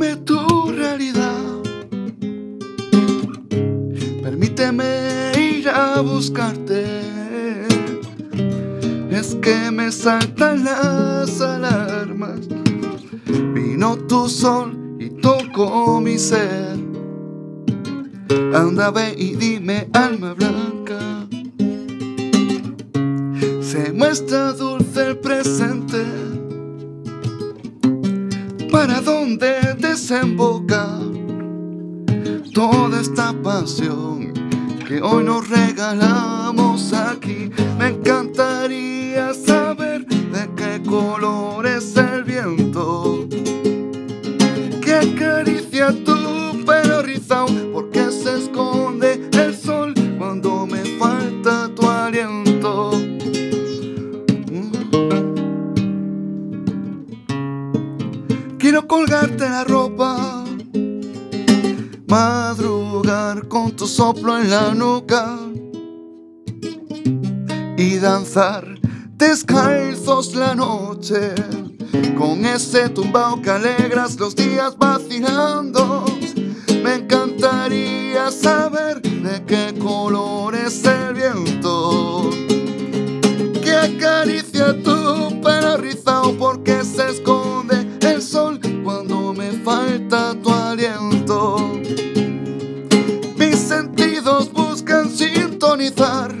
Muéstrame 0.00 0.16
tu 0.24 0.72
realidad. 0.72 1.60
Permíteme 4.22 5.32
ir 5.36 5.68
a 5.68 6.00
buscarte. 6.00 6.86
Es 9.10 9.34
que 9.42 9.70
me 9.70 9.92
saltan 9.92 10.64
las 10.64 11.40
alarmas. 11.42 12.40
Vino 13.52 13.96
tu 14.08 14.26
sol 14.26 14.96
y 14.98 15.10
tocó 15.10 16.00
mi 16.00 16.18
ser. 16.18 16.78
Anda, 18.54 18.90
ve 18.90 19.14
y 19.18 19.34
dime, 19.34 19.86
alma 19.92 20.32
blanca. 20.32 21.28
Se 23.60 23.92
muestra 23.92 24.52
dulce 24.54 25.08
el 25.08 25.18
presente. 25.18 26.39
¿Para 28.80 29.02
dónde 29.02 29.74
desemboca 29.76 30.88
toda 32.54 32.98
esta 32.98 33.34
pasión 33.42 34.32
que 34.88 35.02
hoy 35.02 35.22
nos 35.22 35.46
regalamos 35.50 36.94
aquí? 36.94 37.50
Me 37.78 37.88
encantaría 37.88 39.34
saber 39.34 40.06
de 40.06 40.48
qué 40.56 40.82
color 40.88 41.66
es 41.66 41.94
el 41.94 42.24
viento 42.24 43.28
que 44.82 44.94
acaricia 44.94 45.88
tu 46.02 46.64
pelo 46.64 47.02
colgarte 58.90 59.48
la 59.48 59.62
ropa, 59.62 60.42
madrugar 62.08 63.46
con 63.46 63.70
tu 63.70 63.86
soplo 63.86 64.36
en 64.36 64.50
la 64.50 64.74
nuca. 64.74 65.38
Y 67.76 67.98
danzar 67.98 68.64
descalzos 69.16 70.34
la 70.34 70.56
noche. 70.56 71.34
Con 72.18 72.44
ese 72.44 72.88
tumbao 72.88 73.40
que 73.40 73.50
alegras 73.50 74.18
los 74.18 74.34
días 74.34 74.76
vacilando. 74.76 76.04
Me 76.82 76.96
encantaría 76.96 78.28
saber 78.32 79.00
de 79.02 79.44
qué 79.44 79.78
color 79.78 80.56
es 80.56 80.84
el 80.84 81.14
viento. 81.14 82.28
Que 83.62 83.72
acaricia 83.72 84.82
tu 84.82 85.40
pelo 85.40 85.76
rizado 85.76 86.36
porque 86.36 86.82
se 86.84 87.10
esconde 87.10 87.86
el 88.00 88.20
sol 88.20 88.58
cuando 88.90 89.32
me 89.32 89.52
falta 89.52 90.34
tu 90.42 90.50
aliento. 90.50 91.70
Mis 93.36 93.56
sentidos 93.56 94.52
buscan 94.52 95.08
sintonizar 95.08 96.34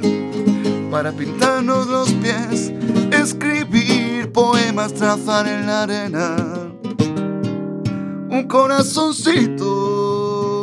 para 0.90 1.12
pintarnos 1.12 1.86
los 1.86 2.10
pies, 2.14 2.72
escribir 3.12 4.32
poemas, 4.32 4.92
trazar 4.94 5.46
en 5.46 5.66
la 5.66 5.84
arena 5.84 6.34
un 8.30 8.48
corazoncito. 8.48 10.59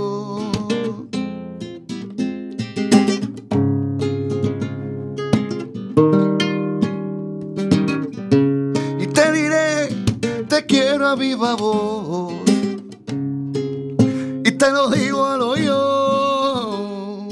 te 10.57 10.65
quiero 10.65 11.07
a 11.07 11.15
viva 11.15 11.55
voz. 11.55 12.33
Y 14.43 14.51
te 14.51 14.71
lo 14.71 14.89
digo 14.89 15.25
al 15.25 15.41
oído. 15.41 17.27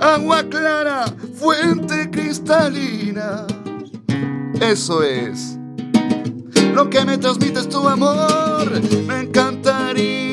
Agua 0.00 0.42
clara, 0.48 1.04
fuente 1.34 2.10
cristalina. 2.10 3.46
Eso 4.60 5.04
es 5.04 5.56
lo 6.74 6.90
que 6.90 7.04
me 7.04 7.16
transmites 7.16 7.68
tu 7.68 7.86
amor. 7.86 8.72
Me 9.06 9.20
encantaría 9.20 10.27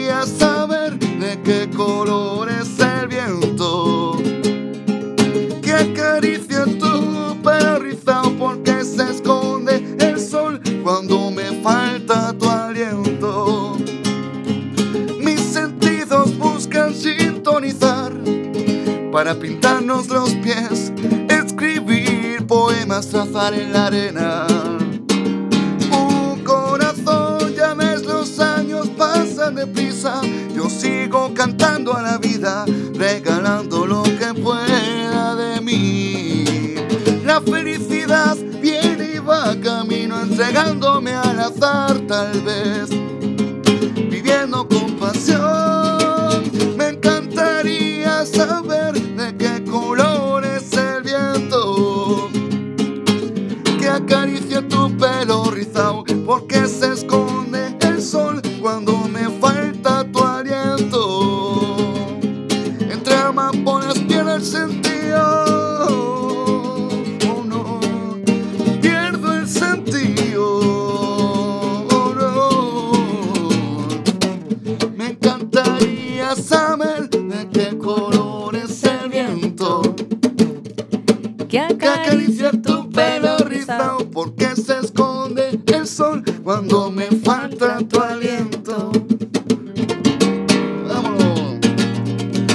para 19.16 19.34
pintarnos 19.34 20.10
los 20.10 20.30
pies, 20.44 20.92
escribir 21.30 22.46
poemas, 22.46 23.08
trazar 23.08 23.54
en 23.54 23.72
la 23.72 23.88
arena. 23.88 24.46
Un 25.90 26.44
corazón, 26.44 27.56
ya 27.56 27.74
ves, 27.76 28.04
los 28.04 28.38
años 28.42 28.90
pasan 28.98 29.56
deprisa. 29.56 30.20
Yo 30.54 30.70
sigo 30.70 31.34
cantando 31.34 31.96
a 31.96 32.02
la 32.02 32.18
vida, 32.18 32.66
regalando 32.94 33.88
lo 33.88 34.04
que 34.04 34.34
pueda 34.34 35.34
de 35.38 35.62
mí. 35.62 36.76
La 37.24 37.40
felicidad 37.40 38.36
viene 38.62 39.14
y 39.16 39.20
va 39.20 39.56
camino, 39.62 40.20
entregándome 40.24 41.14
al 41.14 41.40
azar, 41.40 42.00
tal 42.06 42.42
vez. 42.42 43.05
Esconde 84.86 85.60
el 85.66 85.88
sol 85.88 86.24
cuando 86.44 86.92
me 86.92 87.06
falta 87.06 87.80
tu 87.80 88.00
aliento. 88.00 88.92
Vámonos. 90.88 91.60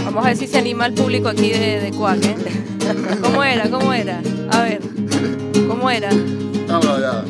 Vamos 0.04 0.24
a 0.24 0.28
ver 0.28 0.36
si 0.36 0.46
se 0.46 0.58
anima 0.58 0.86
el 0.86 0.94
público 0.94 1.28
aquí 1.28 1.50
de, 1.50 1.80
de 1.80 1.90
Cuac, 1.90 2.24
¿eh? 2.24 2.36
¿Cómo 3.22 3.42
era? 3.42 3.68
¿Cómo 3.68 3.92
era? 3.92 4.22
A 4.52 4.62
ver, 4.62 4.80
¿cómo 5.68 5.90
era? 5.90 6.10
Vámonos 6.68 7.00
ya. 7.00 7.24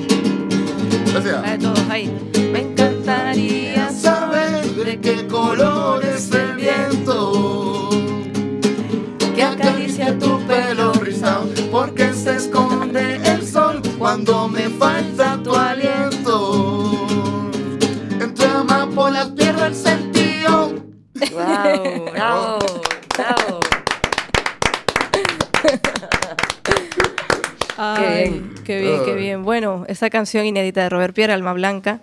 A 1.53 1.59
todos 1.59 1.81
ahí. 1.91 2.11
Me 2.53 2.61
encantaría 2.61 3.91
saber 3.91 4.65
de 4.75 5.01
qué 5.01 5.27
color 5.27 6.05
es 6.05 6.31
el 6.33 6.57
viento 6.57 7.60
cuando 14.11 14.49
me 14.49 14.69
falta 14.71 15.41
tu 15.41 15.55
aliento 15.55 16.91
entre 18.21 18.45
amapolas 18.45 19.29
pierdo 19.37 19.67
el 19.67 19.75
sentido 19.77 20.75
¡Wow! 21.31 22.11
¡Bravo! 22.13 22.59
¡Bravo! 23.17 23.61
Ay, 27.79 28.51
qué 28.65 28.81
bien, 28.81 29.05
qué 29.05 29.15
bien. 29.15 29.45
Bueno, 29.45 29.85
esa 29.87 30.11
canción 30.11 30.45
inédita 30.45 30.83
de 30.83 30.89
Robert 30.89 31.15
Pierre, 31.15 31.33
Alma 31.33 31.53
Blanca. 31.53 32.01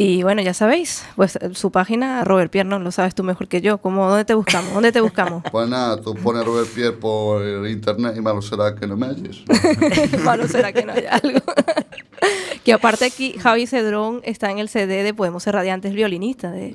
Y 0.00 0.22
bueno, 0.22 0.40
ya 0.42 0.54
sabéis, 0.54 1.04
pues 1.16 1.34
eh, 1.34 1.50
su 1.54 1.72
página, 1.72 2.22
Robert 2.22 2.52
Pierre, 2.52 2.68
no 2.68 2.78
lo 2.78 2.92
sabes 2.92 3.16
tú 3.16 3.24
mejor 3.24 3.48
que 3.48 3.60
yo. 3.60 3.78
¿Cómo, 3.78 4.08
¿Dónde 4.08 4.24
te 4.24 4.32
buscamos? 4.34 4.72
¿Dónde 4.72 4.92
te 4.92 5.00
buscamos? 5.00 5.42
Pues 5.50 5.68
nada, 5.68 6.00
tú 6.00 6.14
pones 6.14 6.44
Robert 6.44 6.68
Pierre 6.68 6.92
por 6.92 7.44
internet 7.66 8.14
y 8.16 8.20
malo 8.20 8.40
será 8.40 8.76
que 8.76 8.86
no 8.86 8.96
me 8.96 9.06
halles. 9.06 9.42
Malo 10.24 10.46
será 10.46 10.72
que 10.72 10.84
no 10.84 10.92
haya 10.92 11.16
algo. 11.16 11.40
que 12.64 12.72
aparte 12.72 13.04
aquí, 13.06 13.34
Javi 13.38 13.66
Cedrón 13.66 14.20
está 14.24 14.50
en 14.50 14.58
el 14.58 14.68
CD 14.68 15.02
de 15.02 15.14
Podemos 15.14 15.42
Ser 15.42 15.54
Radiantes, 15.54 15.92
violinista 15.94 16.50
de, 16.50 16.74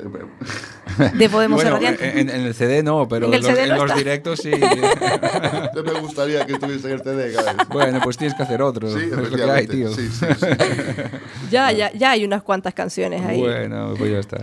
de 1.13 1.29
Podemos 1.29 1.61
Ser 1.61 1.71
Bueno, 1.71 1.85
Radiantes. 1.85 2.15
en, 2.15 2.29
en 2.29 2.41
el 2.41 2.53
CD 2.53 2.81
no, 2.83 3.07
pero 3.07 3.25
En 3.27 3.31
los- 3.41 3.45
CD 3.45 3.63
en 3.63 3.69
no 3.69 3.75
los 3.75 3.85
está. 3.85 3.95
directos 3.97 4.39
sí. 4.39 4.51
Yo 5.75 5.83
me 5.83 5.99
gustaría 5.99 6.45
que 6.45 6.53
estuviese 6.53 6.87
en 6.87 6.93
el 6.93 7.01
CD, 7.03 7.35
bueno, 7.69 7.99
pues 8.03 8.17
tienes 8.17 8.35
que 8.35 8.43
hacer 8.43 8.61
otro. 8.61 8.89
Sí, 8.89 9.05
es 9.05 9.11
lo 9.11 9.29
que 9.37 9.43
hay, 9.43 9.67
tío. 9.67 9.93
Sí, 9.93 10.07
sí, 10.09 10.25
sí. 10.39 10.45
Ya, 11.51 11.71
ya, 11.71 11.91
ya 11.93 12.11
hay 12.11 12.25
unas 12.25 12.41
cuantas 12.41 12.73
canciones 12.73 13.23
ahí. 13.25 13.39
Bueno, 13.39 13.93
pues 13.97 14.11
ya 14.11 14.19
está. 14.19 14.37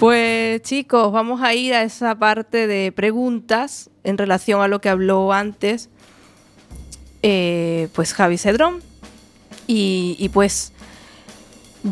Pues 0.00 0.62
chicos, 0.62 1.12
vamos 1.12 1.40
a 1.42 1.54
ir 1.54 1.74
a 1.74 1.82
esa 1.82 2.16
parte 2.16 2.66
de 2.66 2.90
preguntas 2.90 3.88
en 4.02 4.18
relación 4.18 4.60
a 4.62 4.66
lo 4.68 4.80
que 4.80 4.88
habló 4.88 5.32
antes 5.32 5.88
eh, 7.22 7.88
pues 7.94 8.14
Javi 8.14 8.38
Cedrón. 8.38 8.82
Y, 9.66 10.16
y, 10.18 10.28
pues 10.28 10.72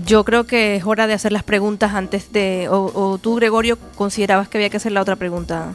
yo 0.07 0.25
creo 0.25 0.45
que 0.45 0.77
es 0.77 0.85
hora 0.85 1.07
de 1.07 1.13
hacer 1.15 1.33
las 1.33 1.43
preguntas 1.43 1.95
antes 1.95 2.33
de... 2.33 2.69
O, 2.71 2.91
o 2.95 3.19
tú, 3.19 3.37
Gregorio, 3.37 3.79
considerabas 3.97 4.49
que 4.49 4.59
había 4.59 4.71
que 4.71 4.77
hacer 4.77 4.93
la 4.93 5.01
otra 5.03 5.17
pregunta. 5.17 5.75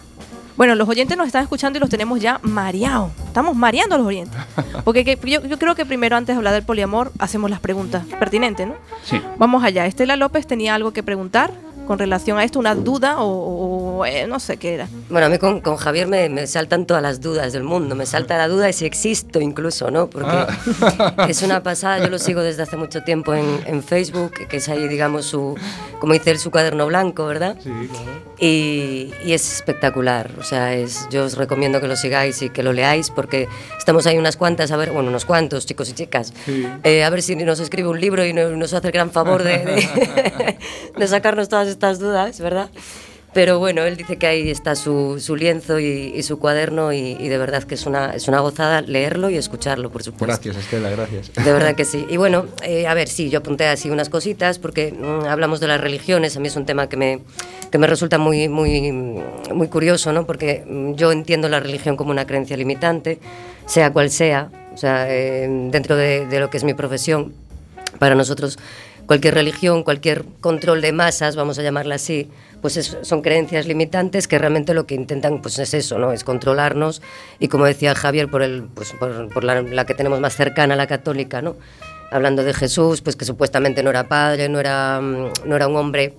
Bueno, 0.58 0.76
los 0.76 0.90
oyentes 0.90 1.18
nos 1.18 1.28
están 1.28 1.44
escuchando 1.44 1.78
y 1.78 1.80
los 1.80 1.90
tenemos 1.90 2.20
ya 2.20 2.40
mareados. 2.44 3.12
Estamos 3.26 3.56
mareando 3.56 3.96
a 3.96 3.98
los 3.98 4.08
oyentes. 4.08 4.38
Porque 4.84 5.06
que- 5.06 5.18
yo, 5.30 5.42
yo 5.46 5.58
creo 5.58 5.74
que 5.76 5.86
primero, 5.86 6.18
antes 6.18 6.36
de 6.36 6.38
hablar 6.38 6.54
del 6.54 6.64
poliamor, 6.64 7.14
hacemos 7.18 7.50
las 7.50 7.62
preguntas 7.62 8.04
pertinentes, 8.20 8.68
¿no? 8.68 8.74
Sí. 9.04 9.22
Vamos 9.38 9.64
allá. 9.64 9.86
Estela 9.86 10.18
López 10.18 10.46
tenía 10.48 10.76
algo 10.76 10.92
que 10.92 11.02
preguntar 11.02 11.54
con 11.88 11.98
relación 11.98 12.38
a 12.38 12.44
esto, 12.44 12.60
una 12.60 12.76
duda 12.76 13.20
o, 13.20 13.26
o, 13.30 13.89
eh, 14.06 14.28
no 14.28 14.40
sé 14.40 14.58
qué 14.58 14.74
era. 14.76 14.88
Bueno, 15.10 15.28
a 15.28 15.30
mí 15.30 15.38
con, 15.38 15.62
con 15.62 15.76
Javier 15.78 16.08
me, 16.08 16.30
me 16.30 16.48
saltan 16.48 16.86
todas 16.86 17.02
las 17.04 17.22
dudas 17.22 17.54
del 17.54 17.64
mundo. 17.64 17.96
Me 17.96 18.06
salta 18.06 18.38
la 18.38 18.48
duda 18.48 18.66
de 18.66 18.74
si 18.74 18.86
existo 18.86 19.40
incluso, 19.42 19.92
¿no? 19.92 20.10
Porque 20.10 20.30
Ah. 20.32 21.26
es 21.30 21.42
una 21.42 21.64
pasada. 21.64 22.00
Yo 22.00 22.10
lo 22.10 22.20
sigo 22.20 22.42
desde 22.42 22.64
hace 22.64 22.78
mucho 22.78 23.04
tiempo 23.04 23.34
en, 23.34 23.46
en 23.66 23.84
Facebook, 23.84 24.34
que 24.50 24.58
es 24.58 24.70
ahí, 24.70 24.88
digamos, 24.88 25.26
su, 25.26 25.56
como 26.00 26.14
dice 26.14 26.32
él, 26.32 26.40
su 26.40 26.52
cuaderno 26.52 26.86
blanco, 26.88 27.26
¿verdad? 27.26 27.58
Sí, 27.64 27.70
claro. 27.90 28.30
Y, 28.40 29.12
y 29.26 29.34
es 29.34 29.54
espectacular. 29.56 30.32
O 30.40 30.44
sea, 30.44 30.74
es, 30.74 31.08
yo 31.10 31.26
os 31.26 31.36
recomiendo 31.38 31.82
que 31.82 31.88
lo 31.88 31.96
sigáis 31.96 32.42
y 32.42 32.50
que 32.50 32.64
lo 32.64 32.74
leáis 32.74 33.10
porque 33.10 33.48
estamos 33.78 34.06
ahí 34.08 34.18
unas 34.18 34.38
cuantas, 34.38 34.72
a 34.72 34.78
ver, 34.78 34.92
bueno, 34.92 35.10
unos 35.10 35.26
cuantos 35.26 35.66
chicos 35.66 35.90
y 35.90 35.94
chicas, 35.94 36.34
Sí. 36.46 36.66
eh, 36.84 37.04
a 37.04 37.10
ver 37.10 37.22
si 37.22 37.36
nos 37.36 37.60
escribe 37.60 37.90
un 37.90 38.00
libro 38.00 38.26
y 38.26 38.34
no- 38.34 38.50
nos 38.52 38.74
hace 38.74 38.88
el 38.88 38.94
gran 38.94 39.12
favor 39.12 39.44
de, 39.44 39.58
de, 39.60 40.58
de 40.98 41.08
sacarnos 41.08 41.50
todas 41.50 41.68
estas 41.68 42.00
dudas, 42.00 42.40
¿verdad? 42.40 42.70
Pero 43.32 43.60
bueno, 43.60 43.84
él 43.84 43.96
dice 43.96 44.18
que 44.18 44.26
ahí 44.26 44.50
está 44.50 44.76
su, 44.76 45.20
su 45.20 45.36
lienzo 45.36 45.80
y, 45.80 46.14
y 46.16 46.24
su 46.24 46.40
cuaderno 46.40 46.92
y, 46.92 47.16
y 47.20 47.28
de 47.30 47.38
verdad 47.38 47.64
que 47.64 47.76
es 47.76 47.86
una, 47.86 48.16
es 48.16 48.28
una 48.28 48.40
gozada 48.40 48.82
leerlo 48.82 49.30
y 49.30 49.38
escucharlo, 49.38 49.92
por 49.92 50.02
supuesto. 50.02 50.26
Gracias, 50.26 50.58
Estela, 50.58 50.90
gracias. 50.90 51.32
De 51.34 51.54
verdad 51.54 51.76
que 51.76 51.86
sí. 51.86 52.08
Y 52.10 52.18
bueno, 52.18 52.48
eh, 52.64 52.88
a 52.88 52.94
ver, 52.96 53.08
sí, 53.08 53.30
yo 53.30 53.40
apunté 53.40 53.68
así 53.68 53.92
unas 53.92 54.10
cositas 54.10 54.58
porque 54.58 54.92
mm, 54.92 55.26
hablamos 55.26 55.60
de 55.60 55.68
las 55.68 55.80
religiones. 55.80 56.36
A 56.38 56.40
mí 56.40 56.48
es 56.48 56.56
un 56.56 56.66
tema 56.66 56.90
que 56.90 56.98
me, 56.98 57.20
que 57.72 57.78
me 57.78 57.86
resulta 57.86 58.18
muy, 58.18 58.50
muy, 58.50 58.92
muy 58.92 59.68
curioso, 59.68 60.12
¿no? 60.12 60.26
Porque 60.26 60.64
mm, 60.68 60.94
yo 60.96 61.12
entiendo 61.12 61.50
la 61.50 61.60
religión 61.60 61.98
como 61.98 62.10
una 62.10 62.26
creencia 62.26 62.58
limitante, 62.58 63.20
sea 63.68 63.94
cual 63.94 64.10
sea, 64.10 64.50
o 64.74 64.78
sea, 64.78 65.06
eh, 65.08 65.48
dentro 65.70 65.96
de, 65.96 66.26
de 66.26 66.40
lo 66.40 66.50
que 66.50 66.58
es 66.58 66.64
mi 66.64 66.74
profesión. 66.74 67.34
Para 68.00 68.16
nosotros, 68.16 68.58
cualquier 69.06 69.34
religión, 69.34 69.84
cualquier 69.84 70.24
control 70.40 70.82
de 70.82 70.94
masas, 70.94 71.36
vamos 71.36 71.60
a 71.60 71.64
llamarla 71.64 71.96
así, 71.96 72.30
pues 72.62 72.78
es- 72.78 72.98
son 73.02 73.22
creencias 73.22 73.66
limitantes 73.68 74.28
que 74.28 74.38
realmente 74.38 74.74
lo 74.74 74.86
que 74.86 74.96
intentan 74.96 75.42
pues 75.42 75.60
es 75.60 75.74
eso, 75.74 75.98
¿no? 76.00 76.12
Es 76.12 76.24
controlarnos 76.24 77.02
y 77.40 77.48
como 77.48 77.66
decía 77.66 77.96
Javier, 77.96 78.30
por, 78.30 78.42
el, 78.42 78.64
pues, 78.64 78.94
por, 79.00 79.30
por 79.34 79.44
la, 79.44 79.62
la 79.62 79.86
que 79.86 79.94
tenemos 79.94 80.20
más 80.20 80.36
cercana, 80.36 80.76
la 80.76 80.88
católica, 80.88 81.42
¿no? 81.42 81.56
Hablando 82.12 82.44
de 82.44 82.54
Jesús, 82.54 83.02
pues 83.02 83.16
que 83.16 83.26
supuestamente 83.26 83.84
no 83.84 83.90
era 83.92 84.08
padre, 84.08 84.50
no 84.50 84.60
era, 84.60 85.00
mm, 85.02 85.32
no 85.46 85.56
era 85.56 85.68
un 85.68 85.76
hombre 85.76 86.14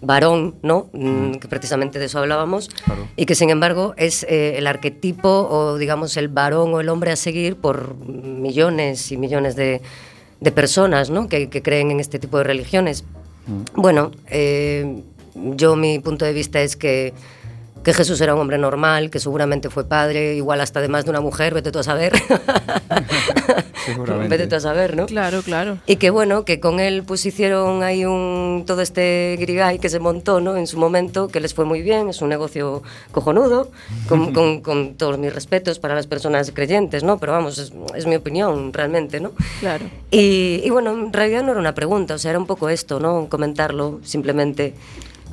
varón, 0.00 0.54
¿no? 0.62 0.88
Mm, 0.92 1.32
Que 1.34 1.48
precisamente 1.48 1.98
de 1.98 2.04
eso 2.06 2.18
hablábamos. 2.20 2.70
Y 3.16 3.26
que 3.26 3.34
sin 3.34 3.50
embargo 3.50 3.94
es 3.96 4.24
eh, 4.28 4.54
el 4.56 4.66
arquetipo 4.66 5.28
o 5.50 5.76
digamos 5.76 6.16
el 6.16 6.28
varón 6.28 6.72
o 6.74 6.80
el 6.80 6.88
hombre 6.88 7.10
a 7.12 7.16
seguir 7.16 7.56
por 7.56 7.96
millones 8.06 9.10
y 9.12 9.16
millones 9.16 9.56
de, 9.56 9.80
de 10.40 10.52
personas, 10.52 11.10
¿no? 11.10 11.28
Que, 11.28 11.48
que 11.48 11.62
creen 11.62 11.90
en 11.90 11.98
este 12.00 12.18
tipo 12.18 12.38
de 12.38 12.44
religiones. 12.44 13.04
Bueno, 13.74 14.10
eh, 14.28 15.02
yo 15.34 15.76
mi 15.76 15.98
punto 15.98 16.24
de 16.24 16.32
vista 16.32 16.60
es 16.60 16.76
que 16.76 17.12
que 17.84 17.94
Jesús 17.94 18.20
era 18.20 18.34
un 18.34 18.40
hombre 18.40 18.58
normal, 18.58 19.08
que 19.08 19.20
seguramente 19.20 19.70
fue 19.70 19.84
padre, 19.88 20.34
igual 20.34 20.60
hasta 20.60 20.80
de 20.80 20.88
más 20.88 21.04
de 21.04 21.10
una 21.10 21.20
mujer, 21.20 21.54
vete 21.54 21.70
tú 21.70 21.78
a 21.78 21.84
saber. 21.84 22.12
Seguramente. 23.86 24.28
vete 24.36 24.46
tú 24.48 24.56
a 24.56 24.60
saber, 24.60 24.96
¿no? 24.96 25.06
Claro, 25.06 25.42
claro. 25.42 25.78
Y 25.86 25.96
que 25.96 26.10
bueno, 26.10 26.44
que 26.44 26.60
con 26.60 26.80
él 26.80 27.04
pues 27.06 27.24
hicieron 27.24 27.82
ahí 27.82 28.04
un 28.04 28.64
todo 28.66 28.82
este 28.82 29.36
grigay 29.38 29.78
que 29.78 29.88
se 29.88 29.98
montó, 30.00 30.40
¿no? 30.40 30.56
En 30.56 30.66
su 30.66 30.76
momento, 30.78 31.28
que 31.28 31.40
les 31.40 31.54
fue 31.54 31.64
muy 31.64 31.80
bien, 31.80 32.08
es 32.08 32.20
un 32.20 32.28
negocio 32.28 32.82
cojonudo, 33.12 33.70
con, 34.08 34.32
con- 34.34 34.60
con 34.60 34.94
todos 34.94 35.16
mis 35.18 35.32
respetos 35.32 35.78
para 35.78 35.94
las 35.94 36.06
personas 36.06 36.50
creyentes, 36.52 37.04
¿no? 37.04 37.18
Pero 37.18 37.32
vamos, 37.32 37.58
es, 37.58 37.72
es 37.94 38.06
mi 38.06 38.16
opinión 38.16 38.72
realmente, 38.72 39.20
¿no? 39.20 39.32
Claro. 39.60 39.86
Y, 40.10 40.60
y 40.64 40.70
bueno, 40.70 40.90
en 40.92 41.12
realidad 41.12 41.42
no 41.44 41.52
era 41.52 41.60
una 41.60 41.74
pregunta, 41.74 42.14
o 42.14 42.18
sea, 42.18 42.30
era 42.30 42.38
un 42.38 42.46
poco 42.46 42.68
esto, 42.68 43.00
¿no? 43.00 43.28
Comentarlo 43.28 44.00
simplemente. 44.02 44.74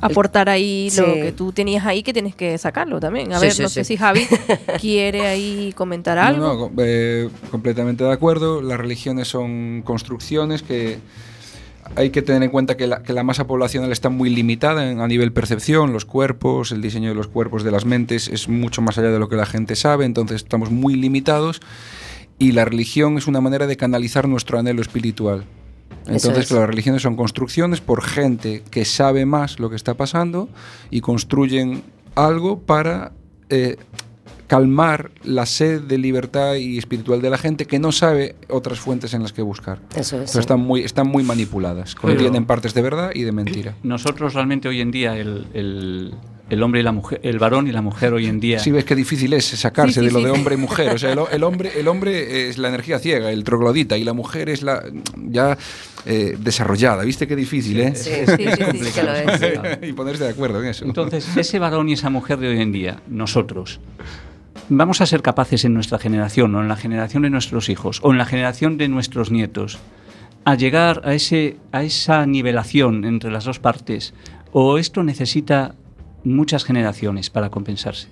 Aportar 0.00 0.48
ahí 0.48 0.90
lo 0.96 1.14
que 1.14 1.32
tú 1.32 1.52
tenías 1.52 1.86
ahí 1.86 2.02
que 2.02 2.12
tienes 2.12 2.34
que 2.34 2.58
sacarlo 2.58 3.00
también. 3.00 3.32
A 3.32 3.38
Sí, 3.38 3.46
ver, 3.46 3.54
sí, 3.54 3.62
no 3.62 3.68
sé 3.68 3.84
si 3.84 3.96
Javi 3.96 4.26
quiere 4.80 5.26
ahí 5.26 5.72
comentar 5.76 6.18
algo. 6.18 6.70
No, 6.76 6.82
eh, 6.84 7.28
completamente 7.50 8.04
de 8.04 8.12
acuerdo. 8.12 8.60
Las 8.62 8.78
religiones 8.78 9.28
son 9.28 9.82
construcciones 9.84 10.62
que 10.62 10.98
hay 11.94 12.10
que 12.10 12.20
tener 12.20 12.42
en 12.42 12.50
cuenta 12.50 12.76
que 12.76 12.86
la, 12.88 13.02
que 13.02 13.12
la 13.12 13.22
masa 13.22 13.46
poblacional 13.46 13.92
está 13.92 14.08
muy 14.08 14.28
limitada 14.28 14.90
en- 14.90 15.00
a 15.00 15.06
nivel 15.06 15.32
percepción, 15.32 15.92
los 15.92 16.04
cuerpos, 16.04 16.72
el 16.72 16.82
diseño 16.82 17.08
de 17.10 17.14
los 17.14 17.28
cuerpos, 17.28 17.62
de 17.64 17.70
las 17.70 17.84
mentes, 17.84 18.28
es 18.28 18.48
mucho 18.48 18.82
más 18.82 18.98
allá 18.98 19.10
de 19.10 19.18
lo 19.20 19.28
que 19.28 19.36
la 19.36 19.46
gente 19.46 19.76
sabe, 19.76 20.04
entonces 20.04 20.42
estamos 20.42 20.70
muy 20.70 20.96
limitados 20.96 21.60
y 22.38 22.52
la 22.52 22.64
religión 22.64 23.16
es 23.18 23.28
una 23.28 23.40
manera 23.40 23.66
de 23.68 23.76
canalizar 23.76 24.28
nuestro 24.28 24.58
anhelo 24.58 24.82
espiritual. 24.82 25.44
Entonces, 26.06 26.38
es. 26.44 26.46
claro, 26.48 26.62
las 26.62 26.70
religiones 26.70 27.02
son 27.02 27.16
construcciones 27.16 27.80
por 27.80 28.02
gente 28.02 28.62
que 28.70 28.84
sabe 28.84 29.26
más 29.26 29.58
lo 29.58 29.70
que 29.70 29.76
está 29.76 29.94
pasando 29.94 30.48
y 30.90 31.00
construyen 31.00 31.82
algo 32.14 32.60
para 32.60 33.12
eh, 33.48 33.76
calmar 34.46 35.10
la 35.24 35.44
sed 35.46 35.82
de 35.82 35.98
libertad 35.98 36.54
y 36.54 36.78
espiritual 36.78 37.20
de 37.20 37.30
la 37.30 37.38
gente 37.38 37.66
que 37.66 37.78
no 37.78 37.90
sabe 37.92 38.36
otras 38.48 38.78
fuentes 38.78 39.12
en 39.14 39.22
las 39.22 39.32
que 39.32 39.42
buscar. 39.42 39.80
Eso 39.96 40.20
es. 40.22 40.30
Pero 40.30 40.40
están 40.40 40.60
muy, 40.60 40.82
están 40.82 41.08
muy 41.08 41.24
manipuladas, 41.24 41.94
contienen 41.94 42.32
Pero- 42.32 42.46
partes 42.46 42.72
de 42.74 42.82
verdad 42.82 43.10
y 43.14 43.22
de 43.22 43.32
mentira. 43.32 43.74
Nosotros 43.82 44.34
realmente 44.34 44.68
hoy 44.68 44.80
en 44.80 44.90
día, 44.92 45.16
el, 45.16 45.46
el- 45.52 46.14
el 46.48 46.62
hombre 46.62 46.80
y 46.80 46.82
la 46.84 46.92
mujer, 46.92 47.20
el 47.22 47.38
varón 47.38 47.66
y 47.66 47.72
la 47.72 47.82
mujer 47.82 48.12
hoy 48.12 48.26
en 48.26 48.38
día. 48.38 48.58
Sí, 48.58 48.70
ves 48.70 48.84
qué 48.84 48.94
difícil 48.94 49.32
es 49.32 49.46
sacarse 49.46 49.94
Sí, 49.94 50.00
sí, 50.00 50.06
de 50.06 50.12
lo 50.12 50.18
sí. 50.20 50.24
de 50.26 50.30
hombre 50.30 50.54
y 50.54 50.58
mujer. 50.58 50.94
O 50.94 50.98
sea, 50.98 51.12
el, 51.12 51.18
el 51.32 51.42
hombre, 51.42 51.72
el 51.76 51.88
hombre 51.88 52.48
es 52.48 52.58
la 52.58 52.68
energía 52.68 52.98
ciega, 52.98 53.30
el 53.30 53.44
troglodita, 53.44 53.96
y 53.98 54.04
la 54.04 54.12
mujer 54.12 54.48
es 54.48 54.62
la 54.62 54.84
ya 55.28 55.58
eh, 56.04 56.36
desarrollada. 56.38 57.02
¿Viste 57.02 57.26
qué 57.26 57.34
difícil, 57.34 57.80
eh? 57.80 57.94
Sí, 57.94 58.10
sí, 58.26 58.36
sí, 58.36 58.92
que 58.94 59.02
lo 59.02 59.12
es, 59.14 59.40
sí. 59.40 59.86
y 59.88 59.92
ponerse 59.92 60.24
de 60.24 60.30
acuerdo 60.30 60.62
en 60.62 60.68
eso. 60.68 60.84
Entonces, 60.84 61.36
ese 61.36 61.58
varón 61.58 61.88
y 61.88 61.94
esa 61.94 62.10
mujer 62.10 62.38
de 62.38 62.48
hoy 62.48 62.60
en 62.60 62.70
día, 62.70 63.00
nosotros, 63.08 63.80
vamos 64.68 65.00
a 65.00 65.06
ser 65.06 65.22
capaces 65.22 65.64
en 65.64 65.74
nuestra 65.74 65.98
generación, 65.98 66.54
o 66.54 66.60
en 66.60 66.68
la 66.68 66.76
generación 66.76 67.22
de 67.24 67.30
nuestros 67.30 67.68
hijos, 67.68 68.00
o 68.02 68.12
en 68.12 68.18
la 68.18 68.24
generación 68.24 68.78
de 68.78 68.88
nuestros 68.88 69.32
nietos, 69.32 69.78
a 70.44 70.54
llegar 70.54 71.02
a, 71.04 71.12
ese, 71.12 71.56
a 71.72 71.82
esa 71.82 72.24
nivelación 72.24 73.04
entre 73.04 73.32
las 73.32 73.44
dos 73.44 73.58
partes, 73.58 74.14
o 74.52 74.78
esto 74.78 75.02
necesita 75.02 75.74
muchas 76.26 76.64
generaciones 76.64 77.30
para 77.30 77.50
compensarse. 77.50 78.08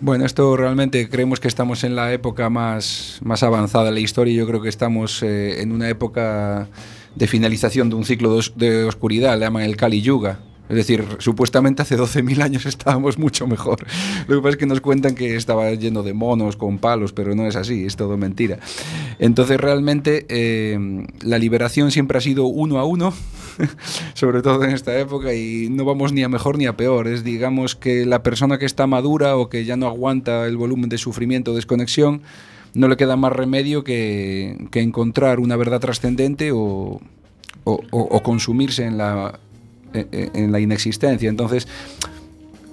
Bueno, 0.00 0.26
esto 0.26 0.56
realmente 0.56 1.08
creemos 1.08 1.38
que 1.40 1.48
estamos 1.48 1.84
en 1.84 1.94
la 1.94 2.12
época 2.12 2.50
más, 2.50 3.20
más 3.22 3.42
avanzada 3.42 3.84
de 3.86 3.92
la 3.92 4.00
historia. 4.00 4.34
Yo 4.34 4.46
creo 4.46 4.60
que 4.60 4.68
estamos 4.68 5.22
eh, 5.22 5.62
en 5.62 5.70
una 5.72 5.88
época 5.88 6.68
de 7.14 7.26
finalización 7.28 7.88
de 7.90 7.94
un 7.96 8.04
ciclo 8.04 8.32
de, 8.32 8.38
os- 8.38 8.52
de 8.56 8.84
oscuridad, 8.84 9.34
le 9.38 9.44
llaman 9.44 9.62
el 9.62 9.76
Kali 9.76 10.02
Yuga. 10.02 10.40
Es 10.68 10.76
decir, 10.76 11.04
supuestamente 11.18 11.82
hace 11.82 11.96
12.000 11.96 12.42
años 12.42 12.66
estábamos 12.74 13.18
mucho 13.18 13.46
mejor. 13.46 13.86
Lo 14.26 14.36
que 14.36 14.42
pasa 14.42 14.50
es 14.50 14.56
que 14.56 14.66
nos 14.66 14.80
cuentan 14.80 15.14
que 15.14 15.36
estaba 15.36 15.70
lleno 15.72 16.02
de 16.02 16.12
monos 16.12 16.56
con 16.56 16.78
palos, 16.78 17.12
pero 17.12 17.34
no 17.34 17.46
es 17.46 17.54
así, 17.54 17.84
es 17.84 17.96
todo 17.96 18.16
mentira. 18.16 18.58
Entonces 19.20 19.58
realmente 19.60 20.26
eh, 20.28 21.06
la 21.22 21.38
liberación 21.38 21.90
siempre 21.92 22.18
ha 22.18 22.20
sido 22.20 22.46
uno 22.46 22.78
a 22.78 22.84
uno, 22.84 23.12
sobre 24.14 24.42
todo 24.42 24.64
en 24.64 24.70
esta 24.70 24.98
época, 24.98 25.34
y 25.34 25.68
no 25.70 25.84
vamos 25.84 26.12
ni 26.12 26.22
a 26.22 26.28
mejor 26.28 26.58
ni 26.58 26.66
a 26.66 26.76
peor. 26.76 27.08
Es 27.08 27.24
digamos 27.24 27.74
que 27.74 28.04
la 28.06 28.22
persona 28.22 28.58
que 28.58 28.66
está 28.66 28.86
madura 28.86 29.36
o 29.36 29.48
que 29.48 29.64
ya 29.64 29.76
no 29.76 29.86
aguanta 29.86 30.46
el 30.46 30.56
volumen 30.56 30.88
de 30.88 30.98
sufrimiento 30.98 31.52
o 31.52 31.54
desconexión, 31.54 32.22
no 32.74 32.88
le 32.88 32.96
queda 32.96 33.16
más 33.16 33.32
remedio 33.32 33.84
que, 33.84 34.66
que 34.70 34.80
encontrar 34.80 35.38
una 35.40 35.56
verdad 35.56 35.80
trascendente 35.80 36.50
o, 36.52 37.00
o- 37.64 38.22
consumirse 38.22 38.84
en 38.84 38.98
la, 38.98 39.38
en- 39.92 40.30
en 40.34 40.52
la 40.52 40.60
inexistencia. 40.60 41.28
Entonces, 41.28 41.68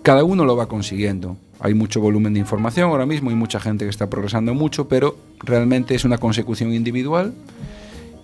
cada 0.02 0.24
uno 0.24 0.46
lo 0.46 0.56
va 0.56 0.68
consiguiendo. 0.68 1.38
Hay 1.60 1.76
mucho 1.76 2.02
volumen 2.02 2.34
de 2.34 2.40
información 2.40 2.90
ahora 2.90 3.06
mismo, 3.06 3.30
hay 3.30 3.36
mucha 3.36 3.60
gente 3.60 3.86
que 3.86 3.92
está 3.92 4.10
progresando 4.10 4.56
mucho, 4.56 4.88
pero 4.88 5.16
realmente 5.42 5.94
es 5.94 6.04
una 6.06 6.18
consecución 6.18 6.74
individual 6.74 7.36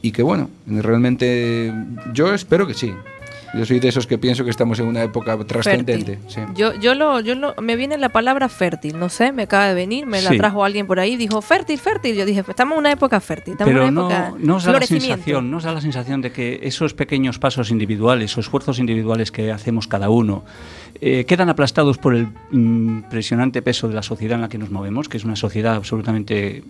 y 0.07 0.11
que 0.11 0.23
bueno, 0.23 0.49
realmente 0.65 1.73
yo 2.13 2.33
espero 2.33 2.65
que 2.65 2.73
sí. 2.73 2.93
Yo 3.53 3.65
soy 3.65 3.79
de 3.79 3.87
esos 3.87 4.05
que 4.05 4.17
pienso 4.17 4.43
que 4.43 4.49
estamos 4.49 4.77
en 4.79 4.87
una 4.87 5.01
época 5.03 5.37
trascendente. 5.45 6.19
sí. 6.27 6.41
Yo, 6.53 6.73
yo 6.75 6.95
lo, 6.95 7.21
yo 7.21 7.33
lo, 7.33 7.55
me 7.61 7.77
viene 7.77 7.97
la 7.97 8.09
palabra 8.09 8.49
fértil, 8.49 8.99
no 8.99 9.07
sé, 9.07 9.31
me 9.31 9.43
acaba 9.43 9.67
de 9.67 9.73
venir, 9.73 10.05
me 10.05 10.21
la 10.21 10.31
Sí. 10.31 10.37
trajo 10.37 10.65
alguien 10.65 10.85
por 10.85 10.99
ahí, 10.99 11.15
dijo 11.15 11.41
fértil, 11.41 11.79
fértil. 11.79 12.15
Yo 12.15 12.25
dije, 12.25 12.43
estamos 12.47 12.73
en 12.73 12.79
una 12.79 12.91
época 12.91 13.19
fértil, 13.21 13.53
estamos 13.53 13.73
Pero 13.73 13.87
en 13.87 13.93
no, 13.93 14.07
una 14.07 14.27
época 14.27 14.37
no 14.39 14.55
os 14.57 14.63
da 14.65 14.73
la 14.73 14.81
sensación, 14.85 15.49
no 15.49 15.57
os 15.57 15.63
da 15.63 15.71
la 15.71 15.81
sensación 15.81 16.21
de 16.21 16.31
que 16.31 16.59
esos 16.63 16.93
pequeños 16.93 17.39
pasos 17.39 17.71
individuales 17.71 18.35
o 18.37 18.41
esfuerzos 18.41 18.79
individuales 18.79 19.31
que 19.31 19.51
hacemos 19.51 19.87
cada 19.87 20.09
uno 20.09 20.43
eh, 20.99 21.23
quedan 21.25 21.47
aplastados 21.49 21.97
por 21.97 22.15
el 22.15 22.27
impresionante 22.51 23.61
peso 23.61 23.87
de 23.87 23.95
la 23.95 24.03
sociedad 24.03 24.35
en 24.35 24.41
la 24.41 24.49
que 24.49 24.57
nos 24.57 24.71
movemos, 24.71 25.07
que 25.07 25.17
es 25.17 25.23
una 25.23 25.35
sociedad 25.37 25.75
absolutamente 25.75 26.63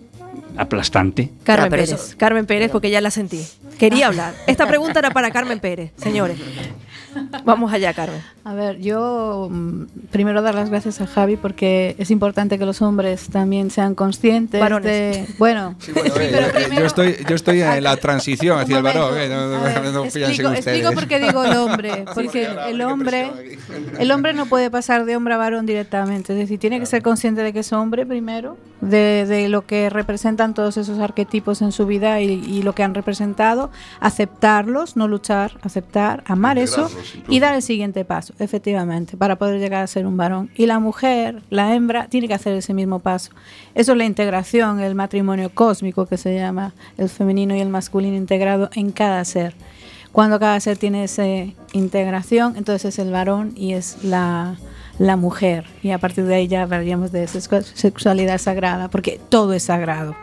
aplastante. 0.58 1.30
Carmen 1.44 1.66
Ah, 1.66 1.70
Pérez, 1.70 2.14
Carmen 2.16 2.46
Pérez, 2.46 2.70
porque 2.70 2.90
ya 2.90 3.00
la 3.00 3.10
sentí. 3.10 3.46
Quería 3.78 4.08
hablar. 4.08 4.34
Esta 4.46 4.66
pregunta 4.66 4.98
era 4.98 5.10
para 5.10 5.30
Carmen 5.30 5.60
Pérez, 5.60 5.92
señores. 5.96 6.36
Vamos 7.44 7.72
allá, 7.72 7.94
Carmen. 7.94 8.20
A 8.44 8.54
ver, 8.54 8.78
yo 8.80 9.48
mm, 9.50 9.84
primero 10.10 10.42
dar 10.42 10.54
las 10.54 10.68
gracias 10.70 11.00
a 11.00 11.06
Javi 11.06 11.36
porque 11.36 11.96
es 11.98 12.10
importante 12.10 12.58
que 12.58 12.66
los 12.66 12.82
hombres 12.82 13.28
también 13.28 13.70
sean 13.70 13.94
conscientes 13.94 14.60
Varones. 14.60 14.84
de... 14.92 15.34
Bueno, 15.38 15.74
Sí, 15.80 15.92
bueno, 15.92 16.14
sí, 16.14 16.20
eh, 16.22 16.28
pero 16.30 16.52
primero- 16.52 16.80
yo 16.80 16.86
estoy, 16.86 17.16
yo 17.28 17.34
estoy 17.34 17.62
en 17.62 17.82
la 17.82 17.96
transición 17.96 18.58
hacia 18.60 18.76
el 18.76 18.82
varón. 18.82 19.16
eh, 19.18 19.28
no, 19.28 19.48
no, 19.48 19.92
no 19.92 20.04
explico, 20.04 20.28
ustedes. 20.50 20.66
explico 20.66 20.92
por 20.92 21.08
qué 21.08 21.18
digo 21.18 21.44
el 21.44 21.56
hombre, 21.56 22.04
porque 22.14 22.48
el 22.68 22.80
hombre, 22.82 23.30
el 23.98 24.10
hombre 24.12 24.34
no 24.34 24.46
puede 24.46 24.70
pasar 24.70 25.04
de 25.04 25.16
hombre 25.16 25.34
a 25.34 25.38
varón 25.38 25.66
directamente, 25.66 26.34
es 26.34 26.38
decir, 26.38 26.58
tiene 26.60 26.78
que 26.78 26.86
ser 26.86 27.02
consciente 27.02 27.42
de 27.42 27.52
que 27.52 27.60
es 27.60 27.72
hombre 27.72 28.06
primero, 28.06 28.56
de, 28.80 29.26
de 29.26 29.48
lo 29.48 29.66
que 29.66 29.90
representan 29.90 30.54
todos 30.54 30.76
esos 30.76 30.98
arquetipos 30.98 31.62
en 31.62 31.72
su 31.72 31.86
vida 31.86 32.20
y, 32.20 32.26
y 32.26 32.62
lo 32.62 32.74
que 32.74 32.82
han 32.82 32.94
representado, 32.94 33.70
aceptarlos, 34.00 34.96
no 34.96 35.08
luchar, 35.08 35.58
aceptar, 35.62 36.22
amar 36.26 36.58
eso 36.58 36.90
y 37.28 37.40
dar 37.40 37.54
el 37.54 37.62
siguiente 37.62 38.04
paso, 38.04 38.34
efectivamente, 38.38 39.16
para 39.16 39.36
poder 39.36 39.60
llegar 39.60 39.82
a 39.82 39.86
ser 39.86 40.06
un 40.06 40.16
varón. 40.16 40.50
Y 40.54 40.66
la 40.66 40.78
mujer, 40.78 41.42
la 41.50 41.74
hembra, 41.74 42.06
tiene 42.08 42.28
que 42.28 42.34
hacer 42.34 42.54
ese 42.54 42.74
mismo 42.74 43.00
paso. 43.00 43.32
Eso 43.74 43.92
es 43.92 43.98
la 43.98 44.04
integración, 44.04 44.80
el 44.80 44.94
matrimonio 44.94 45.50
cósmico 45.52 46.06
que 46.06 46.16
se 46.16 46.34
llama, 46.34 46.72
el 46.96 47.08
femenino 47.08 47.56
y 47.56 47.60
el 47.60 47.68
masculino 47.68 48.16
integrado 48.16 48.70
en 48.74 48.92
cada 48.92 49.24
ser. 49.24 49.54
Cuando 50.12 50.40
cada 50.40 50.58
ser 50.60 50.78
tiene 50.78 51.04
esa 51.04 51.24
integración, 51.72 52.56
entonces 52.56 52.94
es 52.94 52.98
el 52.98 53.12
varón 53.12 53.52
y 53.54 53.74
es 53.74 54.02
la, 54.02 54.56
la 54.98 55.16
mujer. 55.16 55.64
Y 55.82 55.90
a 55.90 55.98
partir 55.98 56.24
de 56.24 56.34
ahí 56.34 56.48
ya 56.48 56.62
hablaríamos 56.62 57.12
de 57.12 57.24
sexu- 57.26 57.62
sexualidad 57.74 58.38
sagrada, 58.38 58.88
porque 58.88 59.20
todo 59.28 59.52
es 59.52 59.62
sagrado. 59.64 60.14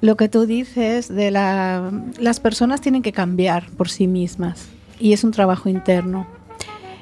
Lo 0.00 0.16
que 0.16 0.28
tú 0.28 0.46
dices 0.46 1.08
de 1.08 1.30
la, 1.30 1.90
las 2.18 2.38
personas 2.40 2.80
tienen 2.80 3.02
que 3.02 3.12
cambiar 3.12 3.70
por 3.76 3.88
sí 3.88 4.06
mismas 4.06 4.66
y 5.00 5.12
es 5.12 5.24
un 5.24 5.30
trabajo 5.30 5.68
interno. 5.68 6.26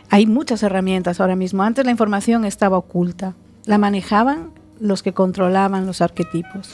Hay 0.08 0.26
muchas 0.26 0.62
herramientas 0.62 1.20
ahora 1.20 1.36
mismo. 1.36 1.62
Antes 1.62 1.84
la 1.84 1.90
información 1.90 2.44
estaba 2.44 2.76
oculta. 2.76 3.34
La 3.64 3.78
manejaban 3.78 4.50
los 4.78 5.02
que 5.02 5.12
controlaban 5.12 5.86
los 5.86 6.00
arquetipos. 6.00 6.70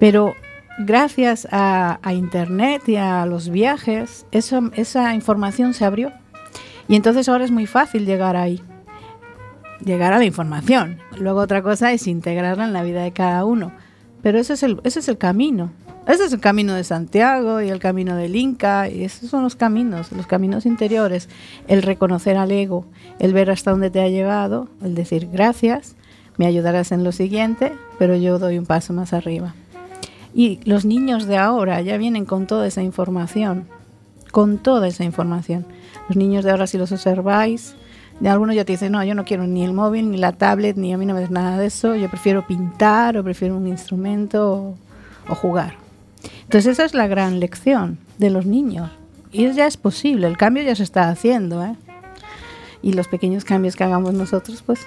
Pero 0.00 0.34
gracias 0.78 1.46
a, 1.50 1.98
a 2.02 2.12
Internet 2.12 2.88
y 2.88 2.96
a 2.96 3.24
los 3.26 3.48
viajes, 3.50 4.26
eso- 4.32 4.70
esa 4.74 5.14
información 5.14 5.74
se 5.74 5.84
abrió. 5.84 6.12
Y 6.88 6.96
entonces 6.96 7.28
ahora 7.28 7.44
es 7.44 7.50
muy 7.50 7.66
fácil 7.66 8.04
llegar 8.06 8.36
ahí. 8.36 8.62
Llegar 9.86 10.12
a 10.12 10.18
la 10.18 10.24
información. 10.24 10.98
Luego 11.16 11.38
otra 11.38 11.62
cosa 11.62 11.92
es 11.92 12.08
integrarla 12.08 12.64
en 12.64 12.72
la 12.72 12.82
vida 12.82 13.04
de 13.04 13.12
cada 13.12 13.44
uno. 13.44 13.70
Pero 14.20 14.40
ese 14.40 14.54
es 14.54 14.64
el, 14.64 14.80
ese 14.82 14.98
es 14.98 15.08
el 15.08 15.16
camino. 15.16 15.70
Ese 16.08 16.24
es 16.24 16.32
el 16.32 16.40
camino 16.40 16.74
de 16.74 16.82
Santiago 16.82 17.60
y 17.60 17.68
el 17.68 17.78
camino 17.78 18.16
del 18.16 18.34
Inca. 18.34 18.88
Y 18.88 19.04
esos 19.04 19.30
son 19.30 19.44
los 19.44 19.54
caminos, 19.54 20.10
los 20.10 20.26
caminos 20.26 20.66
interiores. 20.66 21.28
El 21.68 21.82
reconocer 21.82 22.36
al 22.36 22.50
ego, 22.50 22.84
el 23.20 23.32
ver 23.32 23.48
hasta 23.48 23.70
dónde 23.70 23.90
te 23.90 24.00
ha 24.00 24.08
llevado, 24.08 24.68
el 24.82 24.96
decir 24.96 25.28
gracias, 25.32 25.94
me 26.36 26.46
ayudarás 26.46 26.90
en 26.90 27.04
lo 27.04 27.12
siguiente, 27.12 27.72
pero 27.96 28.16
yo 28.16 28.40
doy 28.40 28.58
un 28.58 28.66
paso 28.66 28.92
más 28.92 29.12
arriba. 29.12 29.54
Y 30.34 30.58
los 30.64 30.84
niños 30.84 31.26
de 31.26 31.36
ahora 31.36 31.80
ya 31.80 31.96
vienen 31.96 32.24
con 32.24 32.48
toda 32.48 32.66
esa 32.66 32.82
información, 32.82 33.68
con 34.32 34.58
toda 34.58 34.88
esa 34.88 35.04
información. 35.04 35.64
Los 36.08 36.16
niños 36.16 36.44
de 36.44 36.50
ahora, 36.50 36.66
si 36.66 36.76
los 36.76 36.90
observáis, 36.90 37.76
Y 38.20 38.26
algunos 38.28 38.56
ya 38.56 38.64
te 38.64 38.72
dicen, 38.72 38.92
no, 38.92 39.04
yo 39.04 39.14
no 39.14 39.24
quiero 39.24 39.46
ni 39.46 39.64
el 39.64 39.72
móvil, 39.72 40.10
ni 40.10 40.16
la 40.16 40.32
tablet, 40.32 40.76
ni 40.76 40.92
a 40.92 40.98
mí 40.98 41.04
no 41.04 41.14
me 41.14 41.20
des 41.20 41.30
nada 41.30 41.58
de 41.58 41.66
eso, 41.66 41.94
yo 41.94 42.08
prefiero 42.08 42.46
pintar 42.46 43.16
o 43.18 43.24
prefiero 43.24 43.56
un 43.56 43.66
instrumento 43.66 44.52
o, 44.52 44.74
o 45.28 45.34
jugar. 45.34 45.74
Entonces 46.44 46.72
esa 46.72 46.84
es 46.84 46.94
la 46.94 47.06
gran 47.06 47.40
lección 47.40 47.98
de 48.18 48.30
los 48.30 48.46
niños. 48.46 48.90
Y 49.32 49.52
ya 49.52 49.66
es 49.66 49.76
posible, 49.76 50.26
el 50.26 50.38
cambio 50.38 50.62
ya 50.62 50.74
se 50.74 50.82
está 50.82 51.10
haciendo. 51.10 51.62
¿eh? 51.62 51.76
Y 52.80 52.94
los 52.94 53.08
pequeños 53.08 53.44
cambios 53.44 53.76
que 53.76 53.84
hagamos 53.84 54.14
nosotros, 54.14 54.62
pues 54.64 54.86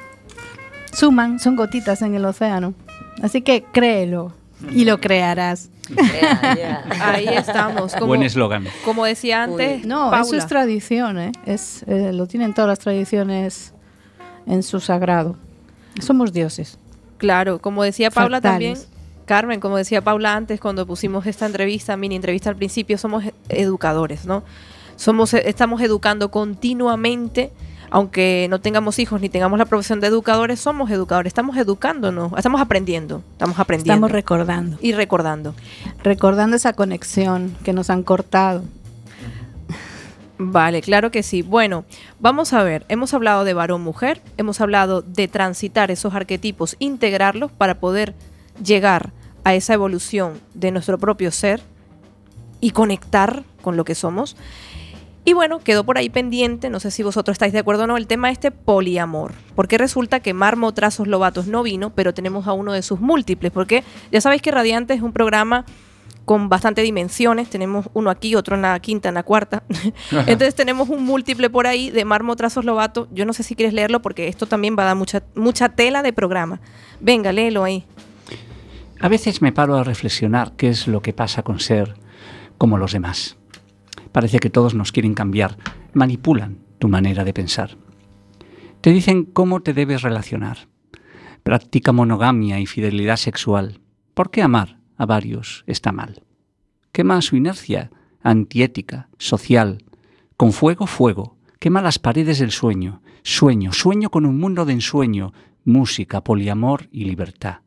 suman, 0.92 1.40
son 1.40 1.56
gotitas 1.56 2.02
en 2.02 2.16
el 2.16 2.26
océano. 2.26 2.74
Así 3.22 3.42
que 3.42 3.64
créelo 3.64 4.34
y 4.72 4.86
lo 4.86 5.00
crearás. 5.00 5.70
Ahí 7.02 7.28
estamos. 7.28 7.94
Como, 7.94 8.08
Buen 8.08 8.24
eslogan. 8.24 8.66
como 8.86 9.06
decía 9.06 9.44
antes, 9.44 9.86
No, 9.86 10.12
Paula. 10.12 10.22
eso 10.22 10.36
es 10.36 10.48
tradición, 10.48 11.20
¿eh? 11.20 11.32
Es, 11.46 11.84
eh, 11.88 12.12
lo 12.14 12.28
tienen 12.28 12.54
todas 12.54 12.68
las 12.70 12.80
tradiciones 12.80 13.74
en 14.46 14.64
su 14.64 14.80
sagrado. 14.80 15.36
Somos 16.02 16.32
dioses. 16.34 16.78
Claro, 17.18 17.60
como 17.60 17.84
decía 17.84 18.12
Paula 18.12 18.42
también. 18.42 18.78
Carmen, 19.26 19.60
como 19.60 19.78
decía 19.78 20.02
Paula 20.02 20.36
antes 20.36 20.60
cuando 20.60 20.88
pusimos 20.88 21.26
esta 21.28 21.46
entrevista, 21.46 21.96
mini 21.98 22.16
entrevista 22.16 22.50
al 22.50 22.56
principio, 22.56 22.98
somos 22.98 23.26
e- 23.26 23.34
educadores, 23.50 24.26
¿no? 24.26 24.44
Somos, 24.96 25.34
estamos 25.36 25.82
educando 25.82 26.32
continuamente, 26.32 27.52
aunque 27.92 28.48
no 28.50 28.60
tengamos 28.60 29.00
hijos 29.00 29.22
ni 29.22 29.30
tengamos 29.30 29.58
la 29.60 29.66
profesión 29.66 30.00
de 30.00 30.08
educadores, 30.08 30.60
somos 30.60 30.92
educadores, 30.92 31.32
estamos 31.32 31.58
educándonos, 31.58 32.32
estamos 32.38 32.62
aprendiendo, 32.62 33.24
estamos 33.32 33.60
aprendiendo. 33.60 33.94
Estamos 33.94 34.12
recordando. 34.12 34.78
y 34.82 34.94
recordando. 34.94 35.56
Recordando 36.04 36.56
esa 36.56 36.74
conexión 36.74 37.56
que 37.64 37.74
nos 37.74 37.90
han 37.90 38.04
cortado. 38.04 38.64
Vale, 40.42 40.82
claro 40.82 41.12
que 41.12 41.22
sí. 41.22 41.42
Bueno, 41.42 41.84
vamos 42.20 42.54
a 42.54 42.64
ver, 42.64 42.86
hemos 42.88 43.14
hablado 43.14 43.44
de 43.44 43.54
varón-mujer, 43.54 44.22
hemos 44.38 44.62
hablado 44.62 45.02
de 45.02 45.28
transitar 45.28 45.92
esos 45.92 46.16
arquetipos, 46.16 46.78
integrarlos 46.80 47.52
para 47.52 47.82
poder 47.82 48.16
llegar 48.64 49.12
a 49.44 49.54
esa 49.54 49.74
evolución 49.74 50.40
de 50.54 50.72
nuestro 50.72 50.98
propio 50.98 51.32
ser 51.32 51.62
y 52.62 52.72
conectar 52.72 53.44
con 53.62 53.76
lo 53.76 53.84
que 53.84 53.96
somos. 53.96 54.38
Y 55.30 55.34
bueno, 55.34 55.60
quedó 55.60 55.84
por 55.84 56.00
ahí 56.00 56.10
pendiente, 56.10 56.72
no 56.72 56.80
sé 56.80 56.90
si 56.90 57.04
vosotros 57.04 57.36
estáis 57.36 57.54
de 57.54 57.60
acuerdo 57.60 57.84
o 57.84 57.88
no, 57.88 57.98
el 57.98 58.08
tema 58.08 58.32
este 58.32 58.50
poliamor. 58.50 59.34
Porque 59.54 59.78
resulta 59.78 60.22
que 60.22 60.34
Marmo 60.34 60.74
Trazos 60.74 61.08
Lobatos 61.08 61.46
no 61.46 61.62
vino, 61.62 61.92
pero 61.92 62.16
tenemos 62.16 62.48
a 62.48 62.54
uno 62.54 62.74
de 62.74 62.82
sus 62.82 63.00
múltiples. 63.00 63.52
Porque 63.52 63.84
ya 64.12 64.22
sabéis 64.22 64.42
que 64.42 64.50
Radiante 64.50 64.96
es 64.96 65.04
un 65.04 65.14
programa 65.14 65.66
con 66.26 66.50
bastante 66.50 66.82
dimensiones. 66.82 67.48
Tenemos 67.48 67.90
uno 67.94 68.10
aquí, 68.10 68.34
otro 68.34 68.56
en 68.56 68.64
la 68.64 68.80
quinta, 68.80 69.10
en 69.10 69.14
la 69.14 69.22
cuarta. 69.22 69.62
Entonces 70.12 70.56
tenemos 70.56 70.90
un 70.90 71.06
múltiple 71.06 71.52
por 71.52 71.68
ahí 71.68 71.92
de 71.92 72.06
Marmo 72.06 72.36
Trazos 72.36 72.66
Lobato. 72.66 73.08
Yo 73.12 73.24
no 73.28 73.34
sé 73.34 73.44
si 73.44 73.54
quieres 73.54 73.76
leerlo 73.76 74.02
porque 74.02 74.30
esto 74.30 74.48
también 74.48 74.76
va 74.76 74.82
a 74.82 74.86
dar 74.88 74.96
mucha, 74.96 75.22
mucha 75.36 75.70
tela 75.70 76.02
de 76.02 76.12
programa. 76.12 76.60
Venga, 77.02 77.32
léelo 77.32 77.64
ahí. 77.64 77.86
A 79.00 79.08
veces 79.10 79.44
me 79.44 79.52
paro 79.52 79.76
a 79.76 79.84
reflexionar 79.84 80.54
qué 80.58 80.70
es 80.70 80.88
lo 80.88 81.04
que 81.04 81.14
pasa 81.14 81.44
con 81.44 81.60
ser 81.60 81.94
como 82.58 82.80
los 82.80 82.94
demás. 82.94 83.38
Parece 84.12 84.40
que 84.40 84.50
todos 84.50 84.74
nos 84.74 84.92
quieren 84.92 85.14
cambiar, 85.14 85.58
manipulan 85.94 86.60
tu 86.80 86.88
manera 86.88 87.24
de 87.24 87.34
pensar. 87.34 87.78
Te 88.82 88.92
dicen 88.92 89.26
cómo 89.26 89.62
te 89.62 89.74
debes 89.74 90.02
relacionar. 90.02 90.70
Practica 91.44 91.92
monogamia 91.92 92.60
y 92.60 92.66
fidelidad 92.66 93.18
sexual. 93.18 93.82
¿Por 94.14 94.32
qué 94.32 94.42
amar 94.42 94.80
a 94.98 95.06
varios 95.06 95.64
está 95.68 95.92
mal? 95.92 96.24
Quema 96.92 97.22
su 97.22 97.36
inercia 97.36 97.92
antiética, 98.22 99.10
social. 99.18 99.84
Con 100.38 100.54
fuego, 100.54 100.88
fuego. 100.88 101.38
Quema 101.60 101.82
las 101.82 102.00
paredes 102.00 102.40
del 102.40 102.52
sueño. 102.52 103.02
Sueño, 103.24 103.74
sueño 103.74 104.10
con 104.10 104.26
un 104.26 104.40
mundo 104.40 104.66
de 104.66 104.74
ensueño. 104.74 105.34
Música, 105.66 106.24
poliamor 106.24 106.88
y 106.92 107.04
libertad. 107.04 107.60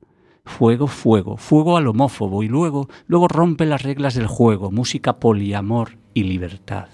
Fuego, 0.45 0.87
fuego, 0.87 1.37
fuego 1.37 1.76
al 1.76 1.87
homófobo 1.87 2.43
y 2.43 2.49
luego, 2.49 2.89
luego 3.07 3.28
rompe 3.28 3.64
las 3.64 3.83
reglas 3.83 4.14
del 4.14 4.26
juego, 4.26 4.72
música, 4.72 5.20
poliamor 5.20 6.02
y 6.15 6.25
libertad. 6.25 6.89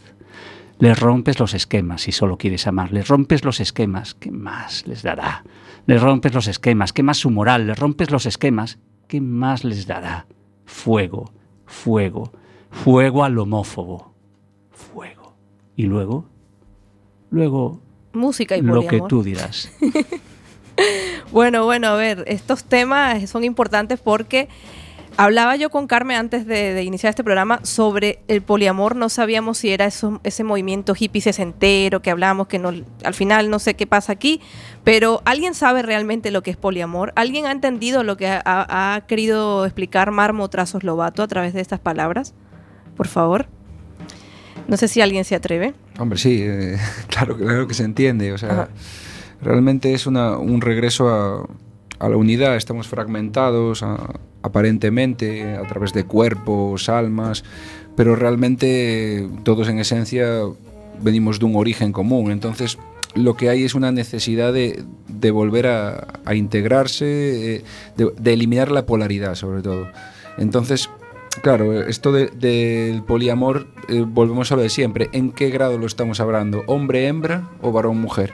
Les 0.78 0.98
rompes 0.98 1.40
los 1.40 1.54
esquemas 1.54 2.02
si 2.02 2.12
solo 2.12 2.38
quieres 2.38 2.66
amar, 2.66 2.92
les 2.92 3.08
rompes 3.08 3.44
los 3.44 3.60
esquemas, 3.60 4.14
¿qué 4.14 4.30
más 4.30 4.86
les 4.86 5.02
dará? 5.02 5.44
Les 5.86 6.00
rompes 6.00 6.34
los 6.34 6.46
esquemas, 6.46 6.92
¿qué 6.92 7.02
más 7.02 7.18
su 7.18 7.30
moral? 7.30 7.66
Les 7.66 7.78
rompes 7.78 8.10
los 8.10 8.26
esquemas, 8.26 8.78
¿qué 9.08 9.20
más 9.20 9.64
les 9.64 9.86
dará? 9.86 10.26
Fuego, 10.64 11.32
fuego, 11.66 12.32
fuego 12.70 13.24
al 13.24 13.38
homófobo, 13.38 14.14
fuego. 14.70 15.34
Y 15.74 15.84
luego, 15.84 16.26
luego, 17.30 17.80
Música 18.12 18.56
y 18.56 18.62
lo 18.62 18.86
que 18.86 19.00
tú 19.08 19.22
dirás. 19.22 19.70
Bueno, 21.30 21.64
bueno, 21.64 21.88
a 21.88 21.96
ver, 21.96 22.24
estos 22.26 22.64
temas 22.64 23.28
son 23.28 23.44
importantes 23.44 24.00
porque 24.00 24.48
hablaba 25.18 25.56
yo 25.56 25.68
con 25.68 25.86
Carmen 25.86 26.16
antes 26.16 26.46
de, 26.46 26.72
de 26.72 26.82
iniciar 26.84 27.10
este 27.10 27.22
programa 27.24 27.60
sobre 27.64 28.20
el 28.28 28.40
poliamor. 28.40 28.96
No 28.96 29.08
sabíamos 29.10 29.58
si 29.58 29.68
era 29.70 29.84
eso, 29.84 30.20
ese 30.24 30.44
movimiento 30.44 30.94
hippie 30.98 31.20
sesentero 31.20 32.00
que 32.00 32.10
hablábamos, 32.10 32.46
que 32.46 32.58
no, 32.58 32.72
al 33.04 33.14
final 33.14 33.50
no 33.50 33.58
sé 33.58 33.74
qué 33.74 33.86
pasa 33.86 34.12
aquí, 34.12 34.40
pero 34.84 35.20
¿alguien 35.26 35.54
sabe 35.54 35.82
realmente 35.82 36.30
lo 36.30 36.42
que 36.42 36.50
es 36.52 36.56
poliamor? 36.56 37.12
¿Alguien 37.16 37.44
ha 37.46 37.52
entendido 37.52 38.02
lo 38.04 38.16
que 38.16 38.28
ha, 38.28 38.40
ha- 38.44 38.94
ha 38.94 39.00
querido 39.06 39.66
explicar 39.66 40.10
Marmo 40.12 40.48
Trazos 40.48 40.84
Lobato 40.84 41.22
a 41.22 41.28
través 41.28 41.52
de 41.52 41.60
estas 41.60 41.80
palabras? 41.80 42.34
Por 42.96 43.08
favor. 43.08 43.46
No 44.68 44.76
sé 44.76 44.88
si 44.88 45.00
alguien 45.00 45.24
se 45.24 45.34
atreve. 45.34 45.74
Hombre, 45.98 46.18
sí, 46.18 46.40
eh, 46.42 46.76
claro, 47.08 47.36
claro 47.36 47.66
que 47.66 47.74
se 47.74 47.84
entiende. 47.84 48.32
O 48.32 48.38
sea, 48.38 48.50
Ajá. 48.50 48.68
realmente 49.42 49.94
es 49.94 50.06
una, 50.06 50.36
un 50.38 50.60
regreso 50.60 51.08
a, 51.08 51.46
a 52.04 52.08
la 52.08 52.16
unidad. 52.16 52.54
Estamos 52.56 52.86
fragmentados 52.88 53.82
a- 53.82 54.14
aparentemente 54.48 55.56
a 55.56 55.66
través 55.66 55.92
de 55.92 56.04
cuerpos, 56.04 56.88
almas, 56.88 57.44
pero 57.96 58.16
realmente 58.16 59.28
todos 59.44 59.68
en 59.68 59.78
esencia 59.78 60.26
venimos 61.00 61.38
de 61.38 61.46
un 61.46 61.56
origen 61.56 61.92
común. 61.92 62.30
Entonces, 62.30 62.78
lo 63.14 63.34
que 63.34 63.48
hay 63.48 63.64
es 63.64 63.74
una 63.74 63.92
necesidad 63.92 64.52
de, 64.52 64.84
volver 65.30 65.66
a, 65.66 66.34
integrarse, 66.34 67.56
eh, 67.56 67.64
de, 67.96 68.32
eliminar 68.32 68.70
la 68.70 68.86
polaridad, 68.86 69.34
sobre 69.34 69.62
todo. 69.62 69.88
Entonces, 70.36 70.90
Claro, 71.42 71.86
esto 71.86 72.10
de- 72.10 72.28
del 72.28 73.02
poliamor, 73.02 73.68
eh, 73.88 74.04
volvemos 74.04 74.50
a 74.50 74.56
lo 74.56 74.62
de 74.62 74.70
siempre. 74.70 75.08
¿En 75.12 75.30
qué 75.30 75.50
grado 75.50 75.78
lo 75.78 75.86
estamos 75.86 76.18
hablando? 76.18 76.64
¿Hombre-hembra 76.66 77.48
o 77.62 77.70
varón-mujer? 77.70 78.32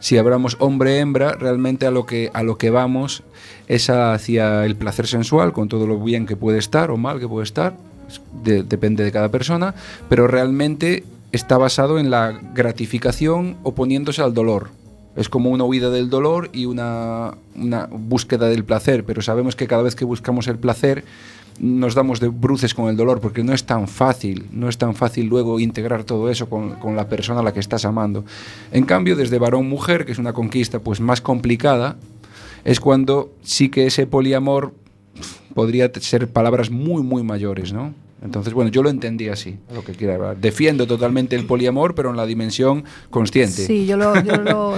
Si 0.00 0.18
hablamos 0.18 0.56
hombre-hembra, 0.58 1.32
realmente 1.32 1.86
a 1.86 1.90
lo, 1.90 2.04
que, 2.04 2.30
a 2.34 2.42
lo 2.42 2.58
que 2.58 2.70
vamos 2.70 3.22
es 3.68 3.88
hacia 3.90 4.64
el 4.64 4.76
placer 4.76 5.06
sensual, 5.06 5.52
con 5.52 5.68
todo 5.68 5.86
lo 5.86 5.98
bien 5.98 6.26
que 6.26 6.36
puede 6.36 6.58
estar 6.58 6.90
o 6.90 6.96
mal 6.96 7.20
que 7.20 7.28
puede 7.28 7.44
estar, 7.44 7.74
es- 8.08 8.20
de- 8.42 8.62
depende 8.62 9.04
de 9.04 9.12
cada 9.12 9.28
persona, 9.30 9.74
pero 10.08 10.26
realmente 10.26 11.04
está 11.32 11.56
basado 11.58 11.98
en 11.98 12.10
la 12.10 12.38
gratificación 12.54 13.56
oponiéndose 13.62 14.22
al 14.22 14.34
dolor. 14.34 14.68
Es 15.16 15.28
como 15.28 15.50
una 15.50 15.64
huida 15.64 15.90
del 15.90 16.08
dolor 16.10 16.48
y 16.52 16.64
una, 16.66 17.34
una 17.54 17.86
búsqueda 17.90 18.48
del 18.48 18.64
placer, 18.64 19.04
pero 19.04 19.20
sabemos 19.22 19.56
que 19.56 19.66
cada 19.66 19.82
vez 19.82 19.94
que 19.94 20.04
buscamos 20.06 20.48
el 20.48 20.56
placer 20.58 21.04
nos 21.60 21.94
damos 21.94 22.18
de 22.18 22.28
bruces 22.28 22.72
con 22.74 22.88
el 22.88 22.96
dolor 22.96 23.20
porque 23.20 23.44
no 23.44 23.52
es 23.52 23.64
tan 23.64 23.86
fácil, 23.86 24.46
no 24.52 24.70
es 24.70 24.78
tan 24.78 24.94
fácil 24.94 25.26
luego 25.26 25.60
integrar 25.60 26.02
todo 26.04 26.30
eso 26.30 26.48
con, 26.48 26.70
con 26.76 26.96
la 26.96 27.08
persona 27.08 27.40
a 27.40 27.42
la 27.42 27.52
que 27.52 27.60
estás 27.60 27.84
amando. 27.84 28.24
En 28.72 28.84
cambio, 28.84 29.14
desde 29.16 29.38
varón-mujer, 29.38 30.06
que 30.06 30.12
es 30.12 30.18
una 30.18 30.32
conquista 30.32 30.78
pues 30.78 31.00
más 31.00 31.20
complicada, 31.20 31.96
es 32.64 32.80
cuando 32.80 33.32
sí 33.42 33.68
que 33.68 33.86
ese 33.86 34.06
poliamor 34.06 34.74
podría 35.54 35.90
ser 36.00 36.28
palabras 36.28 36.70
muy, 36.70 37.02
muy 37.02 37.22
mayores, 37.22 37.72
¿no? 37.72 37.94
Entonces, 38.22 38.54
bueno, 38.54 38.70
yo 38.70 38.84
lo 38.84 38.90
entendí 38.90 39.28
así, 39.28 39.58
lo 39.74 39.84
que 39.84 39.92
quiera 39.92 40.14
hablar. 40.14 40.36
Defiendo 40.36 40.86
totalmente 40.86 41.34
el 41.34 41.44
poliamor, 41.44 41.96
pero 41.96 42.10
en 42.10 42.16
la 42.16 42.24
dimensión 42.24 42.84
consciente. 43.10 43.66
Sí, 43.66 43.84
yo 43.84 43.96
lo, 43.96 44.14
yo 44.22 44.36
lo, 44.36 44.76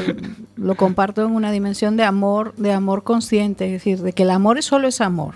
lo 0.57 0.75
comparto 0.77 1.27
en 1.27 1.33
una 1.33 1.53
dimensión 1.53 1.99
de 1.99 2.05
amor, 2.05 2.55
de 2.57 2.73
amor 2.73 3.03
consciente, 3.03 3.67
es 3.67 3.73
decir, 3.73 4.01
de 4.01 4.15
que 4.15 4.23
el 4.23 4.31
amor 4.31 4.63
solo 4.63 4.89
es 4.89 5.03
amor. 5.03 5.35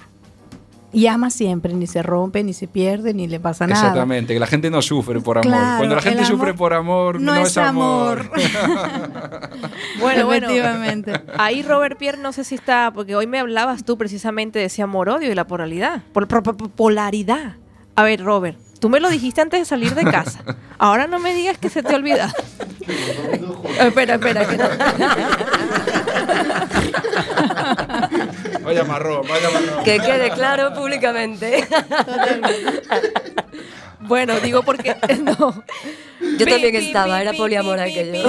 Y 0.91 1.07
ama 1.07 1.29
siempre, 1.29 1.75
ni 1.75 1.87
se 1.87 2.03
rompe, 2.03 2.43
ni 2.43 2.55
se 2.55 2.67
pierde, 2.67 3.13
ni 3.13 3.27
le 3.29 3.39
pasa 3.39 3.67
nada. 3.67 3.79
Exactamente, 3.81 4.33
que 4.33 4.41
la 4.41 4.47
gente 4.47 4.71
no 4.71 4.81
sufre 4.81 5.21
por 5.21 5.37
amor. 5.37 5.47
Claro, 5.51 5.77
Cuando 5.79 5.95
la 5.97 6.01
gente 6.03 6.21
amor 6.21 6.31
sufre 6.33 6.55
por 6.55 6.73
amor, 6.73 7.21
no, 7.21 7.35
no 7.35 7.41
es 7.41 7.49
es 7.49 7.59
amor. 7.59 8.31
Bueno, 10.01 10.27
bueno. 10.27 10.47
Efectivamente. 10.49 11.13
Ahí 11.37 11.63
Robert 11.63 11.99
Pierre 11.99 12.19
no 12.19 12.33
sé 12.33 12.45
si 12.45 12.55
está, 12.55 12.91
porque 12.95 13.17
hoy 13.17 13.27
me 13.27 13.39
hablabas 13.39 13.85
tú 13.85 13.99
precisamente 13.99 14.59
de 14.61 14.67
ese 14.67 14.81
amor-odio 14.83 15.31
y 15.31 15.35
la 15.35 15.47
polaridad. 15.47 16.03
Pol- 16.13 16.27
po- 16.29 16.43
po- 16.43 16.69
polaridad. 16.69 17.57
A 17.97 18.03
ver, 18.05 18.23
Robert, 18.23 18.57
tú 18.81 18.89
me 18.89 19.01
lo 19.01 19.11
dijiste 19.11 19.41
antes 19.41 19.61
de 19.61 19.65
salir 19.67 19.95
de 19.95 20.05
casa. 20.05 20.41
Ahora 20.79 21.07
no 21.07 21.19
me 21.19 21.35
digas 21.35 21.59
que 21.59 21.69
se 21.69 21.83
te 21.83 21.95
olvida. 21.95 22.33
espera, 23.81 24.15
espera. 24.15 24.47
Que 24.47 24.57
no. 24.57 24.65
vaya 28.69 28.85
marrón, 28.85 29.27
vaya 29.27 29.51
marrón. 29.51 29.85
Que 29.85 29.99
quede 29.99 30.31
claro 30.31 30.75
públicamente. 30.75 31.67
Bueno, 34.01 34.39
digo 34.41 34.63
porque 34.63 34.97
no. 35.23 35.63
Yo 36.21 36.45
Pi, 36.45 36.51
también 36.51 36.73
pi, 36.73 36.77
estaba, 36.77 37.17
pi, 37.17 37.23
era 37.23 37.33
poliamor 37.33 37.79
aquello. 37.79 38.29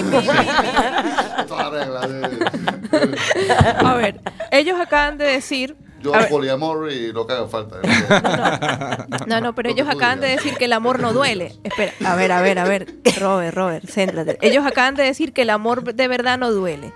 A 3.78 3.94
ver, 3.96 4.20
ellos 4.52 4.80
acaban 4.80 5.18
de 5.18 5.26
decir. 5.26 5.76
Yo 6.02 6.16
a 6.16 6.20
hago 6.20 6.30
poliamor 6.30 6.92
y 6.92 7.12
lo 7.12 7.28
que 7.28 7.34
haga 7.34 7.48
falta. 7.48 7.78
no, 9.28 9.42
no, 9.42 9.54
pero 9.54 9.70
Lo 9.70 9.76
que 9.76 9.82
ellos 9.82 9.94
acaban 9.94 10.22
de 10.22 10.30
decir 10.30 10.56
que 10.56 10.66
el 10.66 10.74
amor 10.74 11.00
no 11.00 11.14
duele. 11.14 11.54
Espera, 11.64 11.94
a 12.06 12.16
ver, 12.16 12.32
a 12.32 12.42
ver, 12.42 12.60
a 12.60 12.64
ver. 12.64 12.88
Robert, 13.20 13.56
Robert, 13.56 13.86
céntrate. 13.86 14.38
Ellos 14.42 14.66
acaban 14.66 14.96
de 14.96 15.04
decir 15.04 15.34
que 15.34 15.44
el 15.44 15.50
amor 15.50 15.94
de 15.94 16.08
verdad 16.08 16.38
no 16.38 16.52
duele. 16.52 16.94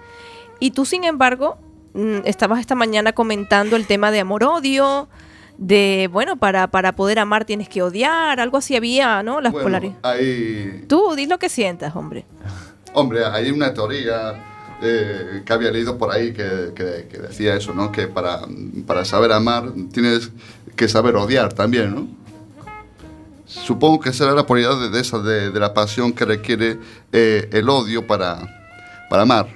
Y 0.60 0.72
tú, 0.72 0.86
sin 0.86 1.04
embargo, 1.04 1.58
estabas 2.26 2.60
esta 2.60 2.76
mañana 2.76 3.14
comentando 3.14 3.76
el 3.76 3.86
tema 3.88 4.12
de 4.12 4.20
amor-odio, 4.22 5.08
de, 5.58 6.10
bueno, 6.12 6.38
para, 6.38 6.68
para 6.68 6.96
poder 6.96 7.20
amar 7.20 7.46
tienes 7.46 7.70
que 7.70 7.82
odiar, 7.84 8.40
algo 8.40 8.58
así 8.58 8.76
había, 8.76 9.22
¿no? 9.24 9.40
Las 9.42 9.52
Bueno, 9.54 9.66
polaridades. 9.66 9.98
hay, 10.04 10.86
Tú, 10.88 11.14
di 11.16 11.28
lo 11.28 11.38
que 11.40 11.50
sientas, 11.50 11.96
hombre. 11.96 12.26
hombre, 12.94 13.24
hay 13.26 13.52
una 13.52 13.74
teoría 13.74 14.44
eh, 14.82 15.44
que 15.46 15.54
había 15.54 15.72
leído 15.72 15.98
por 15.98 16.12
ahí 16.12 16.34
que, 16.34 16.72
que- 16.76 17.08
que 17.10 17.18
decía 17.20 17.56
eso, 17.56 17.74
¿no? 17.74 17.92
Que 17.92 18.08
para, 18.08 18.42
para 18.88 19.06
saber 19.06 19.32
amar 19.32 19.72
tienes 19.92 20.32
que 20.76 20.88
saber 20.88 21.16
odiar 21.16 21.54
también, 21.54 21.94
¿no? 21.94 22.08
Supongo 23.46 24.00
que 24.00 24.12
será 24.14 24.32
la 24.34 24.46
polaridad 24.48 24.80
de, 24.80 24.90
de 24.90 25.00
esa, 25.00 25.20
de, 25.20 25.52
de 25.52 25.60
la 25.60 25.74
pasión 25.76 26.14
que 26.14 26.26
requiere 26.26 26.80
eh, 27.12 27.50
el 27.52 27.70
odio 27.70 28.08
para, 28.08 28.40
para 29.10 29.22
amar. 29.24 29.48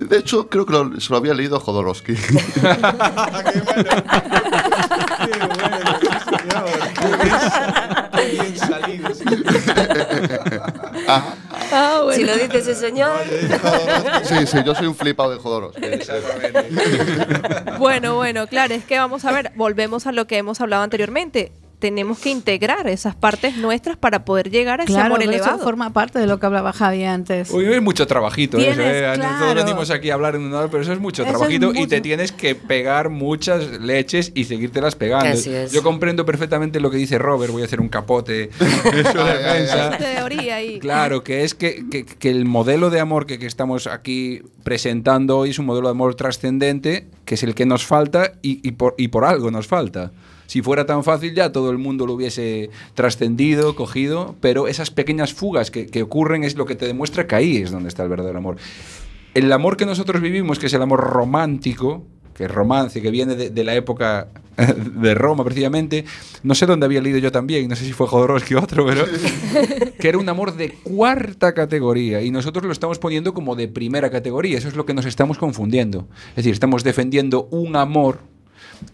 De 0.00 0.16
hecho, 0.18 0.48
creo 0.48 0.66
que 0.66 0.72
lo- 0.72 1.00
se 1.00 1.10
lo 1.10 1.16
había 1.18 1.34
leído 1.34 1.60
Jodorowsky. 1.60 2.14
Bien 8.30 8.56
salido. 8.58 9.08
Ah, 11.08 11.34
Ah, 11.72 12.00
bueno. 12.02 12.16
Si 12.16 12.24
lo 12.24 12.34
dice 12.36 12.58
ese 12.58 12.74
señor. 12.74 13.12
sí, 14.24 14.46
sí, 14.46 14.58
yo 14.64 14.74
soy 14.74 14.86
un 14.86 14.94
flipado 14.96 15.30
de 15.30 15.38
Jodorowsky. 15.38 15.80
Bueno, 17.78 18.16
bueno, 18.16 18.46
claro, 18.48 18.74
es 18.74 18.84
que 18.84 18.98
vamos 18.98 19.24
a 19.24 19.32
ver, 19.32 19.52
volvemos 19.54 20.06
a 20.06 20.12
lo 20.12 20.26
que 20.26 20.38
hemos 20.38 20.60
hablado 20.60 20.82
anteriormente. 20.82 21.52
Tenemos 21.80 22.18
que 22.20 22.30
integrar 22.30 22.86
esas 22.86 23.14
partes 23.16 23.56
nuestras 23.56 23.96
para 23.96 24.24
poder 24.24 24.50
llegar 24.50 24.80
a 24.80 24.84
ese 24.84 24.92
Claro, 24.92 25.06
amor 25.06 25.18
pero 25.20 25.30
eso 25.32 25.42
elevado. 25.44 25.64
forma 25.64 25.92
parte 25.92 26.18
de 26.20 26.26
lo 26.26 26.38
que 26.38 26.46
hablaba 26.46 26.72
Javi 26.72 27.02
antes. 27.04 27.50
Uy, 27.50 27.64
es 27.64 27.82
mucho 27.82 28.06
trabajito 28.06 28.58
eso, 28.58 28.66
Tienes, 28.76 28.86
¿eh? 29.02 29.10
Claro. 29.16 29.54
venimos 29.64 29.90
aquí 29.90 30.10
a 30.10 30.14
hablar 30.14 30.36
en 30.36 30.42
una 30.42 30.58
hora, 30.58 30.68
pero 30.70 30.82
eso 30.82 30.92
es 30.92 31.00
mucho 31.00 31.22
Eso 31.22 31.32
es 31.32 31.36
trabajito 31.38 31.70
y 31.72 31.78
mucho. 31.78 31.88
te 31.88 32.00
tienes 32.00 32.30
que 32.32 32.54
pegar 32.54 33.08
muchas 33.08 33.80
leches 33.80 34.30
y 34.34 34.44
seguírtelas 34.44 34.94
pegando. 34.94 35.30
Así 35.30 35.52
es. 35.52 35.72
Yo 35.72 35.82
comprendo 35.82 36.24
perfectamente 36.24 36.78
lo 36.80 36.90
que 36.90 36.98
dice 36.98 37.18
Robert, 37.18 37.50
voy 37.52 37.62
a 37.62 37.64
hacer 37.64 37.80
un 37.80 37.88
capote 37.88 38.50
defensa. 38.84 39.96
teoría 39.98 40.56
ahí. 40.56 40.78
Claro, 40.78 41.24
que 41.24 41.44
es 41.44 41.54
que, 41.54 41.84
que- 41.90 42.04
que 42.04 42.30
el 42.30 42.44
modelo 42.44 42.90
de 42.90 43.00
amor 43.00 43.26
que, 43.26 43.38
que 43.38 43.46
estamos 43.46 43.86
aquí 43.86 44.42
presentando 44.62 45.38
hoy 45.38 45.50
es 45.50 45.58
un 45.58 45.66
modelo 45.66 45.88
de 45.88 45.92
amor 45.92 46.14
trascendente, 46.14 47.06
que 47.24 47.34
es 47.36 47.42
el 47.42 47.54
que 47.54 47.66
nos 47.66 47.86
falta 47.86 48.32
y, 48.42 48.66
y 48.66 48.72
por, 48.72 48.94
y 48.98 49.08
por 49.08 49.24
algo 49.24 49.50
nos 49.50 49.66
falta. 49.66 50.12
Si 50.50 50.62
fuera 50.62 50.84
tan 50.84 51.04
fácil 51.04 51.32
ya 51.32 51.52
todo 51.52 51.70
el 51.70 51.78
mundo 51.78 52.08
lo 52.08 52.14
hubiese 52.14 52.70
trascendido, 52.94 53.76
cogido, 53.76 54.34
pero 54.40 54.66
esas 54.66 54.90
pequeñas 54.90 55.32
fugas 55.32 55.70
que, 55.70 55.86
que 55.86 56.02
ocurren 56.02 56.42
es 56.42 56.56
lo 56.56 56.66
que 56.66 56.74
te 56.74 56.88
demuestra 56.88 57.28
que 57.28 57.36
ahí 57.36 57.58
es 57.58 57.70
donde 57.70 57.88
está 57.88 58.02
el 58.02 58.08
verdadero 58.08 58.36
amor. 58.36 58.56
El 59.34 59.52
amor 59.52 59.76
que 59.76 59.86
nosotros 59.86 60.20
vivimos, 60.20 60.58
que 60.58 60.66
es 60.66 60.74
el 60.74 60.82
amor 60.82 61.02
romántico, 61.02 62.02
que 62.34 62.46
es 62.46 62.50
romance, 62.50 63.00
que 63.00 63.12
viene 63.12 63.36
de, 63.36 63.50
de 63.50 63.62
la 63.62 63.76
época 63.76 64.26
de 64.96 65.14
Roma 65.14 65.44
precisamente, 65.44 66.04
no 66.42 66.56
sé 66.56 66.66
dónde 66.66 66.84
había 66.84 67.00
leído 67.00 67.18
yo 67.18 67.30
también, 67.30 67.68
no 67.68 67.76
sé 67.76 67.84
si 67.84 67.92
fue 67.92 68.08
Jodorowsky 68.08 68.54
o 68.54 68.60
otro, 68.60 68.84
pero 68.84 69.04
que 70.00 70.08
era 70.08 70.18
un 70.18 70.28
amor 70.28 70.56
de 70.56 70.70
cuarta 70.82 71.54
categoría 71.54 72.22
y 72.22 72.32
nosotros 72.32 72.64
lo 72.64 72.72
estamos 72.72 72.98
poniendo 72.98 73.34
como 73.34 73.54
de 73.54 73.68
primera 73.68 74.10
categoría, 74.10 74.58
eso 74.58 74.66
es 74.66 74.74
lo 74.74 74.84
que 74.84 74.94
nos 74.94 75.06
estamos 75.06 75.38
confundiendo. 75.38 76.08
Es 76.30 76.36
decir, 76.38 76.54
estamos 76.54 76.82
defendiendo 76.82 77.46
un 77.52 77.76
amor 77.76 78.18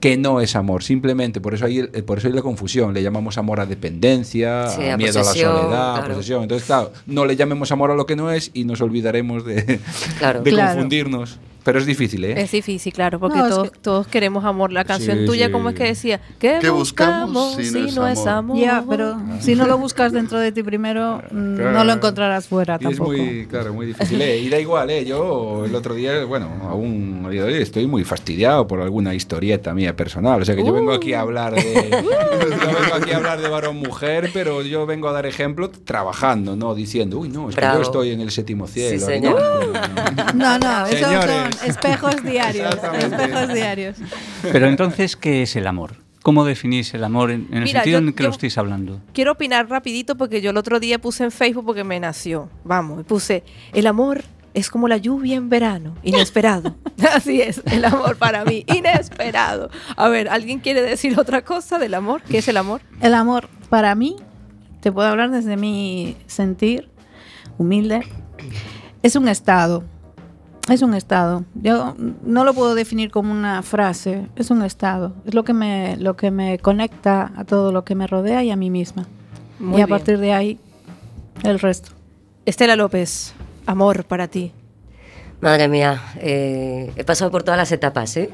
que 0.01 0.17
no 0.17 0.41
es 0.41 0.57
amor, 0.57 0.83
simplemente 0.83 1.41
por 1.41 1.55
eso 1.55 1.65
hay 1.67 1.79
el- 1.79 1.89
por 2.05 2.19
eso 2.19 2.29
hay 2.29 2.35
la 2.35 2.43
confusión, 2.43 2.93
le 2.95 3.03
llamamos 3.03 3.39
amor 3.39 3.61
a 3.61 3.67
dependencia, 3.67 4.69
Sí, 4.69 4.83
a 4.85 4.95
a 4.95 4.97
miedo 4.97 5.21
a 5.21 5.23
la 5.25 5.31
soledad, 5.33 5.95
a 5.97 5.99
claro. 6.01 6.15
posesión. 6.15 6.43
Entonces, 6.43 6.67
claro, 6.67 6.93
no 7.07 7.25
le 7.25 7.37
llamemos 7.37 7.71
amor 7.73 7.91
a 7.91 7.95
lo 7.95 8.07
que 8.07 8.17
no 8.17 8.31
es 8.31 8.51
y 8.55 8.65
nos 8.65 8.81
olvidaremos 8.81 9.45
de, 9.45 9.81
Claro. 10.19 10.43
de 10.43 10.51
Claro. 10.51 10.73
confundirnos. 10.75 11.39
Pero 11.67 11.81
es 11.81 11.87
difícil, 11.87 12.25
¿eh? 12.25 12.41
Es 12.41 12.53
difícil, 12.53 12.93
claro, 12.93 13.19
porque 13.19 13.39
No, 13.39 13.49
todos, 13.49 13.71
que- 13.73 13.79
todos 13.81 14.07
queremos 14.07 14.45
amor. 14.45 14.71
La 14.73 14.85
canción 14.85 15.19
Sí, 15.19 15.27
tuya, 15.27 15.47
sí. 15.47 15.53
¿cómo 15.53 15.71
es 15.71 15.75
que 15.75 15.83
decía? 15.83 16.21
¿Qué, 16.39 16.59
¿Qué 16.61 16.71
buscamos, 16.71 17.57
si 17.57 17.91
no 17.93 18.07
es 18.07 18.25
amor? 18.27 18.57
Ya, 18.57 18.85
pero 18.89 19.17
si 19.41 19.57
no 19.57 19.67
lo 19.67 19.77
buscas 19.77 20.13
dentro 20.13 20.39
de 20.39 20.53
ti 20.53 20.63
primero, 20.63 21.21
mm, 21.29 21.57
no 21.73 21.83
lo 21.83 21.93
encontrarás 21.93 22.47
fuera 22.47 22.79
Y 22.81 22.85
es 22.85 22.91
tampoco. 22.97 23.11
muy, 23.17 23.47
claro, 23.51 23.75
muy 23.75 23.87
difícil. 23.87 24.23
¿eh? 24.23 24.39
Y 24.39 24.49
da 24.49 24.61
igual, 24.61 24.91
¿eh? 24.91 25.05
Yo 25.05 25.65
el 25.65 25.75
otro 25.75 25.95
día, 25.95 26.25
bueno, 26.25 26.49
aún 26.71 27.29
estoy 27.35 27.89
muy 27.89 28.05
fastidiado 28.05 28.69
por 28.69 28.81
alguna 28.81 29.13
historieta 29.15 29.75
mía 29.75 29.97
personal. 29.97 30.41
O 30.41 30.45
sea 30.45 30.55
que 30.55 30.65
yo 30.65 30.73
vengo 30.73 30.93
aquí 30.93 31.15
a 31.15 31.21
hablar 31.23 31.53
de. 31.55 31.91
yo 31.91 32.81
vengo 32.81 32.95
aquí 32.95 33.11
a 33.11 33.17
hablar 33.17 33.41
de 33.41 33.49
varón-mujer, 33.49 34.31
pero 34.33 34.63
yo 34.63 34.87
vengo 34.87 35.09
a 35.09 35.13
dar 35.13 35.27
ejemplo 35.27 35.69
trabajando, 35.71 36.55
no 36.55 36.77
diciendo, 36.77 37.19
uy, 37.19 37.29
no, 37.29 37.51
es 37.51 37.57
que 37.57 37.63
yo 37.63 37.83
estoy 37.83 38.11
en 38.13 38.21
el 38.21 38.31
séptimo 38.31 38.69
cielo. 38.69 39.01
Sí, 39.01 39.05
señor. 39.05 39.43
No, 40.35 40.59
no, 40.59 40.87
esos 40.87 41.01
Señores. 41.09 41.56
espejos 41.67 42.23
diarios. 42.23 42.75
Espejos 42.99 43.53
diarios. 43.55 43.97
Pero 44.43 44.69
entonces, 44.69 45.17
¿qué 45.17 45.43
es 45.43 45.57
el 45.57 45.67
amor? 45.67 45.97
¿Cómo 46.23 46.45
definís 46.45 46.93
el 46.95 47.05
amor 47.05 47.31
en, 47.31 47.47
en 47.53 47.59
el 47.59 47.65
Mira, 47.65 47.81
sentido 47.83 48.01
yo- 48.01 48.07
en 48.09 48.13
que 48.13 48.23
lo 48.25 48.31
estáis 48.31 48.59
hablando? 48.59 49.01
Quiero 49.13 49.33
opinar 49.33 49.69
rapidito 49.69 50.17
porque 50.17 50.41
yo 50.41 50.51
el 50.51 50.57
otro 50.57 50.81
día 50.81 50.99
puse 50.99 51.23
en 51.25 51.31
Facebook 51.31 51.65
porque 51.67 51.85
me 51.85 52.01
nació. 52.01 52.49
Vamos, 52.65 53.05
puse, 53.05 53.45
el 53.73 53.87
amor 53.87 54.25
es 54.53 54.69
como 54.71 54.89
la 54.89 54.97
lluvia 54.97 55.37
en 55.37 55.49
verano, 55.49 55.95
inesperado. 56.03 56.75
Así 57.15 57.41
es, 57.43 57.63
el 57.67 57.85
amor 57.85 58.17
para 58.17 58.45
mí, 58.45 58.65
inesperado. 58.75 59.71
A 59.97 60.09
ver, 60.09 60.29
¿alguien 60.29 60.59
quiere 60.59 60.83
decir 60.83 61.17
otra 61.21 61.45
cosa 61.45 61.79
del 61.79 61.95
amor? 61.95 62.23
¿Qué 62.23 62.39
es 62.39 62.49
el 62.49 62.57
amor? 62.57 62.81
El 63.01 63.15
amor, 63.15 63.49
para 63.69 63.95
mí, 63.95 64.17
te 64.81 64.91
puedo 64.91 65.07
hablar 65.09 65.31
desde 65.31 65.57
mi 65.57 66.17
sentir 66.27 66.89
humilde, 67.59 68.01
es 69.03 69.15
un 69.15 69.29
estado. 69.29 69.85
Es 70.69 70.83
un 70.83 70.95
estado. 70.95 71.45
Yo 71.55 71.95
no 72.25 72.45
lo 72.45 72.53
puedo 72.53 72.75
definir 72.75 73.11
como 73.11 73.31
una 73.33 73.63
frase, 73.63 74.27
es 74.35 74.51
un 74.51 74.63
estado. 74.63 75.13
Es 75.25 75.35
lo 75.35 75.45
que 75.45 75.53
me, 75.53 75.97
lo 75.99 76.17
que 76.17 76.31
me 76.31 76.59
conecta 76.59 77.33
a 77.37 77.45
todo 77.45 77.71
lo 77.71 77.85
que 77.85 77.95
me 77.95 78.07
rodea 78.07 78.43
y 78.43 78.51
a 78.51 78.57
mí 78.57 78.71
misma. 78.71 79.07
Muy 79.61 79.79
y 79.79 79.83
a 79.83 79.87
bien. 79.87 79.89
partir 79.89 80.19
de 80.19 80.33
ahí, 80.33 80.59
el 81.45 81.61
resto. 81.61 81.93
Estela 82.45 82.75
López, 82.77 83.33
amor 83.67 84.05
para 84.05 84.29
ti. 84.29 84.53
Madre 85.39 85.69
mía, 85.69 86.03
eh, 86.19 86.91
he 86.97 87.05
pasado 87.05 87.31
por 87.31 87.43
todas 87.43 87.59
las 87.59 87.71
etapas, 87.71 88.17
¿eh? 88.17 88.31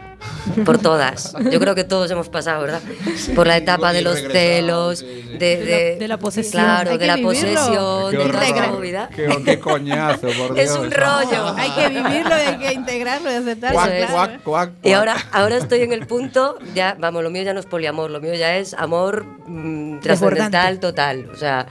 Por 0.65 0.79
todas. 0.79 1.35
Yo 1.51 1.59
creo 1.59 1.75
que 1.75 1.83
todos 1.83 2.09
hemos 2.13 2.29
pasado, 2.29 2.63
¿verdad? 2.63 2.81
Por 3.35 3.49
la 3.49 3.57
etapa 3.57 3.93
de 3.93 4.03
los 4.03 4.21
celos, 4.21 5.01
sí, 5.01 5.07
sí. 5.33 5.37
de, 5.37 5.57
De 5.57 5.57
la- 5.59 5.77
de- 5.77 5.97
de 5.99 6.09
la 6.09 6.19
posesión. 6.19 6.63
Claro, 6.63 6.97
de 6.97 7.07
la 7.09 7.17
vivirlo. 7.17 7.29
posesión, 7.31 8.11
Qué 8.13 8.17
de 8.19 8.25
horror. 8.25 8.71
movida. 8.71 9.09
Qué, 9.15 9.29
qué 9.45 9.59
coñazo, 9.59 10.29
por 10.29 10.55
Dios. 10.55 10.59
Es 10.59 10.71
un 10.77 10.93
rollo. 10.93 11.49
Hay 11.57 11.71
que 11.73 11.89
vivirlo 11.89 12.35
hay 12.35 12.59
que 12.59 12.73
integrarlo 12.73 13.33
y 13.33 13.35
aceptarlo. 13.35 13.79
Cuac, 13.81 13.91
claro. 13.97 14.13
cuac, 14.13 14.43
cuac, 14.45 14.71
Y 14.85 14.93
ahora, 14.93 15.17
ahora 15.33 15.57
estoy 15.57 15.81
en 15.83 15.93
el 15.93 16.07
punto, 16.07 16.57
ya, 16.73 16.97
vamos, 17.01 17.25
lo 17.25 17.31
mío 17.31 17.43
ya 17.43 17.53
no 17.53 17.59
es 17.59 17.67
poliamor, 17.67 18.13
lo 18.13 18.21
mío 18.21 18.35
ya 18.35 18.57
es 18.57 18.75
amor 18.75 19.25
mm, 19.49 19.99
trascendental 20.01 20.79
total. 20.79 21.29
O 21.33 21.37
sea, 21.37 21.67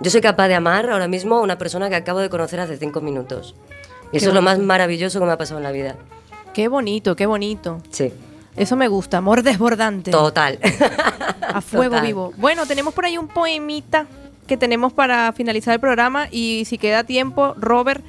yo 0.00 0.10
soy 0.10 0.20
capaz 0.20 0.48
de 0.48 0.56
amar 0.56 0.90
ahora 0.90 1.06
mismo 1.06 1.36
a 1.36 1.42
una 1.42 1.58
persona 1.58 1.88
que 1.88 1.94
acabo 1.94 2.18
de 2.18 2.28
conocer 2.28 2.58
hace 2.58 2.76
cinco 2.76 3.00
minutos. 3.00 3.54
Eso 4.12 4.24
Qué 4.24 4.28
es 4.28 4.34
lo 4.34 4.42
más 4.42 4.58
maravilloso 4.58 5.18
que 5.20 5.26
me 5.26 5.32
ha 5.32 5.38
pasado 5.38 5.58
en 5.58 5.64
la 5.64 5.72
vida. 5.72 5.96
Qué 6.54 6.68
bonito, 6.68 7.14
qué 7.16 7.26
bonito. 7.26 7.80
Sí, 7.90 8.12
Eso 8.56 8.74
me 8.76 8.88
gusta, 8.88 9.18
amor 9.18 9.42
desbordante. 9.42 10.10
total. 10.10 10.58
A 11.54 11.60
fuego 11.62 11.92
Total. 11.94 12.06
vivo. 12.06 12.32
Bueno, 12.36 12.66
tenemos 12.66 12.92
por 12.92 13.04
ahí 13.06 13.16
un 13.16 13.28
poemita 13.28 14.06
que 14.46 14.56
tenemos 14.56 14.92
para 14.92 15.32
finalizar 15.32 15.72
el 15.74 15.80
programa 15.80 16.28
y 16.30 16.64
si 16.66 16.76
queda 16.78 17.04
tiempo, 17.04 17.54
Robert, 17.58 18.04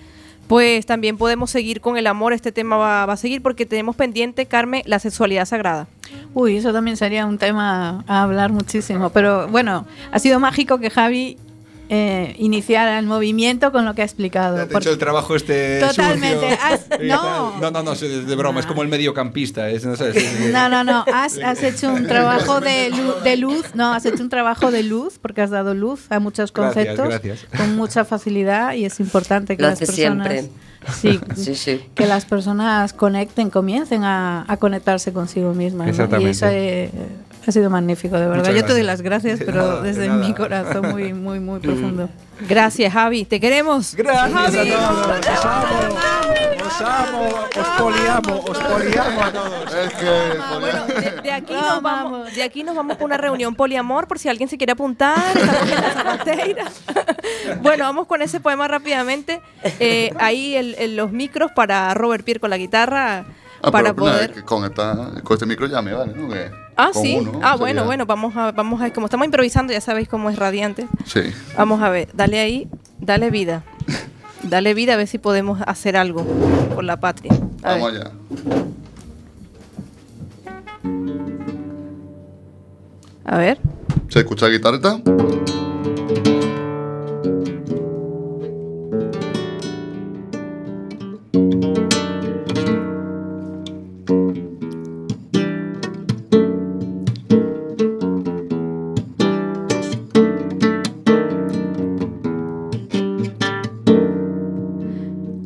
pues 0.47 0.85
también 0.85 1.17
podemos 1.17 1.51
seguir 1.51 1.79
con 1.79 1.95
el 1.97 2.07
amor. 2.07 2.33
Este 2.33 2.51
tema 2.51 2.75
va, 2.77 3.05
va 3.05 3.13
a 3.13 3.17
seguir 3.17 3.41
porque 3.41 3.65
tenemos 3.65 3.95
pendiente, 3.95 4.45
Carmen, 4.45 4.81
la 4.85 4.99
sexualidad 4.99 5.45
sagrada. 5.45 5.87
Uy, 6.33 6.57
eso 6.57 6.73
también 6.73 6.97
sería 6.97 7.25
un 7.25 7.37
tema 7.37 8.03
a 8.07 8.23
hablar 8.23 8.51
muchísimo. 8.51 9.09
Pero 9.11 9.47
bueno, 9.47 9.85
ha 10.11 10.19
sido 10.19 10.39
mágico 10.39 10.79
que 10.79 10.89
Javi 10.89 11.37
eh, 11.89 12.35
iniciara 12.37 12.99
el 12.99 13.05
movimiento 13.07 13.71
con 13.71 13.83
lo 13.83 13.95
que 13.95 14.03
ha 14.03 14.05
explicado. 14.05 14.55
Te 14.67 14.73
he 14.73 14.77
hecho 14.77 14.91
el 14.91 14.97
trabajo 14.99 15.35
este 15.35 15.79
Totalmente. 15.79 16.47
Has- 16.63 16.87
no. 17.01 17.57
no, 17.59 17.71
no, 17.71 17.83
no, 17.83 17.93
es 17.93 17.99
de 18.01 18.35
broma, 18.35 18.59
es 18.59 18.65
como 18.67 18.83
el 18.83 18.87
mediocampista. 18.89 19.69
Es, 19.69 19.85
no. 19.85 19.95
No, 20.51 20.69
no, 20.69 20.83
no. 20.83 21.03
Has, 21.13 21.37
has 21.39 21.63
hecho 21.63 21.91
un 21.91 22.05
trabajo 22.07 22.61
de, 22.61 22.89
lu- 22.91 23.19
de 23.23 23.37
luz. 23.37 23.65
No, 23.73 23.93
has 23.93 24.05
hecho 24.05 24.21
un 24.23 24.29
trabajo 24.29 24.71
de 24.71 24.83
luz 24.83 25.17
porque 25.19 25.41
has 25.41 25.49
dado 25.49 25.73
luz 25.73 26.05
a 26.11 26.19
muchos 26.19 26.51
conceptos 26.51 27.07
gracias. 27.07 27.45
con 27.57 27.75
mucha 27.75 28.05
facilidad 28.05 28.73
y 28.73 28.85
es 28.85 28.99
importante 28.99 29.57
que 29.57 29.63
Lo 29.63 29.69
las 29.69 29.79
personas. 29.79 30.27
siempre. 30.27 30.49
Sí, 31.01 31.19
Sí, 31.35 31.55
sí. 31.55 31.81
que 31.95 32.05
las 32.05 32.25
personas 32.25 32.93
conecten, 32.93 33.49
comiencen 33.49 34.03
a, 34.03 34.45
a 34.47 34.57
conectarse 34.57 35.11
consigo 35.11 35.53
mismas. 35.53 35.87
¿no? 35.87 35.87
Y 35.87 35.89
Exactamente. 35.89 36.91
Ha 37.47 37.51
sido 37.51 37.69
magnífico, 37.69 38.17
de 38.19 38.27
verdad. 38.27 38.51
Yo 38.53 38.65
te 38.65 38.73
doy 38.73 38.83
las 38.83 39.01
gracias, 39.01 39.39
De 39.39 39.45
pero 39.45 39.57
nada, 39.61 39.81
de 39.81 39.87
desde 39.89 40.07
nada. 40.07 40.27
mi 40.27 40.33
corazón 40.33 40.89
muy, 40.91 41.13
muy, 41.13 41.39
muy 41.39 41.59
profundo. 41.59 42.09
Gracias, 42.47 42.93
Javi. 42.93 43.25
Te 43.25 43.39
queremos. 43.39 43.95
Gracias 43.95 44.55
Javi. 44.55 44.71
a 44.71 44.77
todos. 44.77 45.27
Os 45.27 45.45
amo. 45.45 45.97
Os 46.67 46.81
amo. 46.81 47.29
Os 47.59 47.67
poliamo. 47.81 48.43
Os 48.47 48.57
poliamo 48.59 49.21
a 49.23 49.31
todos. 49.31 49.73
Es 49.73 49.93
que. 49.93 50.09
Bueno, 50.59 50.85
de, 50.85 51.21
de 51.23 51.31
aquí 51.31 51.53
nos 51.53 51.81
vamos, 51.81 52.35
de 52.35 52.43
aquí 52.43 52.63
nos 52.63 52.75
vamos 52.75 52.95
para 52.97 53.05
una 53.05 53.17
reunión 53.17 53.55
poliamor 53.55 54.07
por 54.07 54.19
si 54.19 54.29
alguien 54.29 54.49
se 54.49 54.57
quiere 54.57 54.73
apuntar. 54.73 55.17
bueno, 57.61 57.83
vamos 57.85 58.07
con 58.07 58.21
ese 58.21 58.39
poema 58.39 58.67
rápidamente. 58.67 59.41
Eh, 59.79 60.11
ahí 60.19 60.55
el- 60.55 60.75
el- 60.77 60.95
los 60.95 61.11
micros 61.11 61.51
para 61.53 61.93
Robert 61.93 62.23
Pierre 62.23 62.39
con 62.39 62.49
la 62.49 62.57
guitarra 62.57 63.25
Ah, 63.61 63.71
para 63.71 63.93
pero, 63.93 63.95
poder. 63.95 64.33
que 64.33 64.43
con, 64.43 64.63
esta, 64.65 65.11
con 65.23 65.35
este 65.35 65.45
micro 65.45 65.67
ya 65.67 65.81
me 65.81 65.93
vale, 65.93 66.13
¿no? 66.15 66.29
Que 66.29 66.49
Ah, 66.77 66.91
sí. 66.93 67.17
uno 67.19 67.31
ah, 67.43 67.51
sería- 67.51 67.55
bueno, 67.57 67.85
bueno, 67.85 68.05
vamos 68.05 68.35
a, 68.37 68.51
vamos 68.51 68.81
a, 68.81 68.91
como 68.93 69.07
estamos 69.07 69.25
improvisando, 69.25 69.73
ya 69.73 69.81
sabéis 69.81 70.07
cómo 70.07 70.29
es 70.29 70.37
radiante. 70.37 70.87
Sí. 71.05 71.21
Vamos 71.57 71.81
a 71.81 71.89
ver, 71.89 72.07
dale 72.13 72.39
ahí, 72.39 72.67
dale 72.99 73.29
vida. 73.31 73.63
Dale 74.43 74.73
vida 74.73 74.93
a 74.93 74.97
ver 74.97 75.07
si 75.07 75.17
podemos 75.17 75.59
hacer 75.67 75.97
algo 75.97 76.23
por 76.73 76.83
la 76.85 76.97
patria. 77.01 77.33
A 77.63 77.73
ver. 77.73 77.81
Vamos 77.81 77.91
allá. 77.93 78.11
A 83.25 83.37
ver. 83.37 83.59
¿Se 84.07 84.19
escucha 84.19 84.47
la 84.47 84.99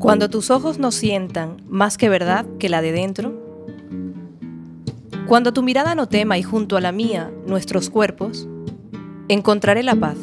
Cuando 0.03 0.29
tus 0.29 0.51
ojos 0.51 0.79
no 0.79 0.91
sientan 0.91 1.63
más 1.69 1.97
que 1.97 2.09
verdad 2.09 2.45
que 2.59 2.67
la 2.67 2.81
de 2.81 2.91
dentro, 2.91 3.31
cuando 5.27 5.53
tu 5.53 5.63
mirada 5.63 5.95
no 5.95 6.09
tema 6.09 6.37
y 6.37 6.43
junto 6.43 6.75
a 6.75 6.81
la 6.81 6.91
mía 6.91 7.31
nuestros 7.47 7.89
cuerpos, 7.89 8.45
encontraré 9.29 9.81
la 9.81 9.95
paz. 9.95 10.17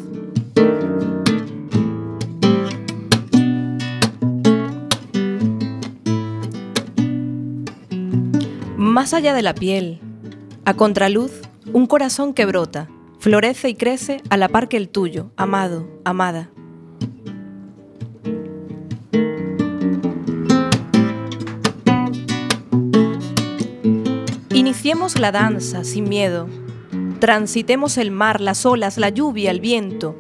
Más 8.77 9.15
allá 9.15 9.33
de 9.33 9.41
la 9.41 9.55
piel, 9.55 9.99
a 10.67 10.75
contraluz, 10.75 11.33
un 11.73 11.87
corazón 11.87 12.35
que 12.35 12.45
brota, 12.45 12.91
florece 13.19 13.71
y 13.71 13.77
crece 13.77 14.21
a 14.29 14.37
la 14.37 14.51
par 14.51 14.69
que 14.69 14.77
el 14.77 14.91
tuyo, 14.91 15.31
amado, 15.39 15.89
amada. 16.05 16.51
Iniciemos 24.71 25.19
la 25.19 25.33
danza 25.33 25.83
sin 25.83 26.09
miedo. 26.09 26.49
Transitemos 27.19 27.99
el 27.99 28.13
mar, 28.13 28.41
las 28.41 28.65
olas, 28.65 28.99
la 28.99 29.09
lluvia, 29.09 29.51
el 29.51 29.59
viento. 29.59 30.15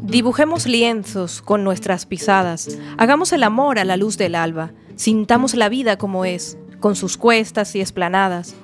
Dibujemos 0.00 0.68
lienzos 0.68 1.42
con 1.42 1.64
nuestras 1.64 2.06
pisadas. 2.06 2.78
Hagamos 2.98 3.32
el 3.32 3.42
amor 3.42 3.80
a 3.80 3.84
la 3.84 3.96
luz 3.96 4.16
del 4.16 4.36
alba. 4.36 4.70
Sintamos 4.94 5.56
la 5.56 5.68
vida 5.68 5.98
como 5.98 6.24
es, 6.24 6.56
con 6.80 6.96
sus 6.96 7.16
cuestas 7.16 7.74
y 7.74 7.80
esplanadas. 7.80 8.54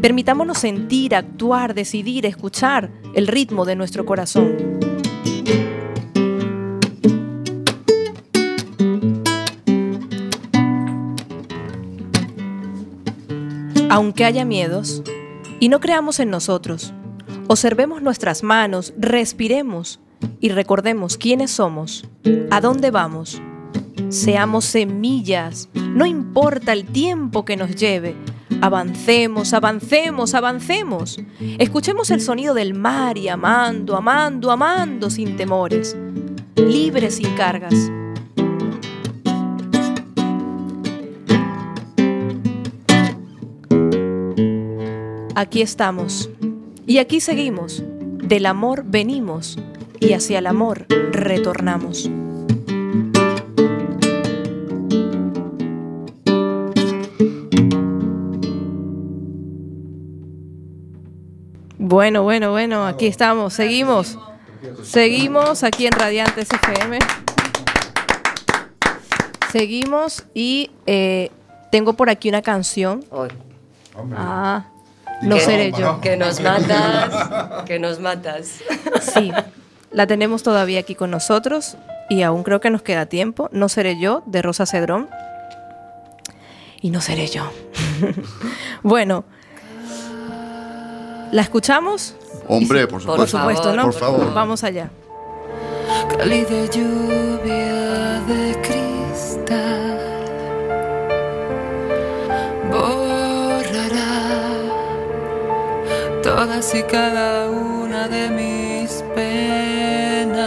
Permitámonos 0.00 0.58
sentir, 0.58 1.14
actuar, 1.14 1.74
decidir, 1.74 2.26
escuchar 2.26 2.90
el 3.14 3.26
ritmo 3.26 3.64
de 3.64 3.76
nuestro 3.76 4.06
corazón. 4.06 4.56
Aunque 13.90 14.24
haya 14.24 14.44
miedos, 14.44 15.02
y 15.60 15.68
no 15.68 15.80
creamos 15.80 16.18
en 16.18 16.30
nosotros, 16.30 16.92
observemos 17.46 18.02
nuestras 18.02 18.42
manos, 18.42 18.92
respiremos 18.98 20.00
y 20.40 20.48
recordemos 20.48 21.16
quiénes 21.16 21.52
somos, 21.52 22.08
a 22.50 22.60
dónde 22.60 22.90
vamos. 22.90 23.40
Seamos 24.08 24.64
semillas, 24.64 25.68
no 25.74 26.06
importa 26.06 26.72
el 26.72 26.84
tiempo 26.84 27.44
que 27.44 27.56
nos 27.56 27.74
lleve. 27.74 28.16
Avancemos, 28.60 29.52
avancemos, 29.52 30.34
avancemos. 30.34 31.20
Escuchemos 31.58 32.10
el 32.10 32.20
sonido 32.20 32.54
del 32.54 32.74
mar 32.74 33.18
y 33.18 33.28
amando, 33.28 33.96
amando, 33.96 34.50
amando 34.50 35.10
sin 35.10 35.36
temores, 35.36 35.96
libres 36.56 37.16
sin 37.16 37.34
cargas. 37.34 37.74
Aquí 45.34 45.62
estamos 45.62 46.30
y 46.86 46.98
aquí 46.98 47.20
seguimos. 47.20 47.82
Del 48.24 48.46
amor 48.46 48.84
venimos 48.86 49.58
y 50.00 50.14
hacia 50.14 50.38
el 50.38 50.46
amor 50.46 50.86
retornamos. 51.12 52.08
Bueno, 61.94 62.24
bueno, 62.24 62.50
bueno, 62.50 62.88
aquí 62.88 63.06
estamos, 63.06 63.54
seguimos. 63.54 64.18
Seguimos 64.82 65.62
aquí 65.62 65.86
en 65.86 65.92
Radiantes 65.92 66.48
FM. 66.50 66.98
Seguimos 69.52 70.24
y 70.34 70.72
eh, 70.86 71.30
tengo 71.70 71.92
por 71.92 72.10
aquí 72.10 72.28
una 72.28 72.42
canción. 72.42 73.04
Ah, 74.16 74.64
no 75.22 75.38
seré 75.38 75.70
yo. 75.70 76.00
Que 76.00 76.16
nos 76.16 76.40
matas, 76.40 77.62
que 77.64 77.78
nos 77.78 78.00
matas. 78.00 78.58
Sí, 79.00 79.30
la 79.92 80.08
tenemos 80.08 80.42
todavía 80.42 80.80
aquí 80.80 80.96
con 80.96 81.12
nosotros 81.12 81.76
y 82.10 82.22
aún 82.22 82.42
creo 82.42 82.60
que 82.60 82.70
nos 82.70 82.82
queda 82.82 83.06
tiempo. 83.06 83.48
No 83.52 83.68
seré 83.68 84.00
yo, 84.00 84.24
de 84.26 84.42
Rosa 84.42 84.66
Cedrón. 84.66 85.08
Y 86.80 86.90
no 86.90 87.00
seré 87.00 87.28
yo. 87.28 87.48
bueno, 88.82 89.24
¿la 91.34 91.42
escuchamos? 91.42 92.14
Hombre, 92.46 92.86
por 92.86 93.02
Por 93.04 93.26
supuesto. 93.28 93.38
supuesto, 93.38 93.74
¿no? 93.74 93.82
Por 93.84 93.92
favor. 93.94 94.32
Vamos 94.32 94.62
allá. 94.62 94.88
Cálida 96.16 96.64
lluvia 96.66 98.20
de 98.30 98.56
cristal 98.62 99.98
borrará 102.70 104.12
todas 106.22 106.72
y 106.74 106.82
cada 106.84 107.50
una 107.50 108.06
de 108.08 108.30
mis 108.30 109.02
penas. 109.14 110.38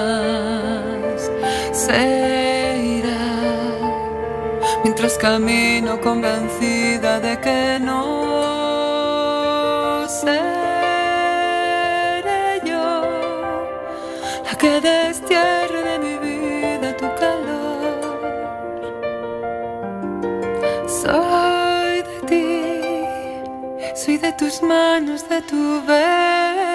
Se 1.73 2.97
irá 2.99 3.27
mientras 4.85 5.17
camino 5.17 5.99
convencida 5.99 7.19
de 7.19 7.39
que 7.41 7.77
no 7.81 8.07
seré 10.07 10.66
que 14.57 14.81
destierre 14.81 15.83
de 15.83 15.99
mi 15.99 16.15
vida 16.17 16.95
tu 16.97 17.07
calor. 17.15 18.19
Soy 20.87 22.01
de 22.09 22.15
ti, 22.29 23.95
soy 23.95 24.17
de 24.17 24.31
tus 24.33 24.61
manos, 24.61 25.27
de 25.29 25.41
tu 25.41 25.81
verbo 25.85 26.66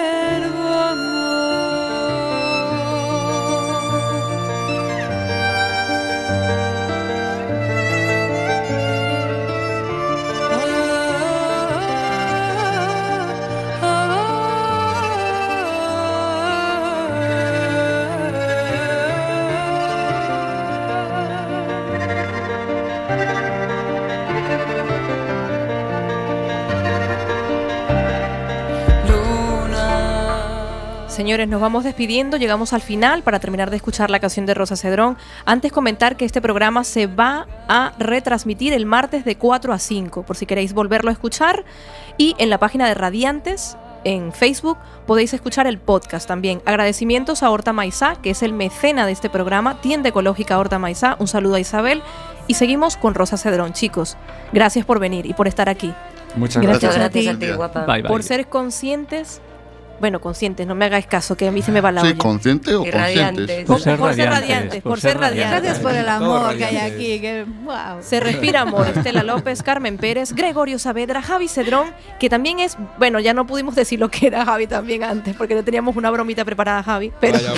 señores, 31.13 31.47
nos 31.47 31.61
vamos 31.61 31.83
despidiendo. 31.83 32.37
Llegamos 32.37 32.73
al 32.73 32.81
final 32.81 33.23
para 33.23 33.39
terminar 33.39 33.69
de 33.69 33.77
escuchar 33.77 34.09
la 34.09 34.19
canción 34.19 34.45
de 34.45 34.53
Rosa 34.53 34.75
Cedrón. 34.75 35.17
Antes 35.45 35.71
comentar 35.71 36.17
que 36.17 36.25
este 36.25 36.41
programa 36.41 36.83
se 36.83 37.07
va 37.07 37.47
a 37.67 37.93
retransmitir 37.99 38.73
el 38.73 38.85
martes 38.85 39.23
de 39.23 39.37
4 39.37 39.73
a 39.73 39.79
5, 39.79 40.23
por 40.23 40.35
si 40.35 40.45
queréis 40.45 40.73
volverlo 40.73 41.09
a 41.09 41.13
escuchar. 41.13 41.63
Y 42.17 42.35
en 42.39 42.49
la 42.49 42.57
página 42.57 42.87
de 42.87 42.95
Radiantes, 42.95 43.77
en 44.03 44.33
Facebook, 44.33 44.77
podéis 45.05 45.33
escuchar 45.33 45.67
el 45.67 45.77
podcast 45.77 46.27
también. 46.27 46.61
Agradecimientos 46.65 47.43
a 47.43 47.51
Horta 47.51 47.73
Maizá, 47.73 48.15
que 48.15 48.31
es 48.31 48.41
el 48.41 48.53
mecena 48.53 49.05
de 49.05 49.11
este 49.11 49.29
programa, 49.29 49.81
tienda 49.81 50.09
ecológica 50.09 50.57
Horta 50.57 50.79
Maizá. 50.79 51.15
Un 51.19 51.27
saludo 51.27 51.55
a 51.55 51.59
Isabel. 51.59 52.01
Y 52.47 52.55
seguimos 52.55 52.97
con 52.97 53.13
Rosa 53.13 53.37
Cedrón, 53.37 53.73
chicos. 53.73 54.17
Gracias 54.51 54.85
por 54.85 54.99
venir 54.99 55.25
y 55.27 55.33
por 55.33 55.47
estar 55.47 55.69
aquí. 55.69 55.93
Muchas 56.35 56.63
Gracias, 56.63 56.95
gracias. 56.95 57.35
a 57.35 57.39
ti, 57.39 57.51
guapa. 57.51 57.85
Bye, 57.85 58.01
bye. 58.01 58.09
por 58.09 58.23
ser 58.23 58.47
conscientes. 58.47 59.41
Bueno, 60.03 60.19
conscientes, 60.19 60.67
no 60.67 60.75
me 60.75 60.83
hagáis 60.83 61.07
caso, 61.07 61.37
que 61.37 61.47
a 61.47 61.51
mí 61.53 61.61
se 61.61 61.71
me 61.71 61.79
va 61.79 61.89
la 61.89 62.01
Sí, 62.01 62.07
olla. 62.07 62.17
consciente 62.17 62.75
o 62.75 62.79
conscientes. 62.79 63.01
radiantes. 63.01 63.65
Por 63.65 63.79
ser 63.79 63.97
Por 63.97 64.13
ser 64.13 64.25
radiantes, 64.29 64.49
radiantes, 64.49 64.81
por 64.83 64.99
ser 64.99 65.17
radiantes. 65.17 65.61
Gracias 65.61 65.79
por 65.79 65.95
el 65.95 66.09
amor 66.09 66.57
que 66.57 66.65
hay 66.65 66.75
aquí. 66.75 67.19
Que, 67.21 67.45
wow. 67.63 68.01
Se 68.01 68.19
respira 68.19 68.59
amor. 68.63 68.85
Estela 68.93 69.23
López, 69.23 69.63
Carmen 69.63 69.95
Pérez, 69.95 70.33
Gregorio 70.33 70.77
Saavedra, 70.77 71.21
Javi 71.21 71.47
Cedrón, 71.47 71.93
que 72.19 72.29
también 72.29 72.59
es, 72.59 72.75
bueno, 72.97 73.21
ya 73.21 73.33
no 73.33 73.47
pudimos 73.47 73.75
decir 73.75 73.97
lo 73.97 74.09
que 74.11 74.27
era 74.27 74.43
Javi 74.43 74.67
también 74.67 75.05
antes, 75.05 75.37
porque 75.37 75.55
le 75.55 75.63
teníamos 75.63 75.95
una 75.95 76.11
bromita 76.11 76.43
preparada 76.43 76.83
Javi, 76.83 77.13
pero 77.21 77.37
Vaya, 77.39 77.53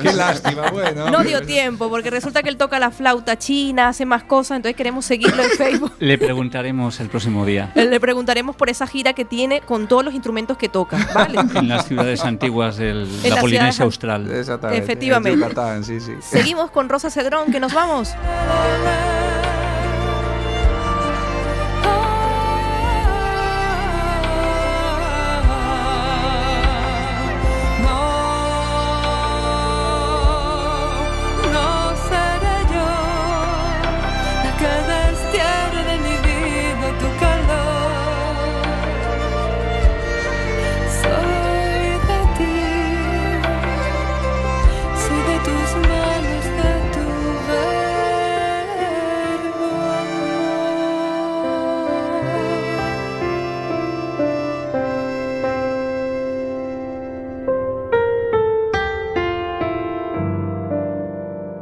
qué 0.00 0.12
lástima, 0.12 0.70
bueno. 0.70 1.10
no 1.10 1.24
dio 1.24 1.40
tiempo, 1.42 1.88
porque 1.88 2.10
resulta 2.10 2.44
que 2.44 2.48
él 2.48 2.56
toca 2.56 2.78
la 2.78 2.92
flauta 2.92 3.36
china, 3.36 3.88
hace 3.88 4.06
más 4.06 4.22
cosas, 4.22 4.54
entonces 4.58 4.76
queremos 4.76 5.04
seguirlo 5.04 5.42
en 5.42 5.50
Facebook. 5.50 5.92
Le 5.98 6.16
preguntaremos 6.16 7.00
el 7.00 7.08
próximo 7.08 7.44
día. 7.44 7.72
Le 7.74 7.98
preguntaremos 7.98 8.54
por 8.54 8.70
esa 8.70 8.86
gira 8.86 9.14
que 9.14 9.24
tiene 9.24 9.62
con 9.62 9.88
todos 9.88 10.04
los 10.04 10.14
instrumentos 10.14 10.56
que 10.56 10.68
toca, 10.68 10.96
¿vale? 11.12 11.36
En 11.58 11.66
las 11.66 11.87
ciudades 11.88 12.24
antiguas 12.24 12.76
de 12.76 13.06
la 13.28 13.40
Polinesia 13.40 13.84
austral. 13.84 14.30
Exactamente. 14.30 14.84
Efectivamente. 14.84 15.30
en 15.30 15.40
Yucatán, 15.40 15.84
sí, 15.84 16.00
sí. 16.00 16.14
Seguimos 16.20 16.70
con 16.70 16.88
Rosa 16.88 17.10
Cedrón, 17.10 17.50
que 17.50 17.60
nos 17.60 17.72
vamos. 17.74 18.14